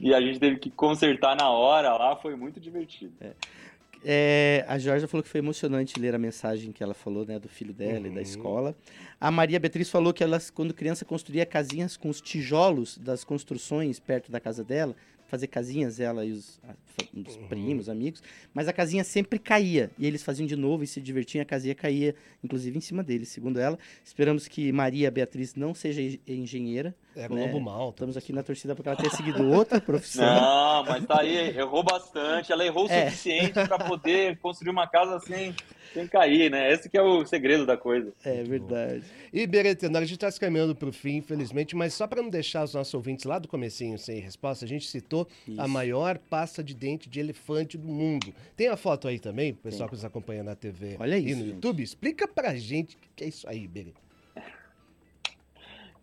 e 0.00 0.14
a 0.14 0.20
gente 0.22 0.40
teve 0.40 0.56
que 0.56 0.70
consertar 0.70 1.36
na 1.36 1.50
hora 1.50 1.92
lá, 1.98 2.16
foi 2.16 2.34
muito 2.34 2.58
divertido. 2.58 3.12
É, 3.20 3.34
a 4.68 4.78
Georgia 4.78 5.08
falou 5.08 5.22
que 5.22 5.28
foi 5.28 5.38
emocionante 5.40 5.98
ler 5.98 6.14
a 6.14 6.18
mensagem 6.18 6.72
que 6.72 6.82
ela 6.82 6.94
falou, 6.94 7.26
né, 7.26 7.38
do 7.38 7.48
filho 7.48 7.72
dela 7.74 8.06
e 8.06 8.10
da 8.10 8.16
Uhum. 8.16 8.22
escola. 8.22 8.76
A 9.20 9.30
Maria 9.30 9.58
Beatriz 9.58 9.90
falou 9.90 10.12
que 10.12 10.22
ela, 10.22 10.38
quando 10.54 10.72
criança, 10.72 11.04
construía 11.04 11.44
casinhas 11.44 11.96
com 11.96 12.08
os 12.08 12.20
tijolos 12.20 12.96
das 12.98 13.24
construções 13.24 13.98
perto 13.98 14.30
da 14.30 14.38
casa 14.40 14.62
dela, 14.62 14.94
fazer 15.26 15.46
casinhas, 15.48 16.00
ela 16.00 16.24
e 16.24 16.32
os, 16.32 16.58
a- 16.66 16.74
os 17.14 17.36
Uhum. 17.36 17.48
primos, 17.48 17.88
amigos, 17.90 18.22
mas 18.54 18.66
a 18.66 18.72
casinha 18.72 19.04
sempre 19.04 19.38
caía, 19.38 19.90
e 19.98 20.06
eles 20.06 20.22
faziam 20.22 20.46
de 20.46 20.56
novo 20.56 20.82
e 20.82 20.86
se 20.86 21.02
divertiam, 21.02 21.42
a 21.42 21.44
casinha 21.44 21.74
caía, 21.74 22.14
inclusive 22.42 22.78
em 22.78 22.80
cima 22.80 23.02
deles, 23.02 23.28
segundo 23.28 23.58
ela. 23.60 23.78
Esperamos 24.02 24.48
que 24.48 24.72
Maria 24.72 25.10
Beatriz 25.10 25.54
não 25.54 25.74
seja 25.74 26.00
en- 26.00 26.18
engenheira, 26.26 26.94
É 27.18 27.28
Né? 27.28 27.48
Globo 27.48 27.60
Malta. 27.60 27.96
estamos 27.96 28.16
aqui 28.16 28.32
na 28.32 28.42
torcida 28.42 28.74
porque 28.74 28.88
ela 28.88 28.96
tenha 28.96 29.10
seguido 29.10 29.46
outra 29.50 29.80
profissão. 29.80 30.24
Não, 30.24 30.84
mas 30.84 31.04
tá 31.04 31.20
aí, 31.20 31.56
errou 31.56 31.82
bastante. 31.82 32.52
Ela 32.52 32.64
errou 32.64 32.86
o 32.86 32.88
É. 32.92 33.06
suficiente 33.10 33.52
para 33.52 33.78
poder 33.78 34.38
construir 34.38 34.70
uma 34.70 34.86
casa 34.86 35.18
sem, 35.20 35.54
sem 35.92 36.06
cair, 36.06 36.50
né? 36.50 36.72
Esse 36.72 36.88
que 36.88 36.96
é 36.96 37.02
o 37.02 37.26
segredo 37.26 37.66
da 37.66 37.76
coisa. 37.76 38.12
É 38.24 38.42
verdade. 38.44 39.02
E 39.32 39.46
Beretenor, 39.46 40.00
a 40.02 40.04
gente 40.04 40.14
está 40.14 40.30
se 40.30 40.38
caminhando 40.38 40.74
para 40.74 40.88
o 40.88 40.92
fim, 40.92 41.16
infelizmente, 41.16 41.74
mas 41.76 41.92
só 41.94 42.06
para 42.06 42.22
não 42.22 42.30
deixar 42.30 42.64
os 42.64 42.74
nossos 42.74 42.94
ouvintes 42.94 43.24
lá 43.24 43.38
do 43.38 43.48
comecinho 43.48 43.98
sem 43.98 44.20
resposta, 44.20 44.64
a 44.64 44.68
gente 44.68 44.86
citou 44.86 45.26
a 45.48 45.50
Isso. 45.64 45.68
maior 45.68 46.18
pasta 46.18 46.62
de 46.62 46.74
dente 46.74 47.08
de 47.08 47.18
elefante 47.20 47.76
do 47.76 47.88
mundo. 47.88 48.32
Tem 48.56 48.68
a 48.68 48.76
foto 48.76 49.08
aí 49.08 49.18
também, 49.18 49.52
o 49.52 49.56
pessoal 49.56 49.88
que 49.88 49.94
nos 49.96 50.04
acompanha 50.04 50.42
na 50.44 50.54
TV 50.54 50.96
Olha 51.00 51.18
e 51.18 51.26
isso, 51.26 51.36
no 51.38 51.44
gente. 51.44 51.54
YouTube. 51.56 51.82
Explica 51.82 52.28
pra 52.28 52.54
gente 52.56 52.94
o 52.96 52.98
que 53.16 53.24
é 53.24 53.28
isso 53.28 53.48
aí, 53.48 53.66
Berê. 53.66 53.92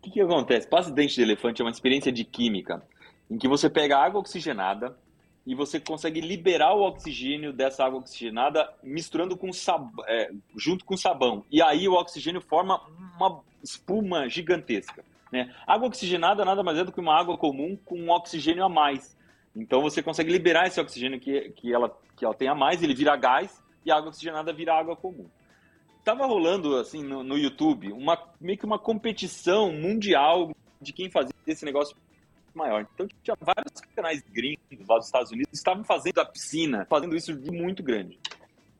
O 0.06 0.08
que, 0.08 0.12
que 0.12 0.20
acontece? 0.20 0.68
Pasta 0.68 0.88
de 0.88 0.94
dente 0.94 1.16
de 1.16 1.22
elefante 1.22 1.60
é 1.60 1.64
uma 1.64 1.70
experiência 1.70 2.12
de 2.12 2.24
química 2.24 2.80
em 3.28 3.36
que 3.36 3.48
você 3.48 3.68
pega 3.68 3.98
água 3.98 4.20
oxigenada 4.20 4.96
e 5.44 5.52
você 5.52 5.80
consegue 5.80 6.20
liberar 6.20 6.74
o 6.74 6.82
oxigênio 6.82 7.52
dessa 7.52 7.84
água 7.84 7.98
oxigenada 7.98 8.72
misturando 8.84 9.36
com 9.36 9.52
sab... 9.52 9.90
é, 10.06 10.30
junto 10.56 10.84
com 10.84 10.96
sabão. 10.96 11.44
E 11.50 11.60
aí 11.60 11.88
o 11.88 11.94
oxigênio 11.94 12.40
forma 12.40 12.80
uma 13.16 13.40
espuma 13.64 14.28
gigantesca. 14.28 15.04
Né? 15.32 15.52
Água 15.66 15.88
oxigenada 15.88 16.44
nada 16.44 16.62
mais 16.62 16.78
é 16.78 16.84
do 16.84 16.92
que 16.92 17.00
uma 17.00 17.18
água 17.18 17.36
comum 17.36 17.76
com 17.84 17.98
um 17.98 18.10
oxigênio 18.10 18.64
a 18.64 18.68
mais. 18.68 19.16
Então 19.56 19.82
você 19.82 20.00
consegue 20.00 20.30
liberar 20.30 20.68
esse 20.68 20.80
oxigênio 20.80 21.18
que, 21.18 21.50
que, 21.50 21.74
ela, 21.74 21.92
que 22.16 22.24
ela 22.24 22.34
tem 22.34 22.46
a 22.46 22.54
mais, 22.54 22.80
ele 22.80 22.94
vira 22.94 23.16
gás 23.16 23.60
e 23.84 23.90
a 23.90 23.96
água 23.96 24.10
oxigenada 24.10 24.52
vira 24.52 24.72
água 24.72 24.94
comum 24.94 25.26
tava 26.06 26.24
rolando 26.24 26.76
assim 26.76 27.02
no, 27.02 27.24
no 27.24 27.36
YouTube 27.36 27.92
uma 27.92 28.16
meio 28.40 28.56
que 28.56 28.64
uma 28.64 28.78
competição 28.78 29.72
mundial 29.72 30.52
de 30.80 30.92
quem 30.92 31.10
fazia 31.10 31.34
esse 31.44 31.64
negócio 31.64 31.96
maior. 32.54 32.86
Então 32.94 33.08
tinha 33.24 33.36
vários 33.40 33.72
canais 33.94 34.22
gringos 34.30 34.86
lá 34.88 34.98
dos 34.98 35.06
Estados 35.06 35.32
Unidos 35.32 35.50
que 35.50 35.56
estavam 35.56 35.82
fazendo 35.82 36.20
a 36.20 36.24
piscina, 36.24 36.86
fazendo 36.88 37.16
isso 37.16 37.34
de 37.34 37.50
muito 37.50 37.82
grande. 37.82 38.20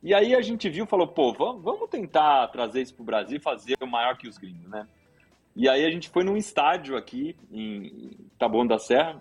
E 0.04 0.14
aí 0.14 0.36
a 0.36 0.40
gente 0.40 0.68
viu, 0.68 0.86
falou, 0.86 1.08
pô, 1.08 1.32
vamos, 1.32 1.90
tentar 1.90 2.46
trazer 2.48 2.82
isso 2.82 2.94
pro 2.94 3.02
Brasil 3.02 3.40
fazer 3.40 3.76
o 3.82 3.86
maior 3.86 4.16
que 4.16 4.28
os 4.28 4.38
gringos, 4.38 4.68
né? 4.70 4.86
E 5.56 5.68
aí 5.68 5.84
a 5.84 5.90
gente 5.90 6.08
foi 6.08 6.22
num 6.22 6.36
estádio 6.36 6.96
aqui 6.96 7.34
em 7.50 8.16
Taboão 8.38 8.64
da 8.64 8.78
Serra 8.78 9.20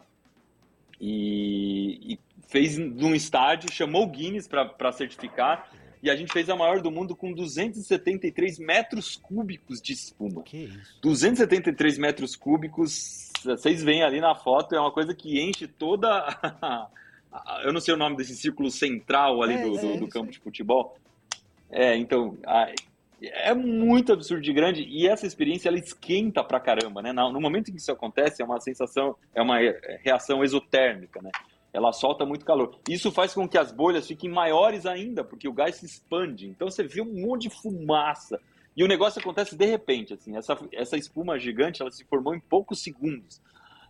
e, 1.01 2.13
e 2.13 2.19
fez 2.47 2.77
num 2.77 3.15
estádio, 3.15 3.71
chamou 3.71 4.03
o 4.03 4.07
Guinness 4.07 4.47
para 4.47 4.91
certificar 4.91 5.71
e 6.05 6.09
a 6.09 6.15
gente 6.15 6.31
fez 6.31 6.49
a 6.49 6.55
maior 6.55 6.81
do 6.81 6.91
mundo 6.91 7.15
com 7.15 7.33
273 7.33 8.59
metros 8.59 9.15
cúbicos 9.17 9.81
de 9.81 9.93
espuma. 9.93 10.43
Que 10.43 10.65
isso? 10.65 10.99
273 11.01 11.97
metros 11.97 12.35
cúbicos, 12.35 13.31
vocês 13.43 13.83
veem 13.83 14.03
ali 14.03 14.21
na 14.21 14.35
foto, 14.35 14.75
é 14.75 14.79
uma 14.79 14.91
coisa 14.91 15.13
que 15.15 15.39
enche 15.41 15.67
toda. 15.67 16.07
a- 16.61 16.87
Eu 17.63 17.73
não 17.73 17.81
sei 17.81 17.93
o 17.93 17.97
nome 17.97 18.15
desse 18.15 18.35
círculo 18.35 18.71
central 18.71 19.43
ali 19.43 19.55
É, 19.55 19.61
do, 19.63 19.77
é, 19.77 19.81
do- 19.81 19.87
do 19.87 19.93
isso 19.95 20.07
campo 20.09 20.31
de 20.31 20.39
futebol. 20.39 20.97
É, 21.69 21.97
então, 21.97 22.37
a- 22.45 22.71
é 23.21 23.53
muito 23.53 24.13
absurdo 24.13 24.41
de 24.43 24.53
grande 24.53 24.83
e 24.83 25.07
essa 25.07 25.25
experiência 25.25 25.67
ela 25.69 25.79
esquenta 25.79 26.43
pra 26.43 26.59
caramba, 26.59 27.01
né? 27.01 27.11
No 27.11 27.41
momento 27.41 27.69
em 27.69 27.73
que 27.73 27.79
isso 27.79 27.91
acontece, 27.91 28.41
é 28.41 28.45
uma 28.45 28.59
sensação, 28.61 29.15
é 29.33 29.41
uma 29.41 29.61
é, 29.61 29.99
reação 30.03 30.43
exotérmica, 30.43 31.21
né? 31.21 31.31
Ela 31.75 31.91
solta 31.91 32.25
muito 32.25 32.45
calor. 32.45 32.73
Isso 32.87 33.11
faz 33.11 33.33
com 33.33 33.49
que 33.49 33.57
as 33.57 33.69
bolhas 33.69 34.07
fiquem 34.07 34.29
maiores 34.29 34.85
ainda, 34.85 35.25
porque 35.25 35.45
o 35.45 35.51
gás 35.51 35.75
se 35.75 35.85
expande. 35.85 36.47
Então 36.47 36.69
você 36.69 36.83
vê 36.83 37.01
um 37.01 37.27
monte 37.27 37.43
de 37.43 37.49
fumaça. 37.49 38.39
E 38.77 38.81
o 38.81 38.87
negócio 38.87 39.19
acontece 39.19 39.57
de 39.57 39.65
repente, 39.65 40.13
assim. 40.13 40.37
Essa, 40.37 40.57
essa 40.71 40.95
espuma 40.95 41.37
gigante, 41.37 41.81
ela 41.81 41.91
se 41.91 42.05
formou 42.05 42.33
em 42.33 42.39
poucos 42.39 42.81
segundos. 42.81 43.41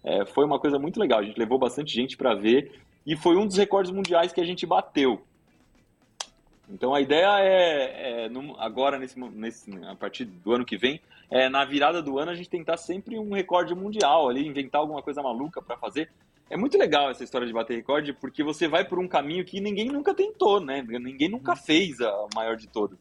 É, 0.03 0.25
foi 0.25 0.45
uma 0.45 0.59
coisa 0.59 0.79
muito 0.79 0.99
legal. 0.99 1.19
A 1.19 1.23
gente 1.23 1.37
levou 1.37 1.59
bastante 1.59 1.93
gente 1.93 2.17
para 2.17 2.33
ver 2.33 2.71
e 3.05 3.15
foi 3.15 3.37
um 3.37 3.45
dos 3.45 3.55
recordes 3.55 3.91
mundiais 3.91 4.33
que 4.33 4.41
a 4.41 4.45
gente 4.45 4.65
bateu. 4.65 5.21
Então 6.67 6.95
a 6.95 7.01
ideia 7.01 7.39
é, 7.39 8.23
é, 8.25 8.29
num- 8.29 8.59
agora 8.59 8.97
nesse, 8.97 9.19
nesse, 9.19 9.71
a 9.85 9.95
partir 9.95 10.25
do 10.25 10.51
ano 10.51 10.65
que 10.65 10.75
vem, 10.75 10.99
é, 11.29 11.47
na 11.49 11.63
virada 11.63 12.01
do 12.01 12.17
ano 12.17 12.31
a 12.31 12.35
gente 12.35 12.49
tentar 12.49 12.77
sempre 12.77 13.19
um 13.19 13.31
recorde 13.31 13.75
mundial 13.75 14.27
ali, 14.27 14.47
inventar 14.47 14.81
alguma 14.81 15.03
coisa 15.03 15.21
maluca 15.21 15.61
para 15.61 15.77
fazer. 15.77 16.09
É 16.49 16.55
muito 16.55 16.77
legal 16.77 17.09
essa 17.09 17.23
história 17.23 17.47
de 17.47 17.53
bater 17.53 17.75
recorde, 17.75 18.13
porque 18.13 18.43
você 18.43 18.67
vai 18.67 18.85
por 18.85 18.99
um 18.99 19.07
caminho 19.07 19.43
que 19.43 19.59
ninguém 19.59 19.87
nunca 19.87 20.13
tentou, 20.13 20.59
né? 20.59 20.85
Ninguém 20.87 21.29
nunca 21.29 21.55
fez 21.55 21.99
a 21.99 22.27
maior 22.35 22.55
de 22.55 22.67
todas. 22.67 22.97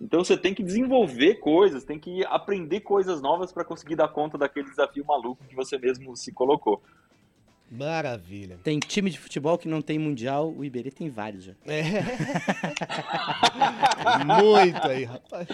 Então 0.00 0.22
você 0.22 0.36
tem 0.36 0.54
que 0.54 0.62
desenvolver 0.62 1.36
coisas, 1.36 1.84
tem 1.84 1.98
que 1.98 2.24
aprender 2.26 2.80
coisas 2.80 3.20
novas 3.20 3.52
para 3.52 3.64
conseguir 3.64 3.96
dar 3.96 4.08
conta 4.08 4.38
daquele 4.38 4.68
desafio 4.68 5.04
maluco 5.04 5.44
que 5.48 5.54
você 5.54 5.76
mesmo 5.78 6.16
se 6.16 6.32
colocou. 6.32 6.82
Maravilha. 7.70 8.58
Tem 8.64 8.78
time 8.78 9.10
de 9.10 9.18
futebol 9.18 9.58
que 9.58 9.68
não 9.68 9.82
tem 9.82 9.98
mundial, 9.98 10.50
o 10.50 10.64
Iberê 10.64 10.90
tem 10.90 11.10
vários 11.10 11.44
já. 11.44 11.52
É. 11.66 12.02
Muito 14.24 14.88
aí, 14.88 15.04
rapaz. 15.04 15.48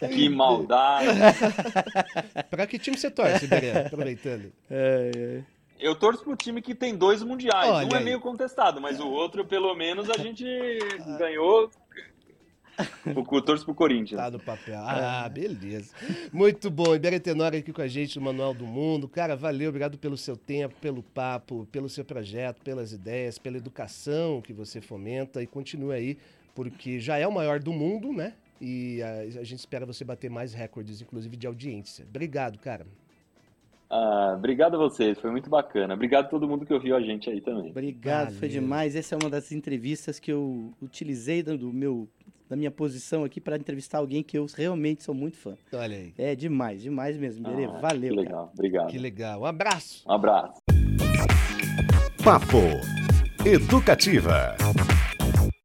Que 0.14 0.28
maldade! 0.28 1.06
Pra 2.50 2.66
que 2.66 2.78
time 2.78 2.96
você 2.96 3.10
torce, 3.10 3.46
Berê? 3.46 3.70
Aproveitando. 3.70 4.52
Eu 5.80 5.94
torço 5.94 6.22
pro 6.22 6.36
time 6.36 6.60
que 6.60 6.74
tem 6.74 6.94
dois 6.94 7.22
mundiais. 7.22 7.70
Olha 7.70 7.86
um 7.86 7.94
é 7.94 7.98
aí. 7.98 8.04
meio 8.04 8.20
contestado, 8.20 8.80
mas 8.80 9.00
o 9.00 9.08
outro, 9.08 9.44
pelo 9.44 9.74
menos, 9.74 10.10
a 10.10 10.18
gente 10.18 10.44
ganhou. 11.18 11.70
Eu 13.04 13.42
torço 13.42 13.64
pro 13.64 13.74
Corinthians. 13.74 14.20
Tá 14.20 14.30
no 14.30 14.38
papel. 14.38 14.78
Ah, 14.78 15.28
beleza. 15.28 15.94
Muito 16.32 16.70
bom. 16.70 16.94
Ibere 16.94 17.20
Tenório 17.20 17.58
aqui 17.58 17.72
com 17.72 17.82
a 17.82 17.88
gente 17.88 18.18
no 18.18 18.24
Manual 18.24 18.54
do 18.54 18.66
Mundo. 18.66 19.08
Cara, 19.08 19.36
valeu. 19.36 19.68
Obrigado 19.68 19.98
pelo 19.98 20.16
seu 20.16 20.36
tempo, 20.36 20.74
pelo 20.80 21.02
papo, 21.02 21.66
pelo 21.70 21.88
seu 21.88 22.04
projeto, 22.04 22.62
pelas 22.62 22.92
ideias, 22.92 23.38
pela 23.38 23.56
educação 23.58 24.40
que 24.40 24.52
você 24.52 24.80
fomenta 24.80 25.42
e 25.42 25.46
continua 25.46 25.94
aí, 25.94 26.16
porque 26.54 26.98
já 26.98 27.18
é 27.18 27.26
o 27.26 27.32
maior 27.32 27.60
do 27.60 27.72
mundo, 27.72 28.12
né? 28.12 28.34
E 28.60 29.02
a, 29.02 29.40
a 29.40 29.44
gente 29.44 29.58
espera 29.58 29.84
você 29.84 30.04
bater 30.04 30.30
mais 30.30 30.54
recordes, 30.54 31.00
inclusive 31.00 31.36
de 31.36 31.46
audiência. 31.46 32.06
Obrigado, 32.08 32.58
cara. 32.58 32.86
Ah, 33.92 34.34
obrigado 34.36 34.76
a 34.76 34.78
vocês, 34.78 35.18
foi 35.18 35.30
muito 35.32 35.50
bacana. 35.50 35.94
Obrigado 35.94 36.26
a 36.26 36.28
todo 36.28 36.46
mundo 36.46 36.64
que 36.64 36.72
ouviu 36.72 36.94
a 36.94 37.00
gente 37.00 37.28
aí 37.28 37.40
também. 37.40 37.70
Obrigado, 37.70 38.28
foi 38.34 38.48
Valeu. 38.48 38.62
demais. 38.62 38.94
Essa 38.94 39.16
é 39.16 39.18
uma 39.20 39.28
das 39.28 39.50
entrevistas 39.50 40.20
que 40.20 40.30
eu 40.30 40.72
utilizei 40.80 41.42
do 41.42 41.72
meu, 41.72 42.08
da 42.48 42.54
minha 42.54 42.70
posição 42.70 43.24
aqui 43.24 43.40
para 43.40 43.56
entrevistar 43.56 43.98
alguém 43.98 44.22
que 44.22 44.38
eu 44.38 44.46
realmente 44.56 45.02
sou 45.02 45.12
muito 45.14 45.36
fã. 45.38 45.56
Olha 45.72 45.96
aí. 45.96 46.12
É 46.16 46.36
demais, 46.36 46.80
demais 46.82 47.16
mesmo. 47.16 47.44
Ah, 47.48 47.78
Valeu, 47.80 48.10
Que 48.10 48.16
cara. 48.16 48.20
legal, 48.22 48.50
obrigado. 48.54 48.86
Que 48.90 48.98
legal. 48.98 49.40
Um 49.40 49.46
abraço. 49.46 50.04
Um 50.08 50.12
abraço. 50.12 50.60
Papo 52.22 52.58
Educativa. 53.44 54.54